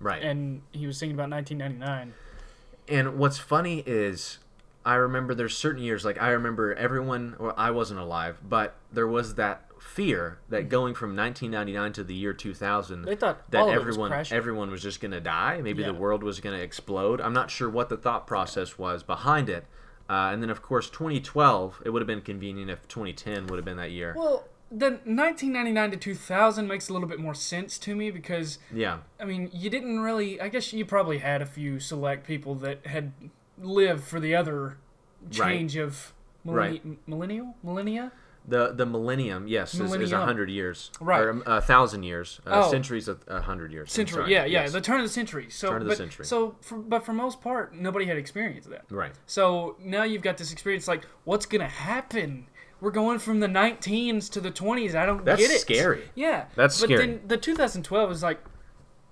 right. 0.00 0.22
and 0.22 0.62
he 0.72 0.86
was 0.86 0.96
singing 0.96 1.14
about 1.14 1.28
1999. 1.28 2.14
And 2.88 3.18
what's 3.18 3.36
funny 3.36 3.82
is 3.86 4.38
I 4.86 4.94
remember 4.94 5.34
there's 5.34 5.54
certain 5.54 5.82
years 5.82 6.02
like 6.02 6.18
I 6.20 6.30
remember 6.30 6.72
everyone 6.74 7.36
well 7.38 7.52
I 7.58 7.72
wasn't 7.72 8.00
alive, 8.00 8.38
but 8.42 8.74
there 8.90 9.06
was 9.06 9.34
that 9.34 9.67
fear 9.80 10.38
that 10.48 10.68
going 10.68 10.94
from 10.94 11.16
1999 11.16 11.92
to 11.94 12.04
the 12.04 12.14
year 12.14 12.32
2000 12.32 12.98
Mm-hmm. 12.98 13.04
They 13.06 13.16
thought 13.16 13.50
that 13.50 13.68
it 13.68 13.84
was 13.84 13.96
everyone 13.96 14.24
everyone 14.30 14.70
was 14.70 14.82
just 14.82 15.00
going 15.00 15.12
to 15.12 15.20
die, 15.20 15.60
maybe 15.62 15.82
the 15.82 15.94
world 15.94 16.22
was 16.22 16.40
going 16.40 16.56
to 16.56 16.62
explode. 16.62 17.20
I'm 17.20 17.32
not 17.32 17.50
sure 17.50 17.68
what 17.68 17.88
the 17.88 17.96
thought 17.96 18.26
process 18.26 18.78
was 18.78 19.02
behind 19.02 19.48
it. 19.48 19.66
Uh, 20.10 20.30
and 20.32 20.42
then 20.42 20.50
of 20.50 20.62
course 20.62 20.88
2012, 20.90 21.82
it 21.84 21.90
would 21.90 22.00
have 22.00 22.06
been 22.06 22.22
convenient 22.22 22.70
if 22.70 22.86
2010 22.88 23.46
would 23.48 23.56
have 23.56 23.64
been 23.64 23.76
that 23.76 23.90
year. 23.90 24.14
Well, 24.16 24.44
the 24.70 24.90
1999 25.04 25.92
to 25.92 25.96
2000 25.96 26.66
makes 26.66 26.88
a 26.88 26.92
little 26.92 27.08
bit 27.08 27.18
more 27.18 27.34
sense 27.34 27.78
to 27.78 27.94
me 27.94 28.10
because 28.10 28.58
yeah. 28.72 28.98
I 29.20 29.24
mean, 29.24 29.50
you 29.52 29.70
didn't 29.70 30.00
really. 30.00 30.40
I 30.40 30.48
guess 30.48 30.72
you 30.72 30.84
probably 30.84 31.18
had 31.18 31.40
a 31.42 31.46
few 31.46 31.80
select 31.80 32.26
people 32.26 32.54
that 32.56 32.86
had 32.86 33.12
lived 33.58 34.04
for 34.04 34.20
the 34.20 34.34
other 34.34 34.76
change 35.30 35.76
of 35.76 36.12
millenni- 36.46 36.80
Right. 36.84 37.08
millennial 37.08 37.54
millennia. 37.62 38.12
The 38.48 38.72
the 38.72 38.86
millennium, 38.86 39.46
yes, 39.46 39.74
is, 39.74 39.92
is 39.94 40.12
a 40.12 40.24
hundred 40.24 40.48
years, 40.50 40.90
Right. 41.00 41.20
Or 41.20 41.30
um, 41.30 41.42
a 41.46 41.60
thousand 41.60 42.02
years. 42.04 42.40
Uh, 42.46 42.62
Oh. 42.64 42.70
Centuries, 42.70 43.06
a, 43.08 43.18
a 43.26 43.40
hundred 43.42 43.72
years. 43.72 43.92
Century, 43.92 44.30
yeah, 44.32 44.46
yeah, 44.46 44.62
yes. 44.62 44.72
the 44.72 44.80
turn 44.80 45.00
of 45.00 45.06
the 45.06 45.12
century. 45.12 45.48
So, 45.50 45.68
Turn 45.68 45.82
of 45.82 45.84
the 45.84 45.88
but, 45.90 45.98
century. 45.98 46.24
So, 46.24 46.56
for, 46.62 46.78
but 46.78 47.04
for 47.04 47.12
most 47.12 47.40
part, 47.42 47.74
nobody 47.74 48.06
had 48.06 48.16
experienced 48.16 48.70
that. 48.70 48.84
right. 48.90 49.12
So 49.26 49.76
now 49.84 50.04
you've 50.04 50.22
got 50.22 50.38
this 50.38 50.50
experience. 50.50 50.88
Like, 50.88 51.04
what's 51.24 51.44
gonna 51.46 51.68
happen? 51.68 52.46
We're 52.80 52.90
going 52.92 53.18
from 53.18 53.40
the 53.40 53.48
19s 53.48 54.30
to 54.30 54.40
the 54.40 54.50
20s. 54.52 54.94
I 54.94 55.04
don't 55.04 55.24
That's 55.24 55.40
get 55.42 55.50
it. 55.50 55.60
scary. 55.60 56.04
Yeah, 56.14 56.44
That's 56.54 56.80
but 56.80 56.86
scary. 56.86 57.06
then 57.06 57.20
the 57.26 57.36
2012 57.36 58.10
is 58.12 58.22
like, 58.22 58.40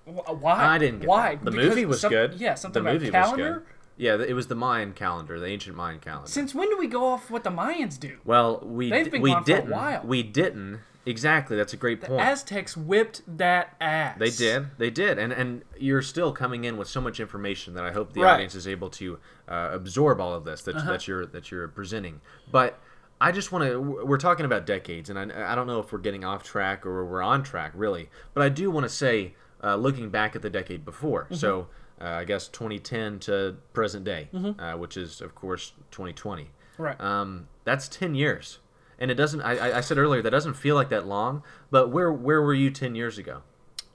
why? 0.05 0.55
I 0.67 0.79
didn't 0.79 1.01
get 1.01 1.09
why? 1.09 1.35
that. 1.35 1.45
The 1.45 1.51
Because 1.51 1.69
movie 1.69 1.85
was 1.85 2.01
some- 2.01 2.11
good. 2.13 2.35
Yeah, 2.35 2.55
something 2.55 2.83
the 2.83 2.89
about 2.91 3.01
movie 3.01 3.11
calendar. 3.11 3.65
Yeah, 3.97 4.21
it 4.21 4.35
was 4.35 4.49
the 4.49 4.55
Mayan 4.55 4.93
calendar, 4.93 5.39
the 5.41 5.47
ancient 5.47 5.77
Mayan 5.77 6.01
calendar. 6.01 6.31
Since 6.31 6.55
when 6.55 6.69
do 6.69 6.77
we 6.79 6.87
go 6.87 7.07
off 7.07 7.31
what 7.31 7.45
the 7.45 7.51
Mayans 7.51 7.99
do? 7.99 8.19
well, 8.25 8.61
we 8.63 8.91
They've 8.91 9.11
been 9.11 9.23
we 9.23 9.31
gone 9.33 9.45
for 9.45 9.53
a 9.53 9.55
didn't. 9.57 9.71
while. 9.71 10.03
We 10.05 10.23
didn't. 10.23 10.81
Exactly. 11.07 11.57
That's 11.57 11.73
a 11.73 11.77
great 11.77 12.01
point. 12.01 12.21
Aztecs 12.21 12.77
whipped 12.77 13.23
that 13.39 13.77
ass. 13.81 14.19
They 14.19 14.31
did. 14.31 14.67
They 14.77 14.91
did. 14.91 15.19
And 15.21 15.33
and 15.33 15.63
you're 15.79 16.03
still 16.03 16.33
coming 16.33 16.65
in 16.65 16.77
with 16.77 16.89
so 16.89 17.01
much 17.01 17.21
information 17.21 17.75
that 17.75 17.85
I 17.85 17.93
hope 17.93 18.13
the 18.13 18.23
Right. 18.23 18.33
audience 18.35 18.55
is 18.57 18.67
able 18.67 18.91
to 18.91 19.19
uh, 19.49 19.71
absorb 19.73 20.21
all 20.21 20.35
of 20.35 20.45
this 20.45 20.63
that, 20.63 20.75
Uh-huh. 20.77 20.91
that 20.91 21.07
you're 21.07 21.25
that 21.27 21.51
you're 21.53 21.69
presenting. 21.69 22.21
But 22.51 22.79
I 23.21 23.31
just 23.33 23.53
want 23.53 23.65
to. 23.67 23.81
We're 23.81 24.19
talking 24.19 24.45
about 24.47 24.67
decades, 24.67 25.09
and 25.09 25.17
I, 25.19 25.53
I 25.53 25.55
don't 25.55 25.69
know 25.69 25.79
if 25.79 25.93
we're 25.93 26.01
getting 26.01 26.25
off 26.25 26.43
track 26.43 26.85
or 26.85 27.05
we're 27.07 27.23
on 27.23 27.43
track, 27.45 27.71
really. 27.75 28.11
But 28.35 28.43
I 28.43 28.49
do 28.51 28.69
want 28.71 28.85
to 28.85 28.91
say, 28.91 29.37
uh, 29.65 29.77
looking 29.77 30.11
back 30.11 30.35
at 30.37 30.43
the 30.43 30.51
decade 30.51 30.85
before, 30.85 31.23
Mm-hmm. 31.27 31.35
so 31.37 31.69
uh, 32.01 32.05
I 32.05 32.25
guess 32.25 32.49
2010 32.49 33.19
to 33.21 33.57
present 33.73 34.05
day, 34.05 34.29
uh, 34.59 34.75
which 34.75 34.97
is 34.97 35.21
of 35.21 35.35
course 35.35 35.73
2020. 35.91 36.51
Right. 36.79 37.01
Um, 37.01 37.49
that's 37.65 37.89
10 37.89 38.15
years. 38.15 38.59
And 38.99 39.11
it 39.11 39.15
doesn't. 39.15 39.41
I, 39.43 39.57
I- 39.57 39.77
I 39.79 39.81
said 39.81 39.99
earlier 39.99 40.23
that 40.23 40.31
doesn't 40.31 40.55
feel 40.55 40.75
like 40.75 40.89
that 40.91 41.07
long. 41.07 41.43
But 41.71 41.91
where 41.91 42.11
where 42.13 42.41
were 42.43 42.55
you 42.55 42.71
10 42.71 42.95
years 42.95 43.19
ago? 43.19 43.43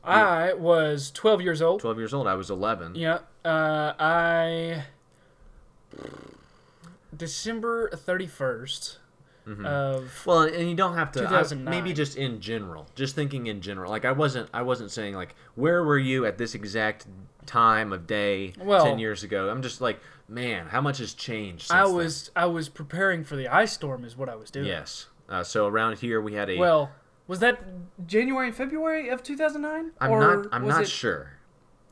I 0.04 0.54
was 0.54 1.12
12 1.12 1.42
years 1.42 1.62
old. 1.62 1.82
12 1.82 1.98
years 2.00 2.14
old. 2.14 2.28
I 2.28 2.34
was 2.36 2.50
11. 2.50 2.96
Yeah. 2.96 3.20
Uh, 3.46 3.94
I. 4.00 4.86
December 7.16 7.90
31st 7.94 8.98
Mm-hmm. 9.48 9.66
of. 9.66 10.24
Well, 10.28 10.42
and 10.44 10.70
you 10.70 10.76
don't 10.76 10.94
have 10.94 11.12
to. 11.14 11.28
I- 11.28 11.56
maybe 11.56 11.94
just 11.94 12.16
in 12.16 12.40
general, 12.42 12.86
just 12.94 13.16
thinking 13.16 13.48
in 13.48 13.60
general. 13.60 13.90
Like 13.90 14.06
I 14.06 14.12
wasn't. 14.12 14.48
I 14.54 14.62
wasn't 14.62 14.92
saying 14.92 15.16
like 15.16 15.34
where 15.56 15.84
were 15.84 15.98
you 15.98 16.28
at 16.28 16.38
this 16.38 16.54
exact 16.54 17.08
time 17.52 17.92
of 17.92 18.08
day 18.08 18.54
Well- 18.60 18.86
ten 18.86 19.00
years 19.00 19.24
ago. 19.24 19.50
I'm 19.50 19.62
just 19.62 19.82
like, 19.82 20.00
man, 20.28 20.68
how 20.68 20.82
much 20.82 21.00
has 21.00 21.14
changed? 21.14 21.68
Since 21.68 21.72
I 21.80 21.84
then? 21.86 21.96
was 21.96 22.32
I 22.36 22.46
was 22.46 22.70
preparing 22.70 23.24
for 23.24 23.36
the 23.36 23.48
ice 23.48 23.74
storm 23.74 24.06
is 24.06 24.16
what 24.16 24.30
I 24.30 24.36
was 24.36 24.50
doing. 24.50 24.68
Yes. 24.68 25.08
Uh, 25.28 25.44
so 25.44 25.68
around 25.68 26.00
here 26.00 26.22
we 26.22 26.34
had 26.34 26.50
a. 26.50 26.58
Well, 26.58 26.92
was 27.28 27.40
that 27.40 27.62
January 28.08 28.48
and 28.48 28.56
February 28.56 29.10
of 29.10 29.24
2009? 29.24 29.92
I'm 30.00 30.12
not. 30.12 30.48
I'm 30.52 30.68
not 30.68 30.84
it- 30.84 30.90
sure. 30.90 31.34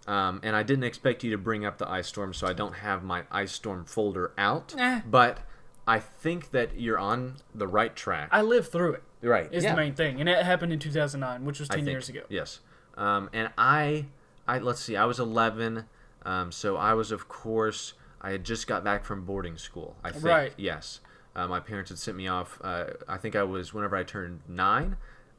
Um, 0.07 0.39
and 0.41 0.55
I 0.55 0.63
didn't 0.63 0.85
expect 0.85 1.23
you 1.23 1.29
to 1.31 1.37
bring 1.37 1.65
up 1.65 1.77
the 1.77 1.87
ice 1.87 2.07
storm, 2.07 2.33
so 2.33 2.47
I 2.47 2.53
don't 2.53 2.73
have 2.73 3.03
my 3.03 3.25
ice 3.31 3.51
storm 3.51 3.85
folder 3.85 4.31
out. 4.39 4.73
Eh. 4.75 5.01
But 5.05 5.39
I 5.87 5.99
think 5.99 6.49
that 6.49 6.79
you're 6.79 6.97
on 6.97 7.35
the 7.53 7.67
right 7.67 7.95
track. 7.95 8.29
I 8.31 8.41
lived 8.41 8.71
through 8.71 8.93
it. 8.93 9.03
right. 9.21 9.47
Is 9.53 9.63
yeah. 9.63 9.71
the 9.71 9.77
main 9.77 9.93
thing, 9.93 10.19
and 10.19 10.27
it 10.27 10.43
happened 10.43 10.73
in 10.73 10.79
2009, 10.79 11.45
which 11.45 11.59
was 11.59 11.69
I 11.69 11.75
10 11.75 11.85
think, 11.85 11.93
years 11.93 12.09
ago. 12.09 12.21
Yes. 12.27 12.59
Um, 12.97 13.29
and 13.33 13.51
I, 13.55 14.07
I 14.49 14.57
let's 14.59 14.81
see, 14.81 14.95
I 14.95 15.05
was 15.05 15.19
11, 15.19 15.85
um, 16.25 16.51
so 16.51 16.75
I 16.75 16.93
was 16.93 17.11
of 17.11 17.27
course 17.27 17.93
I 18.21 18.31
had 18.31 18.43
just 18.43 18.67
got 18.67 18.83
back 18.83 19.05
from 19.05 19.25
boarding 19.25 19.57
school. 19.57 19.95
I 20.03 20.11
think. 20.11 20.25
Right. 20.25 20.53
Yes. 20.57 20.99
Uh, 21.35 21.47
my 21.47 21.59
parents 21.59 21.89
had 21.89 21.99
sent 21.99 22.17
me 22.17 22.27
off. 22.27 22.59
Uh, 22.61 22.85
I 23.07 23.17
think 23.17 23.35
I 23.35 23.43
was 23.43 23.73
whenever 23.73 23.95
I 23.95 24.03
turned 24.03 24.41
9 24.47 24.97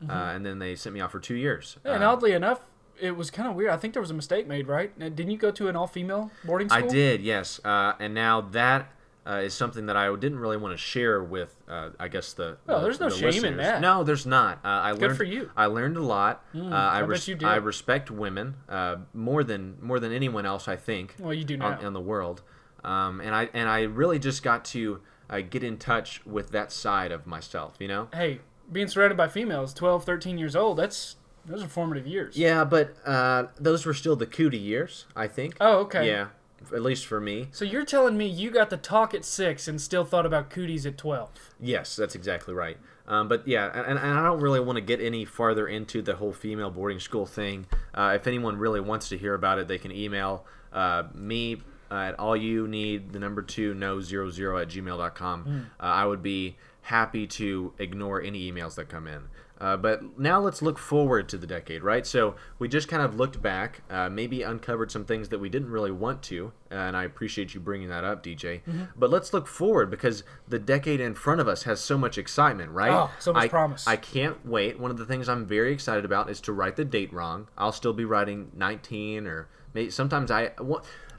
uh, 0.09 0.13
and 0.13 0.47
then 0.47 0.59
they 0.59 0.75
sent 0.75 0.95
me 0.95 1.01
off 1.01 1.13
for 1.13 1.21
two 1.21 1.35
years. 1.35 1.77
Mm-hmm. 1.79 1.89
Yeah, 1.89 1.95
and 1.97 2.05
Uh, 2.05 2.13
oddly 2.13 2.33
enough, 2.33 2.61
it 2.99 3.17
was 3.17 3.31
kind 3.31 3.49
of 3.49 3.55
weird. 3.55 3.71
I 3.71 3.77
think 3.77 3.93
there 3.95 4.01
was 4.01 4.11
a 4.11 4.15
mistake 4.15 4.47
made, 4.47 4.67
right? 4.67 4.93
Uh, 5.01 5.09
Didn't 5.09 5.31
you 5.31 5.39
go 5.39 5.51
to 5.51 5.69
an 5.69 5.77
all-female 5.77 6.31
boarding 6.45 6.69
school? 6.69 6.85
I 6.85 6.89
did, 6.89 7.21
yes. 7.21 7.61
Uh, 7.65 7.95
and 7.99 8.15
now 8.15 8.41
that 8.41 8.91
uh, 9.27 9.43
is 9.45 9.55
something 9.55 9.87
that 9.87 9.97
I 9.97 10.15
didn't 10.17 10.39
really 10.39 10.57
want 10.57 10.73
to 10.73 10.79
share 10.79 11.23
with, 11.23 11.55
uh, 11.69 11.91
I 11.99 12.09
guess 12.09 12.33
the. 12.33 12.57
Well, 12.67 12.79
the- 12.79 12.85
there's 12.85 13.01
no 13.01 13.09
the 13.11 13.17
shame 13.33 13.45
in 13.45 13.57
that. 13.59 13.81
No, 13.81 14.03
there's 14.03 14.27
not. 14.27 14.59
Uh, 14.65 14.69
I 14.69 14.93
Good 14.93 15.03
learned 15.03 15.17
for 15.17 15.25
you. 15.25 15.51
I 15.57 15.67
learned 15.67 15.97
a 15.97 16.03
lot. 16.03 16.45
uh, 16.55 16.59
I, 16.69 16.97
I 16.97 16.99
res-. 17.01 17.29
I 17.45 17.57
respect 17.57 18.11
women 18.11 18.57
uh, 18.69 18.97
more 19.15 19.45
than 19.45 19.77
more 19.81 20.01
than 20.01 20.13
anyone 20.13 20.47
else. 20.47 20.69
I 20.69 20.77
think. 20.77 21.15
Well, 21.19 21.35
you 21.35 21.45
do 21.45 21.59
on- 21.61 21.85
in 21.85 21.93
the 21.93 22.01
world, 22.01 22.43
um, 22.85 23.21
and 23.21 23.35
I 23.35 23.51
and 23.53 23.69
I 23.69 23.83
really 23.83 24.19
just 24.19 24.43
got 24.43 24.65
to 24.67 25.01
uh, 25.29 25.41
get 25.43 25.63
in 25.63 25.77
touch 25.79 26.25
with 26.27 26.51
that 26.53 26.73
side 26.73 27.13
of 27.13 27.27
myself. 27.27 27.75
You 27.79 27.89
know. 27.89 28.09
Hey, 28.15 28.41
being 28.73 28.89
surrounded 28.89 29.17
by 29.17 29.29
females, 29.29 29.75
12, 29.75 30.05
13 30.05 30.39
years 30.39 30.57
old, 30.57 30.77
that's 30.79 31.17
those 31.45 31.63
are 31.63 31.69
formative 31.69 32.07
years. 32.07 32.37
Yeah, 32.37 32.65
but 32.65 32.95
uh, 33.07 33.45
those 33.59 33.85
were 33.85 33.95
still 33.95 34.17
the 34.17 34.27
cootie 34.27 34.59
years. 34.59 35.07
I 35.17 35.27
think. 35.27 35.57
Oh, 35.61 35.79
okay. 35.81 36.07
Yeah, 36.07 36.29
at 36.75 36.83
least 36.83 37.07
for 37.07 37.21
me. 37.21 37.49
So 37.53 37.65
you're 37.65 37.85
telling 37.85 38.17
me 38.17 38.27
you 38.27 38.51
got 38.51 38.71
the 38.71 38.77
talk 38.77 39.15
at 39.15 39.25
six 39.25 39.67
and 39.69 39.81
still 39.81 40.05
thought 40.05 40.27
about 40.27 40.51
cooties 40.51 40.87
at 40.87 40.99
12? 40.99 41.31
Yes, 41.61 41.97
that's 41.97 42.15
exactly 42.15 42.55
right. 42.55 42.77
Um, 43.07 43.29
but 43.29 43.47
yeah, 43.47 43.71
and, 43.75 43.99
and 43.99 43.99
I 43.99 44.23
don't 44.25 44.41
really 44.41 44.61
want 44.61 44.77
to 44.77 44.83
get 44.83 45.01
any 45.01 45.25
farther 45.25 45.67
into 45.67 46.01
the 46.01 46.17
whole 46.17 46.33
female 46.33 46.71
boarding 46.71 47.01
school 47.01 47.27
thing. 47.27 47.67
Uh, 47.93 48.13
if 48.15 48.27
anyone 48.27 48.57
really 48.57 48.81
wants 48.81 49.09
to 49.09 49.19
hear 49.19 49.35
about 49.35 49.59
it, 49.59 49.67
they 49.67 49.79
can 49.79 49.91
email 49.91 50.47
uh, 50.73 51.05
me 51.15 51.61
at 51.91 52.19
all 52.21 52.37
you 52.37 52.69
need 52.69 53.13
the 53.13 53.19
number 53.19 53.43
two 53.43 53.75
no 53.75 54.01
zero 54.01 54.31
zero 54.31 54.59
at 54.59 54.69
gmail.com. 54.69 55.71
Uh, 55.79 55.83
I 55.83 56.07
would 56.07 56.23
be 56.23 56.57
happy 56.83 57.27
to 57.27 57.73
ignore 57.79 58.23
any 58.23 58.51
emails 58.51 58.77
that 58.77 58.89
come 58.89 59.07
in. 59.07 59.23
Uh, 59.61 59.77
but 59.77 60.19
now 60.19 60.41
let's 60.41 60.63
look 60.63 60.79
forward 60.79 61.29
to 61.29 61.37
the 61.37 61.47
decade, 61.47 61.83
right? 61.83 62.07
So 62.07 62.35
we 62.59 62.67
just 62.67 62.89
kind 62.89 63.03
of 63.03 63.17
looked 63.17 63.43
back, 63.43 63.83
uh, 63.91 64.09
maybe 64.09 64.43
uncovered 64.43 64.91
some 64.91 65.05
things 65.05 65.29
that 65.29 65.39
we 65.39 65.51
didn't 65.51 65.71
really 65.71 65.91
want 65.91 66.23
to, 66.25 66.53
and 66.71 66.97
I 66.97 67.05
appreciate 67.05 67.53
you 67.53 67.61
bringing 67.61 67.89
that 67.89 68.03
up, 68.03 68.25
DJ. 68.25 68.63
But 68.97 69.11
let's 69.11 69.35
look 69.35 69.47
forward 69.47 69.91
because 69.91 70.25
the 70.49 70.59
decade 70.59 71.01
in 71.01 71.15
front 71.15 71.43
of 71.43 71.49
us 71.49 71.65
has 71.65 71.81
so 71.81 71.99
much 71.99 72.17
excitement, 72.17 72.71
right? 72.71 72.91
Oh, 72.91 73.11
so 73.19 73.35
much 73.35 73.45
I, 73.45 73.49
promise. 73.49 73.87
I 73.87 73.97
can't 73.97 74.47
wait. 74.47 74.81
One 74.81 74.91
of 74.91 74.97
the 74.97 75.05
things 75.05 75.29
I'm 75.29 75.45
very 75.45 75.73
excited 75.73 76.07
about 76.07 76.31
is 76.31 76.41
to 76.43 76.53
write 76.53 76.77
the 76.77 76.85
date 76.85 77.13
wrong. 77.13 77.49
I'll 77.59 77.73
still 77.73 77.93
be 77.93 78.07
writing 78.07 78.51
19 78.57 79.27
or 79.27 79.49
maybe 79.75 79.91
sometimes 79.91 80.31
I. 80.31 80.53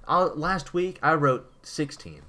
I'll, 0.07 0.35
last 0.35 0.73
week 0.73 0.97
I 1.03 1.13
wrote 1.13 1.51
16. 1.61 2.21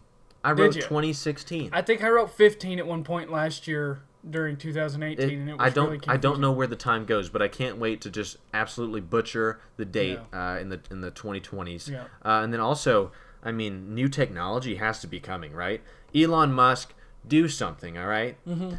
I 0.45 0.53
wrote 0.53 0.75
you? 0.75 0.83
2016. 0.83 1.71
I 1.73 1.81
think 1.81 2.03
I 2.03 2.09
wrote 2.11 2.31
15 2.31 2.79
at 2.79 2.87
one 2.87 3.03
point 3.03 3.31
last 3.31 3.67
year 3.67 4.03
during 4.29 4.57
2018, 4.57 5.29
It- 5.29 5.33
and 5.35 5.49
it 5.51 5.53
was 5.55 5.61
I 5.61 5.71
don't 5.71 5.91
really 5.91 6.01
I 6.09 6.17
don't 6.17 6.41
know 6.41 6.53
where 6.53 6.67
the 6.67 6.77
time 6.77 7.05
goes, 7.05 7.29
but 7.29 7.43
I 7.43 7.49
can't 7.49 7.79
wait 7.79 8.01
to 8.03 8.11
just 8.11 8.37
absolutely 8.55 9.01
butcher 9.01 9.61
the 9.77 9.85
date 9.85 10.21
uh, 10.33 10.59
in 10.61 10.69
the 10.69 10.81
in 10.91 11.01
the 11.01 11.11
2020s. 11.11 11.89
Yeah. 11.91 12.05
Uh, 12.25 12.43
and 12.43 12.53
then 12.53 12.61
also, 12.61 13.11
I 13.43 13.51
mean, 13.53 13.95
new 13.95 14.09
technology 14.09 14.77
has 14.77 15.01
to 15.01 15.07
be 15.07 15.19
coming, 15.21 15.53
right? 15.53 15.81
Elon 16.15 16.53
Musk, 16.53 16.95
do 17.27 17.49
something, 17.49 17.99
all 17.99 18.07
right? 18.07 18.37
Mm-hmm. 18.47 18.75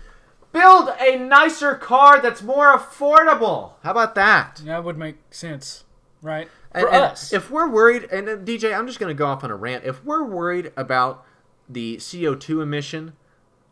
Build 0.52 0.90
a 1.00 1.18
nicer 1.18 1.74
car 1.76 2.22
that's 2.22 2.44
more 2.44 2.78
affordable. 2.78 3.72
How 3.84 3.92
about 3.92 4.14
that? 4.16 4.62
That 4.66 4.84
would 4.84 4.98
make 4.98 5.16
sense, 5.32 5.84
right? 6.22 6.48
And- 6.72 6.84
For 6.84 6.94
and 6.94 7.04
us. 7.06 7.34
If 7.34 7.50
we're 7.52 7.68
worried, 7.70 8.04
and 8.12 8.30
uh, 8.30 8.36
DJ, 8.38 8.78
I'm 8.78 8.86
just 8.88 9.00
going 9.00 9.10
to 9.10 9.18
go 9.18 9.26
off 9.26 9.44
on 9.44 9.50
a 9.52 9.56
rant. 9.56 9.84
If 9.84 10.04
we're 10.06 10.24
worried 10.24 10.72
about 10.78 11.26
the 11.68 11.98
CO2 11.98 12.62
emission, 12.62 13.14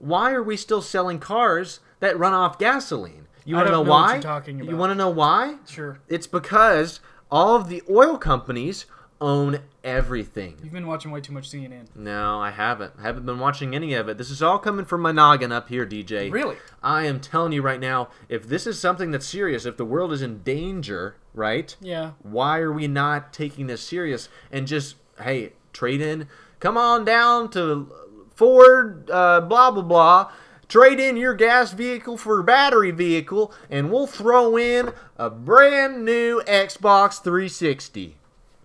why 0.02 0.32
are 0.32 0.44
we 0.44 0.58
still 0.58 0.82
selling 0.82 1.20
cars 1.20 1.80
that 2.00 2.18
run 2.18 2.34
off 2.34 2.58
gasoline? 2.58 3.28
You 3.46 3.56
want 3.56 3.68
to 3.68 3.72
know 3.72 3.84
know 3.84 3.90
why? 3.90 4.16
You 4.48 4.76
want 4.76 4.92
to 4.92 4.96
know 4.96 5.10
why? 5.10 5.56
sure. 5.68 6.00
It's 6.08 6.28
because 6.28 7.00
all 7.32 7.56
of 7.56 7.70
the 7.70 7.82
oil 7.90 8.18
companies 8.18 8.86
own 9.20 9.60
everything. 9.84 10.58
You've 10.64 10.74
been 10.74 10.88
watching 10.88 11.12
way 11.12 11.22
too 11.22 11.34
much 11.34 11.50
CNN. 11.50 11.88
No, 11.96 12.40
I 12.40 12.50
haven't. 12.50 12.94
I 12.98 13.04
haven't 13.04 13.26
been 13.26 13.40
watching 13.40 13.76
any 13.76 13.94
of 13.94 14.10
it. 14.10 14.18
This 14.18 14.32
is 14.32 14.42
all 14.42 14.58
coming 14.58 14.86
from 14.86 15.02
my 15.02 15.12
noggin 15.12 15.52
up 15.52 15.70
here, 15.70 15.86
DJ. 15.86 16.32
Really? 16.32 16.58
I 16.82 17.06
am 17.06 17.20
telling 17.20 17.52
you 17.52 17.62
right 17.62 17.80
now, 17.80 18.10
if 18.28 18.48
this 18.48 18.66
is 18.66 18.80
something 18.80 19.12
that's 19.12 19.28
serious, 19.28 19.66
if 19.66 19.78
the 19.78 19.86
world 19.86 20.12
is 20.12 20.24
in 20.24 20.42
danger, 20.42 21.16
right? 21.34 21.76
Yeah. 21.80 22.12
Why 22.24 22.60
are 22.60 22.72
we 22.72 22.88
not 22.88 23.32
taking 23.32 23.68
this 23.68 23.82
serious 23.82 24.28
and 24.52 24.66
just 24.68 24.96
hey 25.22 25.54
trade 25.72 26.02
in? 26.02 26.28
Come 26.60 26.78
on 26.78 27.06
down 27.06 27.50
to 27.52 27.92
Ford, 28.36 29.10
uh, 29.12 29.42
blah 29.42 29.72
blah 29.72 29.84
blah. 29.84 30.32
Trade 30.68 31.02
in 31.02 31.18
your 31.18 31.34
gas 31.34 31.74
vehicle 31.74 32.16
for 32.18 32.40
a 32.40 32.44
battery 32.46 32.92
vehicle, 32.92 33.54
and 33.70 33.92
we'll 33.92 34.08
throw 34.08 34.58
in 34.58 34.94
a 35.18 35.30
brand 35.30 36.06
new 36.06 36.42
Xbox 36.48 37.22
360. 37.22 38.16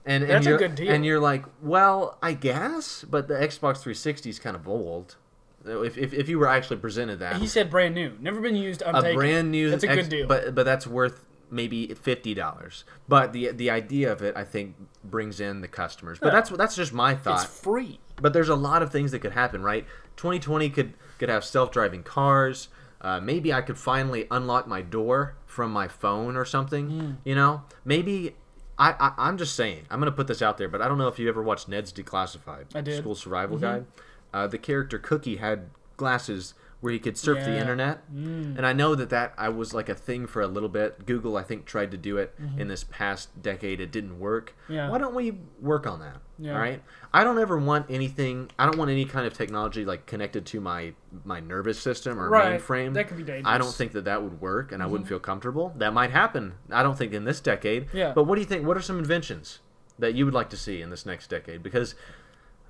And, 0.04 0.22
and 0.22 0.30
That's 0.32 0.46
a 0.46 0.50
you're, 0.50 0.58
good 0.58 0.76
deal. 0.76 0.88
And 0.92 1.04
you're 1.04 1.18
like, 1.18 1.44
well, 1.60 2.16
I 2.22 2.34
guess, 2.34 3.04
but 3.10 3.26
the 3.26 3.34
Xbox 3.34 3.78
360 3.78 4.30
is 4.30 4.38
kind 4.38 4.54
of 4.54 4.68
old. 4.68 5.16
If, 5.64 5.98
if, 5.98 6.14
if 6.14 6.28
you 6.28 6.38
were 6.38 6.46
actually 6.46 6.76
presented 6.76 7.18
that, 7.18 7.36
He 7.40 7.48
said 7.48 7.70
brand 7.70 7.96
new, 7.96 8.12
never 8.20 8.40
been 8.40 8.54
used. 8.54 8.84
I'm 8.84 8.94
a 8.94 9.02
taking. 9.02 9.18
brand 9.18 9.50
new 9.50 9.70
That's 9.70 9.82
a 9.82 9.90
X- 9.90 10.02
good 10.02 10.08
deal. 10.10 10.26
but 10.28 10.54
but 10.54 10.62
that's 10.64 10.86
worth 10.86 11.24
maybe 11.50 11.86
fifty 11.94 12.34
dollars. 12.34 12.84
But 13.08 13.32
the 13.32 13.50
the 13.52 13.70
idea 13.70 14.12
of 14.12 14.22
it, 14.22 14.36
I 14.36 14.44
think, 14.44 14.74
brings 15.04 15.40
in 15.40 15.60
the 15.60 15.68
customers. 15.68 16.18
But 16.18 16.28
Yeah. 16.28 16.32
that's 16.34 16.50
that's 16.50 16.76
just 16.76 16.92
my 16.92 17.14
thought. 17.14 17.44
it's 17.44 17.60
free. 17.60 18.00
But 18.20 18.32
there's 18.32 18.48
a 18.48 18.54
lot 18.56 18.82
of 18.82 18.90
things 18.90 19.12
that 19.12 19.18
could 19.20 19.32
happen, 19.32 19.62
right? 19.62 19.84
2020 20.16 20.70
could 20.70 20.94
could 21.18 21.28
have 21.28 21.44
self 21.44 21.70
driving 21.70 22.02
cars. 22.02 22.68
Uh, 23.00 23.20
maybe 23.20 23.52
I 23.52 23.60
could 23.60 23.78
finally 23.78 24.26
unlock 24.30 24.66
my 24.66 24.80
door 24.82 25.36
from 25.44 25.70
my 25.70 25.86
phone 25.86 26.36
or 26.36 26.44
something. 26.44 26.88
Hmm. 26.88 27.10
You 27.24 27.34
know, 27.34 27.62
maybe. 27.84 28.34
I, 28.78 28.94
I, 29.00 29.12
I'm 29.28 29.38
just 29.38 29.54
saying. 29.56 29.86
I'm 29.90 29.98
gonna 30.00 30.12
put 30.12 30.26
this 30.26 30.42
out 30.42 30.58
there, 30.58 30.68
but 30.68 30.82
I 30.82 30.88
don't 30.88 30.98
know 30.98 31.08
if 31.08 31.18
you 31.18 31.28
ever 31.30 31.42
watched 31.42 31.66
Ned's 31.68 31.92
Declassified. 31.92 32.74
I 32.74 32.80
did. 32.82 32.92
Mm-hmm. 32.94 33.00
School 33.02 33.14
Survival 33.14 33.56
Guide. 33.58 33.86
Uh, 34.34 34.46
the 34.46 34.58
character 34.58 34.98
Cookie 34.98 35.36
had 35.36 35.70
glasses 35.96 36.52
where 36.86 36.92
he 36.92 37.00
could 37.00 37.18
surf 37.18 37.44
the 37.44 37.58
internet, 37.58 37.98
Mm. 38.14 38.56
and 38.56 38.64
I 38.64 38.72
know 38.72 38.94
that 38.94 39.10
that 39.10 39.34
I 39.36 39.48
was 39.48 39.74
like 39.74 39.88
a 39.88 39.94
thing 39.96 40.28
for 40.28 40.40
a 40.40 40.46
little 40.46 40.68
bit. 40.68 41.04
Google, 41.04 41.36
I 41.36 41.42
think, 41.42 41.64
tried 41.64 41.90
to 41.90 41.96
do 41.96 42.16
it 42.16 42.32
in 42.56 42.68
this 42.68 42.84
past 42.84 43.42
decade. 43.42 43.80
It 43.80 43.90
didn't 43.90 44.20
work. 44.20 44.54
Mm-hmm. 44.62 44.72
Yeah. 44.74 44.88
Why 44.90 44.98
don't 44.98 45.12
we 45.12 45.32
work 45.60 45.84
on 45.84 45.98
that? 45.98 46.18
Yeah. 46.38 46.52
All 46.52 46.60
right. 46.60 46.80
I 47.12 47.24
don't 47.24 47.40
ever 47.40 47.58
want 47.58 47.86
anything. 47.90 48.52
I 48.56 48.66
don't 48.66 48.78
want 48.78 48.88
any 48.92 49.04
kind 49.04 49.26
of 49.26 49.32
technology 49.34 49.84
like 49.84 50.06
connected 50.06 50.46
to 50.46 50.60
my 50.60 50.92
my 51.24 51.40
nervous 51.40 51.80
system 51.80 52.20
or 52.20 52.28
Right. 52.28 52.60
mainframe. 52.60 52.94
That 52.94 53.08
could 53.08 53.16
be 53.16 53.24
dangerous. 53.24 53.52
I 53.52 53.58
don't 53.58 53.74
think 53.74 53.90
that 53.90 54.04
that 54.04 54.22
would 54.22 54.40
work, 54.40 54.70
and 54.70 54.80
I 54.80 54.86
wouldn't 54.86 55.08
feel 55.08 55.18
comfortable. 55.18 55.74
That 55.76 55.92
might 55.92 56.12
happen. 56.12 56.52
I 56.70 56.84
don't 56.84 56.96
think 56.96 57.12
in 57.12 57.24
this 57.24 57.40
decade. 57.40 57.88
Yeah. 57.92 58.12
But 58.14 58.24
what 58.28 58.36
do 58.36 58.42
you 58.42 58.46
think? 58.46 58.64
What 58.64 58.76
are 58.76 58.80
some 58.80 59.00
inventions 59.00 59.58
that 59.98 60.14
you 60.14 60.24
would 60.24 60.34
like 60.34 60.50
to 60.50 60.56
see 60.56 60.80
in 60.82 60.90
this 60.90 61.04
next 61.04 61.30
decade? 61.30 61.64
Because 61.64 61.96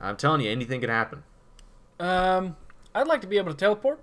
I'm 0.01 0.17
telling 0.17 0.41
you, 0.41 0.51
anything 0.51 0.81
could 0.81 0.89
happen. 0.91 1.23
Um, 2.01 2.57
I'd 2.95 3.07
like 3.07 3.21
to 3.21 3.27
be 3.27 3.37
able 3.37 3.51
to 3.53 3.57
teleport. 3.57 4.01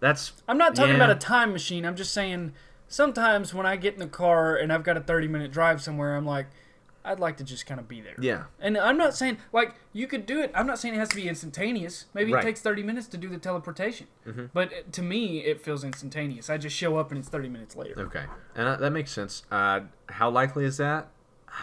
That's. 0.00 0.32
I'm 0.48 0.58
not 0.58 0.74
talking 0.74 0.90
Yeah. 0.96 0.96
about 1.04 1.10
a 1.10 1.14
time 1.16 1.52
machine. 1.52 1.84
I'm 1.84 1.96
just 1.96 2.12
saying 2.12 2.52
sometimes 2.88 3.52
when 3.54 3.66
I 3.66 3.76
get 3.76 3.94
in 3.94 4.00
the 4.00 4.06
car 4.06 4.56
and 4.56 4.72
I've 4.72 4.82
got 4.84 4.96
a 4.96 5.00
30 5.00 5.28
minute 5.28 5.50
drive 5.52 5.82
somewhere, 5.82 6.16
I'm 6.16 6.26
like, 6.26 6.46
I'd 7.04 7.20
like 7.20 7.36
to 7.36 7.44
just 7.44 7.66
kind 7.66 7.78
of 7.78 7.86
be 7.86 8.00
there. 8.00 8.16
Yeah. 8.18 8.44
And 8.60 8.76
I'm 8.76 8.96
not 8.98 9.14
saying 9.14 9.38
like 9.52 9.74
you 9.92 10.06
could 10.08 10.26
do 10.26 10.40
it. 10.40 10.50
I'm 10.54 10.66
not 10.66 10.78
saying 10.78 10.94
it 10.94 10.98
has 10.98 11.08
to 11.10 11.16
be 11.16 11.28
instantaneous. 11.28 12.06
Maybe 12.14 12.32
Right. 12.32 12.40
Mm-hmm. 12.40 12.48
it 12.48 12.50
takes 12.50 12.60
30 12.62 12.82
minutes 12.82 13.06
to 13.08 13.16
do 13.16 13.28
the 13.28 13.38
teleportation. 13.38 14.08
But 14.52 14.72
uh, 14.72 14.76
to 14.92 15.02
me, 15.02 15.38
it 15.44 15.60
feels 15.62 15.84
instantaneous. 15.84 16.50
I 16.50 16.58
just 16.58 16.74
show 16.76 16.96
up 16.96 17.10
and 17.10 17.18
it's 17.18 17.28
30 17.28 17.48
minutes 17.48 17.76
later. 17.76 18.00
Okay, 18.02 18.24
and 18.56 18.66
uh, 18.68 18.76
that 18.76 18.90
makes 18.90 19.12
sense. 19.12 19.44
Uh, 19.52 19.80
how 20.08 20.30
likely 20.30 20.64
is 20.64 20.76
that? 20.78 21.08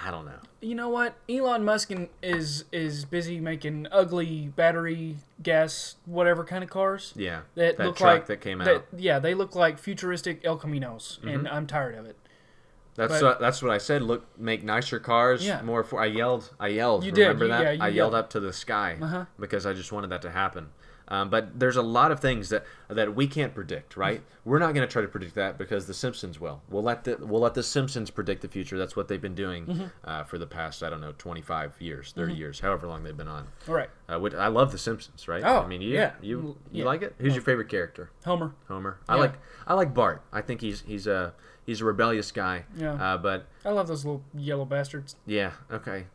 I 0.05 0.11
don't 0.11 0.25
know. 0.25 0.39
You 0.61 0.75
know 0.75 0.89
what? 0.89 1.15
Elon 1.29 1.63
Musk 1.63 1.91
is 2.21 2.65
is 2.71 3.05
busy 3.05 3.39
making 3.39 3.87
ugly 3.91 4.47
battery 4.55 5.17
gas 5.41 5.95
whatever 6.05 6.43
kind 6.43 6.63
of 6.63 6.69
cars. 6.69 7.13
Yeah, 7.15 7.41
That, 7.55 7.77
that 7.77 7.85
look 7.87 7.99
like 8.01 8.27
that 8.27 8.41
came 8.41 8.59
that- 8.59 8.67
out. 8.67 8.85
yeah, 8.97 9.19
they 9.19 9.33
look 9.33 9.55
like 9.55 9.77
futuristic 9.77 10.41
El 10.43 10.57
Caminos, 10.57 11.21
and 11.23 11.43
Mm-hmm. 11.45 11.53
I'm 11.55 11.67
tired 11.67 11.95
of 11.95 12.05
it. 12.05 12.17
That's 12.95 13.13
but- 13.13 13.23
what, 13.23 13.39
that's 13.39 13.61
what 13.61 13.71
I 13.71 13.77
said. 13.77 14.01
Look, 14.03 14.37
make 14.39 14.63
nicer 14.63 14.99
cars. 14.99 15.45
Yeah. 15.45 15.61
More 15.63 15.83
for. 15.83 16.01
I 16.01 16.05
yelled. 16.05 16.53
I 16.59 16.67
yelled. 16.67 17.03
You 17.03 17.11
did, 17.11 17.21
Remember 17.23 17.45
you- 17.45 17.51
that? 17.51 17.61
yeah, 17.77 17.83
I 17.83 17.87
yelled 17.87 17.95
yelled. 17.95 18.15
up 18.15 18.29
to 18.31 18.39
the 18.39 18.53
sky 18.53 18.97
Uh-huh. 19.01 19.25
because 19.39 19.65
I 19.65 19.73
just 19.73 19.91
wanted 19.91 20.09
that 20.11 20.21
to 20.23 20.31
happen. 20.31 20.69
Um, 21.13 21.29
but 21.29 21.59
there's 21.59 21.75
a 21.75 21.81
lot 21.83 22.11
of 22.11 22.19
things 22.19 22.49
that 22.49 22.65
that 22.89 23.13
we 23.15 23.27
can't 23.27 23.53
predict, 23.53 23.95
right? 23.95 24.21
We're 24.45 24.57
not 24.57 24.73
going 24.73 24.87
to 24.87 24.91
try 24.91 25.03
to 25.03 25.07
predict 25.07 25.35
that 25.35 25.59
because 25.59 25.85
the 25.85 25.93
Simpsons 25.93 26.39
will. 26.39 26.61
We'll 26.69 26.81
let 26.81 27.03
the 27.03 27.17
we'll 27.21 27.41
let 27.41 27.53
the 27.53 27.61
Simpsons 27.61 28.09
predict 28.09 28.41
the 28.41 28.47
future. 28.47 28.79
That's 28.79 28.95
what 28.95 29.07
they've 29.07 29.21
been 29.21 29.35
doing 29.35 29.65
Mm-hmm. 29.67 29.83
uh, 30.03 30.23
for 30.23 30.39
the 30.39 30.47
past 30.47 30.81
I 30.81 30.89
don't 30.89 31.01
know 31.01 31.13
25 31.17 31.75
years, 31.79 32.13
30 32.15 32.33
years, 32.33 32.59
however 32.61 32.87
long 32.87 33.03
they've 33.03 33.15
been 33.15 33.27
on. 33.27 33.47
All 33.67 33.75
right, 33.75 33.89
Uh, 34.11 34.19
which, 34.19 34.33
I 34.33 34.47
love 34.47 34.71
the 34.71 34.77
Simpsons, 34.79 35.27
right? 35.27 35.43
Oh, 35.45 35.59
I 35.59 35.67
mean, 35.67 35.81
you, 35.81 35.89
yeah. 35.93 36.13
you 36.21 36.57
you 36.71 36.79
Yeah. 36.79 36.85
like 36.85 37.03
it? 37.03 37.13
Who's 37.19 37.35
your 37.35 37.43
favorite 37.43 37.69
character? 37.69 38.09
Homer. 38.25 38.55
Homer. 38.67 38.97
I 39.07 39.13
Yeah. 39.15 39.21
like 39.21 39.33
I 39.67 39.73
like 39.75 39.93
Bart. 39.93 40.23
I 40.33 40.41
think 40.41 40.61
he's 40.61 40.81
he's 40.81 41.05
a 41.05 41.33
he's 41.63 41.79
a 41.81 41.85
rebellious 41.85 42.31
guy. 42.31 42.65
Yeah. 42.75 42.93
Uh, 42.93 43.17
but 43.17 43.45
I 43.63 43.69
love 43.69 43.87
those 43.87 44.03
little 44.03 44.23
yellow 44.33 44.65
bastards. 44.65 45.15
yeah, 45.27 45.51
okay. 45.71 46.05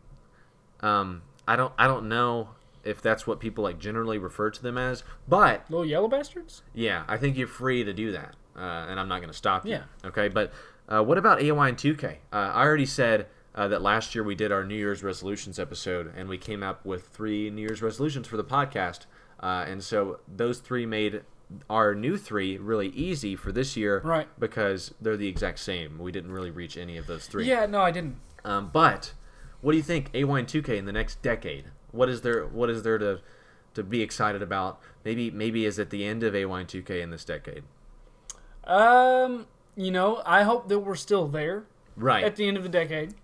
Um, 0.81 1.23
I 1.47 1.57
don't 1.57 1.73
I 1.79 1.87
don't 1.87 2.09
know 2.09 2.49
if 2.89 3.03
that's 3.03 3.27
what 3.27 3.39
people 3.41 3.63
like 3.65 3.79
generally 3.79 4.19
refer 4.19 4.51
to 4.51 4.63
them 4.63 4.79
as, 4.79 5.05
but 5.29 5.65
Little 5.71 5.85
yellow 5.87 6.09
bastards. 6.09 6.63
yeah, 6.75 7.05
I 7.09 7.17
think 7.17 7.37
you're 7.37 7.47
free 7.47 7.85
to 7.85 7.93
do 7.93 8.13
that, 8.13 8.35
uh, 8.57 8.87
and 8.89 8.99
I'm 8.99 9.09
not 9.09 9.19
going 9.19 9.31
to 9.31 9.37
stop 9.37 9.65
you. 9.67 9.73
Yeah. 9.73 9.83
Okay, 10.05 10.29
but 10.29 10.53
uh, 10.89 11.03
what 11.03 11.19
about 11.19 11.41
AY 11.43 11.49
and 11.69 11.77
2K? 11.77 12.17
Uh, 12.33 12.37
I 12.37 12.63
already 12.65 12.87
said 12.87 13.27
uh, 13.55 13.69
that 13.69 13.83
last 13.83 14.15
year 14.15 14.25
we 14.25 14.35
did 14.35 14.51
our 14.53 14.65
New 14.65 14.75
Year's 14.77 15.03
resolutions 15.03 15.59
episode, 15.59 16.13
and 16.17 16.29
we 16.29 16.39
came 16.39 16.63
up 16.63 16.85
with 16.87 17.09
three 17.09 17.51
New 17.51 17.63
Year's 17.63 17.83
resolutions 17.83 18.27
for 18.27 18.37
the 18.37 18.45
podcast. 18.45 19.01
Uh, 19.41 19.65
and 19.69 19.83
so 19.85 20.19
those 20.27 20.59
three 20.61 20.87
made 20.87 21.23
our 21.71 21.95
new 21.95 22.17
three 22.17 22.59
really 22.59 22.89
easy 22.89 23.35
for 23.37 23.53
this 23.53 23.77
year, 23.77 24.01
Right. 24.05 24.29
Because 24.39 24.95
they're 25.01 25.17
the 25.17 25.29
exact 25.29 25.59
same. 25.61 25.99
We 25.99 26.13
didn't 26.13 26.33
really 26.33 26.51
reach 26.51 26.77
any 26.77 26.97
of 26.99 27.07
those 27.07 27.27
three. 27.27 27.47
Yeah, 27.47 27.67
no, 27.67 27.81
I 27.81 27.91
didn't. 27.91 28.17
Um, 28.45 28.71
but 28.73 29.13
what 29.61 29.73
do 29.73 29.77
you 29.79 29.83
think 29.83 30.11
AY 30.15 30.21
and 30.23 30.47
2K 30.49 30.77
in 30.77 30.85
the 30.87 30.93
next 30.93 31.23
decade? 31.23 31.67
What 31.93 32.09
is 32.09 32.23
there? 32.23 32.47
What 32.47 32.71
is 32.71 32.83
there 32.83 32.99
to 32.99 33.21
to 33.75 33.83
be 33.83 34.03
excited 34.03 34.43
about? 34.43 34.81
Maybe 35.05 35.31
maybe 35.31 35.65
is 35.65 35.79
at 35.79 35.91
the 35.91 36.05
end 36.05 36.23
of 36.23 36.35
AY2K 36.35 37.01
in 37.03 37.11
this 37.11 37.25
decade. 37.25 37.65
Um, 38.65 39.47
you 39.77 39.91
know, 39.91 40.23
I 40.27 40.43
hope 40.43 40.69
that 40.69 40.81
we're 40.81 40.95
still 40.97 41.27
there 41.29 41.65
Right. 41.97 42.25
at 42.25 42.37
the 42.37 42.47
end 42.47 42.57
of 42.57 42.63
the 42.63 42.69
decade. 42.69 43.15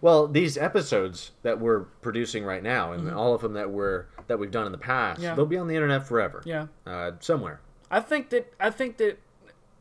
Well, 0.00 0.26
these 0.26 0.56
episodes 0.58 1.32
that 1.42 1.60
we're 1.60 1.80
producing 2.02 2.44
right 2.44 2.62
now, 2.62 2.92
and 2.92 3.10
all 3.12 3.34
of 3.34 3.40
them 3.42 3.52
that 3.54 3.70
we're 3.70 4.06
that 4.26 4.38
we've 4.38 4.50
done 4.50 4.66
in 4.66 4.72
the 4.72 4.78
past, 4.78 5.18
Mm-hmm. 5.18 5.24
Yeah. 5.24 5.34
they'll 5.34 5.46
be 5.46 5.58
on 5.58 5.66
the 5.68 5.74
internet 5.74 6.06
forever. 6.06 6.42
Yeah, 6.44 6.66
Uh, 6.86 7.12
somewhere. 7.20 7.60
I 7.90 8.00
think 8.00 8.30
that 8.30 8.52
I 8.58 8.70
think 8.70 8.96
that 8.98 9.18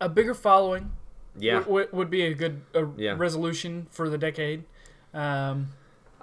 a 0.01 0.09
bigger 0.09 0.33
following 0.33 0.91
Yeah. 1.37 1.59
w- 1.61 1.87
would 1.91 2.09
be 2.09 2.23
a 2.23 2.33
good 2.33 2.61
a 2.73 2.85
Yeah. 2.97 3.15
resolution 3.17 3.87
for 3.89 4.09
the 4.09 4.17
decade. 4.17 4.63
Um, 5.13 5.69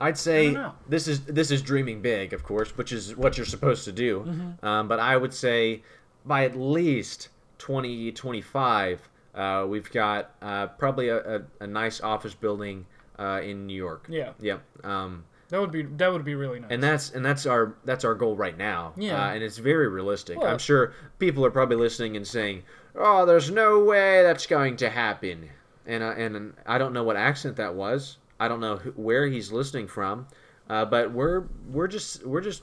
I'd 0.01 0.17
say 0.19 0.41
I 0.49 0.53
don't 0.53 0.63
know. 0.63 0.75
this 0.89 1.07
is 1.09 1.21
this 1.27 1.51
is 1.51 1.61
dreaming 1.63 2.01
big, 2.01 2.33
of 2.33 2.43
course, 2.43 2.77
which 2.77 2.91
is 2.93 3.15
what 3.17 3.37
you're 3.37 3.47
supposed 3.47 3.85
to 3.85 3.93
do. 3.93 4.21
Mm-hmm. 4.21 4.65
Um, 4.67 4.89
but 4.89 4.99
I 4.99 5.17
would 5.17 5.35
say 5.35 5.83
by 6.25 6.45
at 6.45 6.57
least 6.57 7.29
2025, 7.59 9.09
uh, 9.35 9.67
we've 9.69 9.91
got 9.91 10.31
uh, 10.43 10.67
probably 10.69 11.09
a, 11.09 11.37
a, 11.37 11.43
a 11.61 11.67
nice 11.67 12.01
office 12.01 12.35
building 12.35 12.87
uh, 13.19 13.41
in 13.43 13.67
New 13.67 13.75
York. 13.75 14.07
Yeah. 14.09 14.33
Yeah. 14.41 14.59
Um, 14.83 15.25
that 15.51 15.61
would 15.61 15.73
be 15.73 15.83
that 15.83 16.13
would 16.13 16.25
be 16.25 16.37
really 16.37 16.61
nice. 16.61 16.71
and 16.71 16.83
that's 16.83 17.11
and 17.11 17.25
that's 17.25 17.45
our 17.45 17.75
that's 17.85 18.05
our 18.05 18.15
goal 18.15 18.37
right 18.37 18.57
now. 18.57 18.93
Yeah. 18.97 19.23
Uh, 19.23 19.35
and 19.35 19.43
it's 19.43 19.59
very 19.59 19.89
realistic. 19.89 20.39
Well- 20.39 20.47
I'm 20.51 20.59
sure 20.59 20.95
people 21.19 21.45
are 21.45 21.51
probably 21.51 21.77
listening 21.77 22.17
and 22.17 22.27
saying, 22.27 22.63
"Oh, 22.95 23.27
there's 23.27 23.51
no 23.51 23.83
way 23.85 24.23
that's 24.23 24.47
going 24.47 24.77
to 24.79 24.89
happen." 24.91 25.51
And 25.87 26.03
uh, 26.05 26.15
and 26.17 26.55
I 26.67 26.79
don't 26.79 26.93
know 26.93 27.03
what 27.03 27.17
accent 27.17 27.57
that 27.57 27.75
was. 27.75 28.19
I 28.41 28.49
don't 28.49 28.61
know 28.61 28.77
who, 28.77 28.91
where 28.93 29.29
he's 29.29 29.53
listening 29.53 29.87
from. 29.87 30.27
Uh, 30.71 30.85
but 30.85 31.11
we're 31.13 31.45
we're 31.69 31.89
just 31.89 32.25
we're 32.25 32.41
just 32.41 32.63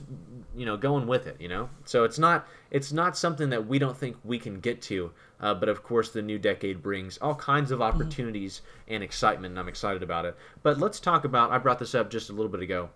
you 0.56 0.64
know 0.64 0.78
going 0.78 1.06
with 1.06 1.26
it, 1.26 1.36
you 1.38 1.46
know. 1.48 1.68
So 1.84 2.04
it's 2.04 2.18
not 2.18 2.48
it's 2.70 2.90
not 2.90 3.18
something 3.18 3.50
that 3.50 3.66
we 3.66 3.78
don't 3.78 3.96
think 3.96 4.16
we 4.24 4.38
can 4.38 4.60
get 4.60 4.80
to. 4.82 5.12
Uh, 5.40 5.52
but 5.52 5.68
of 5.68 5.82
course, 5.82 6.10
the 6.10 6.22
new 6.22 6.38
decade 6.38 6.82
brings 6.82 7.18
all 7.18 7.34
kinds 7.34 7.70
of 7.70 7.82
opportunities 7.82 8.62
and 8.88 9.02
excitement, 9.02 9.52
and 9.52 9.58
I'm 9.58 9.68
excited 9.68 10.02
about 10.02 10.24
it. 10.24 10.36
But 10.62 10.78
let's 10.78 10.98
talk 10.98 11.24
about. 11.24 11.50
I 11.50 11.58
brought 11.58 11.78
this 11.78 11.94
up 11.94 12.10
just 12.10 12.30
a 12.30 12.32
little 12.32 12.50
bit 12.50 12.62
ago. 12.62 12.88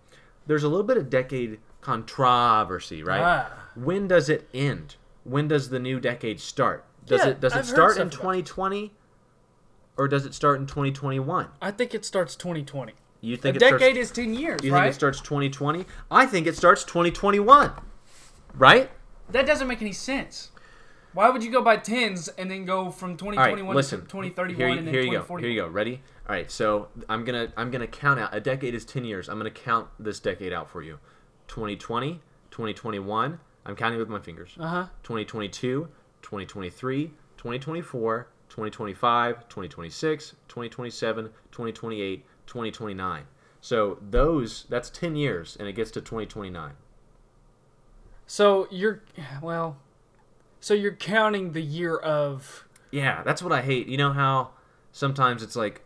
There's 0.47 0.65
a 0.65 0.69
little 0.69 0.83
bit 0.83 0.97
of 0.97 1.11
decade 1.11 1.61
controversy, 1.83 3.03
right? 3.03 3.21
Ah. 3.23 3.53
When 3.75 4.09
does 4.09 4.31
it 4.31 4.49
end? 4.55 4.97
When 5.25 5.47
does 5.47 5.69
the 5.69 5.79
new 5.79 6.01
decade 6.01 6.41
start? 6.41 6.87
Does 7.05 7.21
Yeah, 7.21 7.33
it 7.33 7.41
does 7.41 7.53
it 7.53 7.59
I've 7.59 7.67
start 7.67 7.91
in 7.93 8.11
stuff 8.11 8.21
about 8.21 8.35
2020, 8.35 8.93
or 9.97 10.09
does 10.09 10.25
it 10.27 10.35
start 10.35 10.61
in 10.61 10.67
2021? 10.67 11.49
I 11.61 11.71
think 11.71 11.95
it 11.95 12.05
starts 12.05 12.35
2020. 12.37 12.93
You 13.21 13.35
A 13.35 13.37
think 13.37 13.57
it 13.57 13.59
decade 13.61 13.95
starts, 13.95 13.99
is 13.99 14.11
10 14.11 14.35
years, 14.35 14.61
You 14.65 14.73
right? 14.73 14.83
think 14.83 14.91
it 14.93 14.95
starts 14.95 15.21
2020? 15.21 15.85
I 16.11 16.27
think 16.27 16.47
it 16.47 16.57
starts 16.57 16.85
2021. 16.85 17.73
Right? 18.55 18.91
that 19.31 19.47
doesn't 19.47 19.67
make 19.69 19.81
any 19.81 19.93
sense. 19.93 20.51
Why 21.15 21.31
would 21.31 21.43
you 21.45 21.51
go 21.51 21.63
by 21.63 21.77
tens 21.77 22.29
and 22.29 22.51
then 22.51 22.65
go 22.65 22.91
from 22.91 23.17
2021 23.17 23.67
right, 23.69 23.77
listen. 23.77 24.01
to 24.01 24.07
2031 24.07 24.57
Here, 24.57 24.69
and 24.79 24.87
then 24.87 24.93
here 24.95 25.03
you 25.03 25.11
go. 25.11 25.19
2040? 25.19 25.43
Here 25.45 25.53
you 25.53 25.61
go. 25.63 25.69
Ready? 25.69 26.03
All 26.29 26.35
right. 26.35 26.51
So 26.51 26.89
I'm 27.09 27.25
gonna 27.25 27.53
I'm 27.57 27.71
gonna 27.71 27.87
count 27.87 28.19
out. 28.21 28.35
A 28.35 28.41
decade 28.41 28.75
is 28.75 28.85
10 28.85 29.05
years. 29.05 29.29
I'm 29.29 29.37
gonna 29.39 29.51
count 29.51 29.89
this 29.99 30.21
decade 30.21 30.53
out 30.53 30.69
for 30.71 30.83
you. 30.83 30.99
2020, 31.49 32.21
2021. 32.51 33.41
I'm 33.67 33.77
counting 33.77 33.99
with 33.99 34.09
my 34.09 34.21
fingers. 34.21 34.57
Uh 34.59 34.67
huh. 34.67 34.87
2022, 35.03 35.89
2023, 36.23 37.07
2024, 37.37 38.29
2025, 38.53 39.49
2026, 39.49 40.31
2027, 40.47 41.25
2028, 41.51 42.25
2029. 42.47 43.25
So 43.63 43.99
those 44.11 44.67
that's 44.69 44.91
10 44.91 45.17
years 45.17 45.57
and 45.59 45.67
it 45.67 45.73
gets 45.73 45.91
to 45.93 46.03
2029. 46.03 46.73
So 48.27 48.69
you're, 48.71 49.03
well, 49.41 49.79
so 50.61 50.75
you're 50.75 50.95
counting 50.95 51.53
the 51.53 51.63
year 51.63 51.97
of, 51.97 52.69
Yeah, 52.91 53.23
that's 53.23 53.43
what 53.43 53.53
I 53.53 53.63
hate. 53.63 53.89
You 53.89 53.97
know 53.97 54.13
how 54.13 54.51
sometimes 54.93 55.43
it's 55.43 55.57
like 55.57 55.83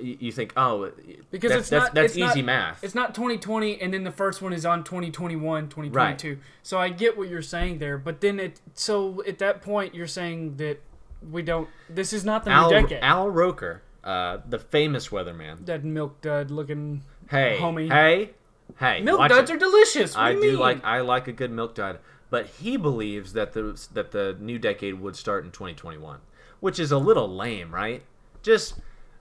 you 0.00 0.32
think, 0.32 0.52
"Oh, 0.56 0.90
because 1.30 1.50
that's, 1.50 1.60
it's 1.60 1.70
that's, 1.70 1.84
not 1.84 1.94
that's 1.94 2.16
it's 2.16 2.18
easy 2.18 2.42
not, 2.42 2.46
math." 2.46 2.84
It's 2.84 2.94
not 2.94 3.14
2020 3.14 3.80
and 3.80 3.94
then 3.94 4.04
the 4.04 4.10
first 4.10 4.42
one 4.42 4.52
is 4.52 4.66
on 4.66 4.84
2021, 4.84 5.68
2022. 5.68 6.28
Right. 6.28 6.38
So 6.62 6.78
I 6.78 6.90
get 6.90 7.16
what 7.16 7.28
you're 7.28 7.40
saying 7.40 7.78
there, 7.78 7.96
but 7.96 8.20
then 8.20 8.40
it 8.40 8.60
so 8.74 9.22
at 9.26 9.38
that 9.38 9.62
point 9.62 9.94
you're 9.94 10.06
saying 10.06 10.56
that 10.56 10.82
we 11.30 11.42
don't. 11.42 11.68
This 11.88 12.12
is 12.12 12.24
not 12.24 12.44
the 12.44 12.50
Al, 12.50 12.70
new 12.70 12.80
decade. 12.82 13.02
Al 13.02 13.28
Roker, 13.30 13.82
uh, 14.04 14.38
the 14.48 14.58
famous 14.58 15.08
weatherman. 15.08 15.64
that 15.66 15.84
milk 15.84 16.20
dud 16.20 16.50
looking 16.50 17.02
Hey, 17.30 17.58
homie. 17.60 17.90
hey, 17.90 18.30
hey! 18.78 19.00
milk 19.02 19.28
duds 19.28 19.50
it. 19.50 19.54
are 19.54 19.58
delicious. 19.58 20.14
What 20.14 20.22
I 20.22 20.32
do 20.34 20.58
like 20.58 20.84
I 20.84 21.00
like 21.00 21.28
a 21.28 21.32
good 21.32 21.50
milk 21.50 21.74
dud, 21.74 21.98
but 22.30 22.46
he 22.46 22.76
believes 22.76 23.32
that 23.34 23.52
the 23.52 23.80
that 23.94 24.10
the 24.12 24.36
new 24.40 24.58
decade 24.58 24.94
would 25.00 25.16
start 25.16 25.44
in 25.44 25.50
2021, 25.50 26.20
which 26.60 26.78
is 26.78 26.92
a 26.92 26.98
little 26.98 27.28
lame, 27.28 27.74
right? 27.74 28.02
Just 28.42 28.74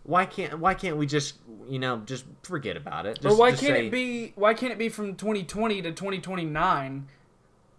why 0.04 0.26
can't 0.26 0.60
why 0.60 0.74
can't 0.74 0.96
we 0.98 1.06
just 1.06 1.36
you 1.68 1.80
know 1.80 1.98
just 2.06 2.26
forget 2.44 2.78
about 2.78 3.06
it? 3.06 3.16
Just, 3.16 3.24
But 3.24 3.38
why 3.38 3.50
can't 3.50 3.60
say- 3.62 3.88
it 3.88 3.92
be? 3.92 4.32
Why 4.36 4.54
can't 4.54 4.72
it 4.72 4.78
be 4.78 4.88
from 4.90 5.16
2020 5.16 5.82
to 5.82 5.92
2029, 5.92 7.08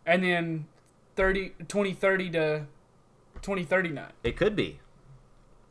and 0.04 0.22
then 0.22 0.66
30 1.16 1.50
2030 1.68 2.30
to 2.30 2.66
2039? 3.42 4.06
It 4.24 4.36
could 4.36 4.54
be. 4.56 4.80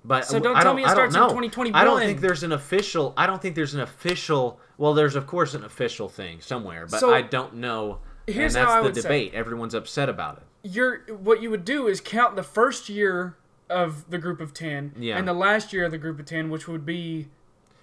But 0.06 0.26
So 0.26 0.40
don't 0.40 0.56
I 0.56 0.62
tell 0.62 0.72
don't, 0.72 0.76
me 0.78 0.84
it 0.84 0.90
starts 0.90 1.14
in 1.16 1.20
know. 1.20 1.28
2021. 1.28 1.80
I 1.80 1.84
don't 1.84 2.00
think 2.00 2.22
there's 2.22 2.44
an 2.44 2.52
official. 2.54 3.14
I 3.18 3.28
don't 3.28 3.42
think 3.42 3.56
there's 3.56 3.74
an 3.74 3.82
official. 3.82 4.60
Well, 4.78 4.94
there's 4.94 5.16
of 5.16 5.28
course 5.28 5.54
an 5.54 5.64
official 5.64 6.08
thing 6.08 6.40
somewhere, 6.40 6.86
but 6.90 7.00
So, 7.00 7.14
I 7.14 7.22
don't 7.24 7.56
know. 7.56 8.00
here's 8.26 8.56
and 8.56 8.64
that's 8.64 8.72
how 8.74 8.78
I 8.80 8.82
the 8.82 8.88
would 8.88 8.96
say- 8.96 9.02
debate. 9.02 9.34
Everyone's 9.34 9.74
upset 9.74 10.08
about 10.08 10.38
it. 10.38 10.44
You're 10.64 11.00
what 11.14 11.42
you 11.42 11.50
would 11.50 11.66
do 11.66 11.88
is 11.88 12.00
count 12.02 12.36
the 12.36 12.44
first 12.44 12.90
year 12.90 13.38
of 13.70 14.10
the 14.10 14.18
group 14.18 14.40
of 14.40 14.54
10 14.54 14.94
Yeah. 14.98 15.18
and 15.18 15.28
the 15.28 15.34
last 15.34 15.74
year 15.74 15.84
of 15.86 15.92
the 15.92 15.98
group 15.98 16.20
of 16.20 16.26
10, 16.26 16.50
which 16.50 16.68
would 16.70 16.86
be 16.86 17.28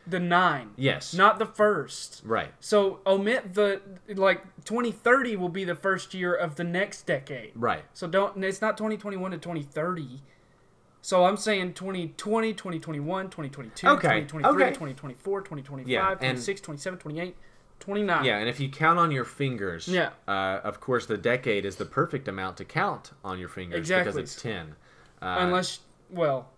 the 0.06 0.20
nine, 0.20 0.70
Yes. 0.76 1.14
not 1.14 1.38
the 1.38 1.46
first. 1.46 2.22
right. 2.24 2.52
So 2.60 3.00
omit 3.06 3.54
the 3.54 3.80
like 4.08 4.42
2030 4.64 5.36
will 5.36 5.48
be 5.48 5.64
the 5.64 5.74
first 5.74 6.12
year 6.14 6.34
of 6.34 6.56
the 6.56 6.64
next 6.64 7.06
decade. 7.06 7.52
Right. 7.54 7.84
So 7.94 8.06
don't 8.06 8.42
it's 8.44 8.60
not 8.60 8.76
2021 8.76 9.30
to 9.32 9.38
2030. 9.38 10.20
So 11.00 11.24
I'm 11.26 11.36
saying 11.36 11.74
2020, 11.74 12.54
2021, 12.54 13.26
2022, 13.30 13.86
Okay, 13.88 14.00
2023, 14.24 14.62
okay. 14.64 14.70
2024, 14.70 15.40
2025, 15.42 15.88
Yeah, 15.88 16.10
and- 16.10 16.18
26, 16.20 16.60
27, 16.62 16.98
28, 16.98 17.36
29. 17.80 18.24
Yeah, 18.24 18.38
and 18.38 18.48
if 18.48 18.58
you 18.58 18.70
count 18.70 18.98
on 18.98 19.10
your 19.10 19.24
fingers, 19.24 19.86
Yeah. 19.86 20.10
uh, 20.26 20.60
of 20.64 20.80
course 20.80 21.04
the 21.06 21.18
decade 21.18 21.66
is 21.66 21.76
the 21.76 21.84
perfect 21.84 22.26
amount 22.28 22.56
to 22.58 22.64
count 22.64 23.12
on 23.22 23.38
your 23.38 23.48
fingers 23.50 23.78
exactly. 23.80 24.12
because 24.12 24.32
it's 24.32 24.40
ten. 24.40 24.76
Uh, 25.20 25.36
Unless 25.40 25.80
well, 26.10 26.50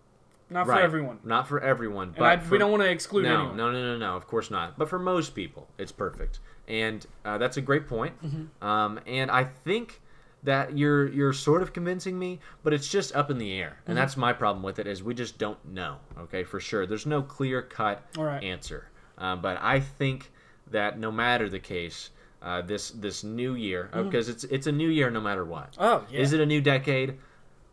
not 0.49 0.65
for 0.65 0.79
everyone. 0.79 1.19
Not 1.23 1.47
for 1.47 1.59
everyone, 1.59 2.11
but 2.17 2.23
And 2.23 2.27
I, 2.27 2.37
for, 2.37 2.51
we 2.51 2.57
don't 2.57 2.71
want 2.71 2.83
to 2.83 2.89
exclude 2.89 3.23
no, 3.23 3.35
anyone. 3.39 3.57
no, 3.57 3.71
no, 3.71 3.81
no, 3.93 3.97
no. 3.97 4.15
Of 4.15 4.27
course 4.27 4.49
not. 4.51 4.77
But 4.77 4.89
for 4.89 4.99
most 4.99 5.35
people, 5.35 5.67
it's 5.77 5.91
perfect, 5.91 6.39
and 6.67 7.05
uh, 7.25 7.37
that's 7.37 7.57
a 7.57 7.61
great 7.61 7.87
point. 7.87 8.13
Mm-hmm. 8.23 8.65
Um, 8.67 8.99
and 9.07 9.29
I 9.31 9.43
think 9.43 10.01
that 10.43 10.77
you're 10.77 11.07
you're 11.09 11.33
sort 11.33 11.61
of 11.61 11.73
convincing 11.73 12.17
me, 12.17 12.39
but 12.63 12.73
it's 12.73 12.87
just 12.89 13.15
up 13.15 13.29
in 13.31 13.37
the 13.37 13.53
air, 13.59 13.77
Mm-hmm. 13.81 13.91
and 13.91 13.97
that's 13.97 14.15
my 14.17 14.31
problem 14.33 14.63
with 14.63 14.79
it 14.79 14.87
is 14.87 15.03
we 15.03 15.13
just 15.13 15.37
don't 15.37 15.63
know. 15.65 15.97
Okay, 16.17 16.43
for 16.43 16.59
sure, 16.59 16.85
there's 16.85 17.05
no 17.05 17.21
clear 17.21 17.61
cut 17.61 18.03
All 18.17 18.23
right. 18.23 18.43
answer. 18.43 18.89
Uh, 19.17 19.35
but 19.35 19.57
I 19.61 19.79
think 19.79 20.31
that 20.71 20.99
no 20.99 21.11
matter 21.11 21.49
the 21.49 21.59
case, 21.59 22.11
uh, 22.41 22.61
this 22.61 22.91
this 22.91 23.23
new 23.23 23.55
year 23.55 23.89
because 23.93 24.29
it's 24.29 24.43
it's 24.45 24.67
a 24.67 24.71
new 24.71 24.89
year 24.89 25.09
no 25.09 25.19
matter 25.19 25.43
what. 25.43 25.71
Mm-hmm. 25.73 25.83
Oh, 25.83 26.05
yeah. 26.11 26.19
Is 26.19 26.33
it 26.33 26.39
a 26.39 26.45
new 26.45 26.61
decade? 26.61 27.17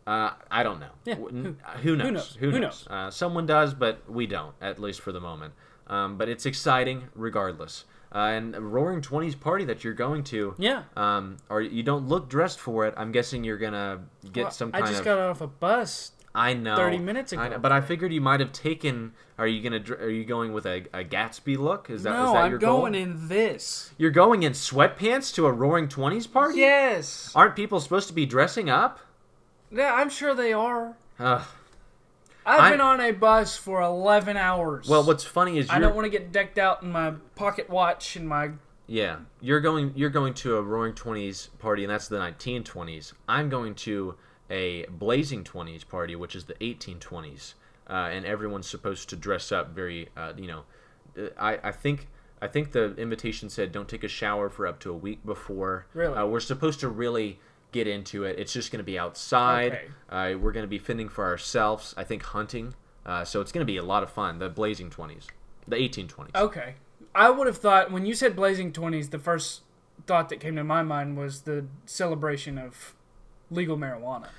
Uh, 0.07 0.31
I 0.51 0.61
don't 0.63 0.79
know. 0.79 0.91
Yeah, 1.03 1.15
W- 1.15 1.55
who, 1.81 1.95
knows? 1.95 2.11
knows? 2.13 2.37
Who 2.39 2.51
Who 2.51 2.59
knows? 2.59 2.87
Uh, 2.87 3.09
someone 3.09 3.45
does, 3.47 3.73
but 3.73 4.07
we 4.09 4.27
don't, 4.27 4.53
at 4.61 4.79
least 4.79 5.01
for 5.01 5.11
the 5.11 5.19
moment. 5.19 5.53
Um, 5.87 6.17
but 6.17 6.29
it's 6.29 6.45
exciting 6.45 7.05
regardless. 7.15 7.85
Uh, 8.13 8.19
and 8.19 8.55
Roaring 8.55 9.01
Twenties 9.01 9.35
party 9.35 9.65
that 9.65 9.83
you're 9.83 9.93
going 9.95 10.23
to, 10.25 10.53
Yeah. 10.59 10.83
um, 10.95 11.37
or 11.49 11.61
you 11.61 11.81
don't 11.83 12.07
look 12.07 12.29
dressed 12.29 12.59
for 12.59 12.85
it. 12.85 12.93
I'm 12.97 13.11
guessing 13.11 13.43
you're 13.43 13.57
gonna 13.57 14.01
get 14.31 14.43
Well, 14.43 14.51
some 14.51 14.71
I 14.73 14.81
just 14.81 14.99
of. 14.99 15.05
got 15.05 15.17
off 15.17 15.41
a 15.41 15.47
bus. 15.47 16.11
I 16.37 16.53
know. 16.53 16.75
30 16.75 16.97
minutes 16.99 17.31
I 17.33 17.45
ago. 17.45 17.55
know, 17.55 17.59
but 17.61 17.71
I 17.71 17.79
figured 17.81 18.11
you 18.13 18.19
might 18.21 18.41
have 18.41 18.51
taken. 18.51 19.13
Are 19.37 19.47
you 19.47 19.61
gonna? 19.67 19.83
Are 20.01 20.09
you 20.09 20.23
going 20.25 20.53
with 20.53 20.65
a, 20.65 20.85
a 20.93 21.03
Gatsby 21.03 21.57
look? 21.57 21.89
Is 21.89 22.03
that 22.03 22.11
is 22.11 22.15
no, 22.15 22.33
that 22.33 22.43
I'm 22.45 22.49
your 22.51 22.59
goal? 22.59 22.81
going 22.81 22.95
in 22.95 23.27
this. 23.27 23.91
You're 23.97 24.11
going 24.11 24.43
in 24.43 24.51
sweatpants 24.53 25.33
to 25.35 25.45
a 25.47 25.51
Roaring 25.51 25.87
Twenties 25.87 26.27
party? 26.27 26.59
Yes. 26.59 27.31
Aren't 27.35 27.55
people 27.55 27.79
supposed 27.79 28.07
to 28.09 28.13
be 28.13 28.25
dressing 28.25 28.69
up? 28.69 28.99
Yeah, 29.75 29.93
I'm 29.93 30.09
sure 30.09 30.33
they 30.33 30.53
are. 30.53 30.95
I've 31.19 31.45
I- 32.45 32.71
been 32.71 32.81
on 32.81 33.01
a 33.01 33.11
bus 33.11 33.57
for 33.57 33.81
11 33.81 34.37
hours. 34.37 34.87
Well, 34.87 35.03
what's 35.03 35.23
funny 35.23 35.57
is 35.57 35.69
I 35.69 35.79
don't 35.79 35.95
want 35.95 36.05
to 36.05 36.09
get 36.09 36.31
decked 36.31 36.57
out 36.57 36.83
in 36.83 36.91
my 36.91 37.13
pocket 37.35 37.69
watch 37.69 38.15
and 38.15 38.27
my. 38.27 38.51
yeah, 38.87 39.17
you're 39.41 39.59
going 39.61 39.93
you're 39.95 40.09
going 40.11 40.33
to 40.35 40.57
a 40.57 40.61
Roaring 40.61 40.93
Twenties 40.93 41.49
party, 41.59 41.83
and 41.83 41.91
that's 41.91 42.07
the 42.07 42.17
1920s. 42.17 43.13
I'm 43.27 43.49
going 43.49 43.75
to 43.75 44.15
a 44.49 44.85
Blazing 44.85 45.43
Twenties 45.43 45.83
party, 45.83 46.15
which 46.15 46.35
is 46.35 46.45
the 46.45 46.53
1820s, 46.55 47.55
uh, 47.89 47.93
and 47.93 48.25
everyone's 48.25 48.67
supposed 48.67 49.09
to 49.09 49.15
dress 49.15 49.51
up 49.51 49.71
very, 49.73 50.09
uh, 50.15 50.33
you 50.37 50.47
know, 50.47 50.63
uh, 51.17 51.29
I 51.39 51.59
I 51.63 51.71
think. 51.71 52.07
I 52.41 52.47
think 52.47 52.73
the 52.73 52.93
invitation 52.97 53.49
said 53.49 53.71
don't 53.71 53.87
take 53.87 54.03
a 54.03 54.09
shower 54.09 54.49
for 54.49 54.67
up 54.67 54.79
to 54.81 54.91
a 54.91 54.95
week 54.95 55.25
before. 55.25 55.87
Really? 55.93 56.13
Uh, 56.15 56.25
we're 56.27 56.41
supposed 56.41 56.81
to 56.81 56.89
really 56.89 57.39
get 57.75 57.87
into 57.87 58.23
it. 58.23 58.39
It's 58.39 58.53
just 58.53 58.71
going 58.71 58.79
to 58.79 58.85
be 58.85 58.97
outside. 58.97 59.73
Okay. 59.73 59.87
Uh, 60.09 60.37
we're 60.37 60.53
going 60.53 60.63
to 60.63 60.69
be 60.69 60.79
fending 60.79 61.09
for 61.09 61.25
ourselves. 61.25 61.93
I 61.97 62.03
think 62.03 62.23
hunting. 62.23 62.73
Uh, 63.05 63.23
so 63.23 63.41
it's 63.41 63.51
going 63.51 63.61
to 63.61 63.71
be 63.71 63.77
a 63.77 63.83
lot 63.83 64.01
of 64.01 64.09
fun. 64.09 64.39
The 64.39 64.49
Blazing 64.49 64.89
20s, 64.89 65.25
the 65.67 65.75
1820s. 65.75 66.35
Okay. 66.35 66.75
I 67.13 67.29
would 67.29 67.47
have 67.47 67.57
thought, 67.57 67.91
when 67.91 68.05
you 68.05 68.15
said 68.15 68.35
Blazing 68.35 68.71
20s, 68.71 69.11
the 69.11 69.19
first 69.19 69.61
thought 70.07 70.29
that 70.29 70.39
came 70.39 70.55
to 70.55 70.63
my 70.63 70.83
mind 70.83 71.17
was 71.17 71.41
the 71.41 71.65
celebration 71.85 72.57
of 72.57 72.95
legal 73.51 73.77
marijuana. 73.77 74.29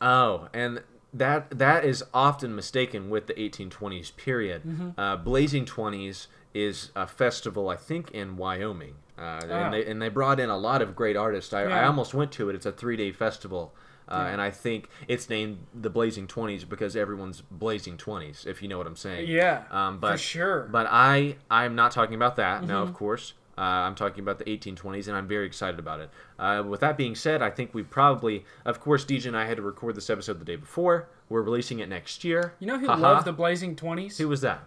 Oh, 0.00 0.48
and 0.52 0.82
that 1.14 1.50
that 1.58 1.84
is 1.84 2.02
often 2.12 2.54
mistaken 2.54 3.08
with 3.08 3.26
the 3.26 3.34
1820s 3.34 4.16
period. 4.16 4.62
Mm-hmm. 4.64 5.00
Uh, 5.00 5.16
Blazing 5.16 5.64
20s 5.64 6.26
is 6.64 6.90
a 6.96 7.06
festival, 7.06 7.68
I 7.68 7.76
think, 7.76 8.10
in 8.12 8.36
Wyoming, 8.36 8.94
uh, 9.18 9.40
and 9.48 9.72
they 9.74 9.86
and 9.86 10.00
they 10.00 10.08
brought 10.08 10.40
in 10.40 10.48
a 10.50 10.56
lot 10.56 10.80
of 10.82 10.96
great 10.96 11.16
artists. 11.16 11.52
I, 11.52 11.62
I 11.64 11.84
almost 11.86 12.14
went 12.14 12.32
to 12.32 12.48
it. 12.48 12.54
It's 12.56 12.66
a 12.66 12.72
three 12.72 12.96
day 12.96 13.12
festival. 13.12 13.74
Uh, 14.08 14.28
And 14.32 14.40
I 14.40 14.52
think 14.52 14.88
it's 15.08 15.28
named 15.28 15.58
the 15.74 15.90
Blazing 15.90 16.28
Twenties 16.28 16.64
because 16.64 16.94
everyone's 16.94 17.40
blazing 17.50 17.96
twenties, 17.96 18.46
if 18.46 18.62
you 18.62 18.68
know 18.68 18.78
what 18.78 18.86
I'm 18.86 18.94
saying. 18.94 19.28
Yeah. 19.28 19.64
Um, 19.72 19.98
but 19.98 20.12
for 20.12 20.18
sure. 20.18 20.68
But 20.70 20.86
I 20.88 21.36
I'm 21.50 21.74
not 21.74 21.90
talking 21.90 22.14
about 22.14 22.36
that. 22.36 22.62
No, 22.62 22.74
Mm-hmm. 22.80 22.88
of 22.88 22.94
course. 22.94 23.34
Uh, 23.58 23.62
I'm 23.88 23.94
talking 23.94 24.20
about 24.20 24.38
the 24.38 24.44
1820s, 24.44 25.08
and 25.08 25.16
I'm 25.16 25.26
very 25.26 25.46
excited 25.46 25.80
about 25.80 26.00
it. 26.00 26.10
Uh, 26.38 26.62
with 26.68 26.80
that 26.80 26.98
being 26.98 27.14
said, 27.14 27.40
I 27.40 27.48
think 27.50 27.72
we 27.72 27.82
probably, 27.82 28.44
of 28.66 28.80
course, 28.80 29.02
DJ 29.02 29.26
and 29.28 29.36
I 29.36 29.46
had 29.46 29.56
to 29.56 29.62
record 29.62 29.94
this 29.96 30.10
episode 30.10 30.38
the 30.40 30.44
day 30.44 30.56
before. 30.56 31.08
We're 31.30 31.40
releasing 31.40 31.78
it 31.78 31.88
next 31.88 32.22
year. 32.22 32.52
you 32.60 32.66
know 32.66 32.78
who 32.78 32.86
Haha. 32.86 33.00
loved 33.00 33.24
the 33.26 33.32
Blazing 33.32 33.74
20s? 33.74 34.18
Who 34.18 34.28
was 34.28 34.42
that? 34.42 34.60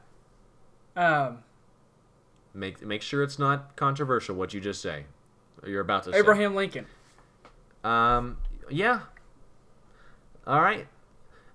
Um, 0.96 1.44
Make 2.54 2.82
make 2.86 3.02
sure 3.02 3.22
it's 3.24 3.38
not 3.40 3.76
controversial. 3.76 4.36
What 4.36 4.54
you 4.54 4.60
just 4.62 4.82
say, 4.82 5.06
you're 5.66 5.82
about 5.82 6.04
to 6.06 6.12
say. 6.12 6.18
Abraham 6.20 6.56
Lincoln. 6.56 6.86
Um, 7.84 8.38
yeah. 8.70 9.02
All 10.48 10.62
right. 10.62 10.88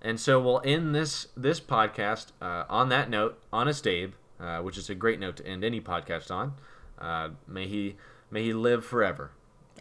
And 0.03 0.21
so 0.21 0.41
we'll 0.41 0.61
end 0.65 0.95
this 0.95 1.29
this 1.37 1.61
podcast 1.61 2.29
uh, 2.41 2.65
on 2.69 2.89
that 2.91 3.09
note. 3.11 3.43
Honest 3.53 3.87
Abe, 3.87 4.13
uh, 4.39 4.59
which 4.59 4.79
is 4.79 4.89
a 4.91 4.95
great 4.95 5.19
note 5.19 5.37
to 5.37 5.47
end 5.47 5.65
any 5.65 5.81
podcast 5.81 6.31
on. 6.31 6.55
Uh, 6.99 7.31
may 7.49 7.67
he 7.67 7.97
may 8.31 8.43
he 8.43 8.53
live 8.53 8.85
forever. 8.85 9.31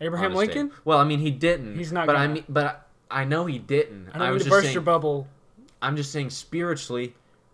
Abraham 0.02 0.32
Honest 0.36 0.52
Abe. 0.52 0.56
Lincoln? 0.56 0.78
Well, 0.86 0.97
I 0.97 1.04
mean 1.04 1.19
he 1.19 1.30
didn't. 1.30 1.78
He's 1.78 1.91
not 1.91 2.08
But 2.08 2.15
I 2.15 2.23
gonna. 2.23 2.34
mean, 2.36 2.45
but 2.49 2.88
I 3.12 3.26
know 3.26 3.45
he 3.45 3.60
didn't. 3.60 4.10
I 4.13 4.17
don't 4.17 4.34
was 4.34 4.43
to 4.43 4.49
just 4.49 4.49
burst 4.52 4.63
saying. 4.65 4.73
your 4.73 4.82
bubble. 4.82 5.28
I'm 5.82 5.95
just 5.97 6.12
saying 6.12 6.30
spiritually, 6.32 7.13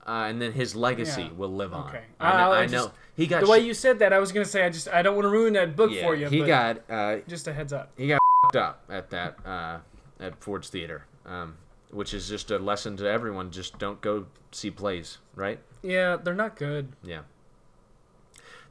uh, 0.09 0.25
and 0.27 0.41
then 0.41 0.51
his 0.51 0.75
legacy 0.75 1.21
Yeah. 1.21 1.31
will 1.37 1.53
live 1.53 1.71
on. 1.71 1.87
Okay. 1.89 2.01
I 2.19 2.31
know. 2.33 2.51
I 2.51 2.59
I 2.59 2.61
was 2.63 2.71
know. 2.71 2.91
he 3.15 3.27
got. 3.27 3.43
The 3.43 3.49
way 3.49 3.59
you 3.59 3.75
said 3.75 3.99
that, 3.99 4.11
I 4.11 4.17
was 4.17 4.31
going 4.31 4.43
to 4.43 4.49
say, 4.51 4.65
I 4.65 4.69
just 4.71 4.87
I 4.87 5.03
don't 5.03 5.15
want 5.15 5.25
to 5.25 5.29
ruin 5.29 5.53
that 5.53 5.75
book 5.75 5.91
yeah, 5.91 6.01
for 6.05 6.15
you. 6.15 6.27
he 6.27 6.43
got. 6.43 6.81
Uh, 6.89 7.17
Just 7.27 7.47
a 7.47 7.53
heads 7.53 7.71
up. 7.71 7.91
he 7.95 8.07
got 8.07 8.19
fed 8.51 8.59
up 8.61 8.83
at 8.89 9.11
that 9.11 9.37
uh, 9.45 9.77
at 10.19 10.41
Ford's 10.43 10.69
Theater, 10.69 11.05
um, 11.27 11.57
which 11.91 12.13
is 12.15 12.27
just 12.27 12.49
a 12.49 12.57
lesson 12.57 12.97
to 12.97 13.07
everyone. 13.07 13.51
Just 13.51 13.77
don't 13.77 14.01
go 14.01 14.25
see 14.51 14.71
plays, 14.71 15.19
right? 15.35 15.59
Yeah, 15.83 16.15
they're 16.17 16.33
not 16.33 16.55
good. 16.55 16.93
Yeah. 17.03 17.21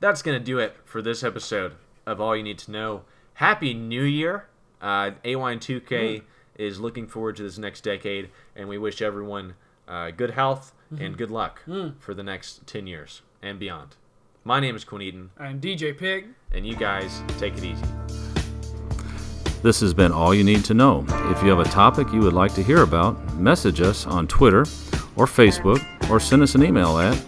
That's 0.01 0.22
gonna 0.22 0.40
do 0.40 0.59
it 0.59 0.77
for 0.85 1.03
this 1.03 1.22
episode 1.22 1.74
of 2.07 2.20
All 2.20 2.37
You 2.37 2.42
Need 2.42 2.59
to 2.59 2.70
Know. 2.72 3.03
Happy 3.35 3.74
New 3.74 4.03
Year! 4.03 4.48
Uh, 4.83 5.12
AY2K 5.24 6.22
is 6.57 6.81
looking 6.81 7.07
forward 7.07 7.37
to 7.37 7.42
this 7.44 7.59
next 7.59 7.83
decade, 7.83 8.31
and 8.57 8.68
we 8.68 8.79
wish 8.79 9.01
everyone 9.03 9.55
uh, 9.87 10.11
good 10.11 10.31
health 10.31 10.72
Mm-hmm. 10.92 11.05
and 11.05 11.18
good 11.18 11.31
luck 11.31 11.62
mm. 11.68 11.94
for 11.98 12.14
the 12.14 12.22
next 12.22 12.66
ten 12.66 12.87
years 12.87 13.20
and 13.42 13.59
beyond. 13.59 13.96
My 14.42 14.59
name 14.59 14.74
is 14.74 14.85
Quinn 14.85 15.03
Eden. 15.03 15.31
I'm 15.38 15.61
DJ 15.61 15.96
Pig. 15.96 16.29
and 16.53 16.66
you 16.66 16.77
guys 16.77 17.22
take 17.38 17.59
it 17.59 17.64
easy. 17.64 17.85
This 19.62 19.81
has 19.81 19.92
been 19.92 20.12
All 20.12 20.35
You 20.35 20.44
Need 20.44 20.64
to 20.66 20.74
Know. 20.74 21.05
If 21.31 21.42
you 21.42 21.51
have 21.51 21.59
a 21.59 21.64
topic 21.64 22.11
you 22.12 22.20
would 22.20 22.33
like 22.33 22.55
to 22.55 22.62
hear 22.62 22.83
about, 22.83 23.35
message 23.35 23.81
us 23.81 24.07
on 24.07 24.27
Twitter 24.29 24.61
or 25.16 25.27
Facebook 25.27 25.85
or 26.09 26.20
send 26.20 26.42
us 26.42 26.55
an 26.55 26.64
email 26.64 26.98
at 26.98 27.22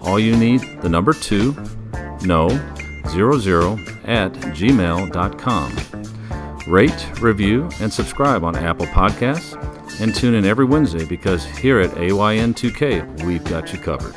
all 0.00 0.18
you 0.18 0.36
need 0.36 0.60
the 0.80 0.88
number 0.88 1.12
two 1.12 1.54
no 2.22 2.48
zero 3.08 3.38
zero 3.38 3.74
at 4.04 4.32
gmail.com. 4.32 5.76
Rate, 6.66 7.20
review, 7.20 7.68
and 7.80 7.92
subscribe 7.92 8.44
on 8.44 8.56
Apple 8.56 8.86
Podcasts 8.86 9.67
and 10.00 10.14
tune 10.14 10.34
in 10.34 10.44
every 10.44 10.64
Wednesday 10.64 11.04
because 11.04 11.44
here 11.44 11.80
at 11.80 11.90
AYN2K 11.90 13.24
we've 13.24 13.44
got 13.44 13.72
you 13.72 13.78
covered. 13.78 14.14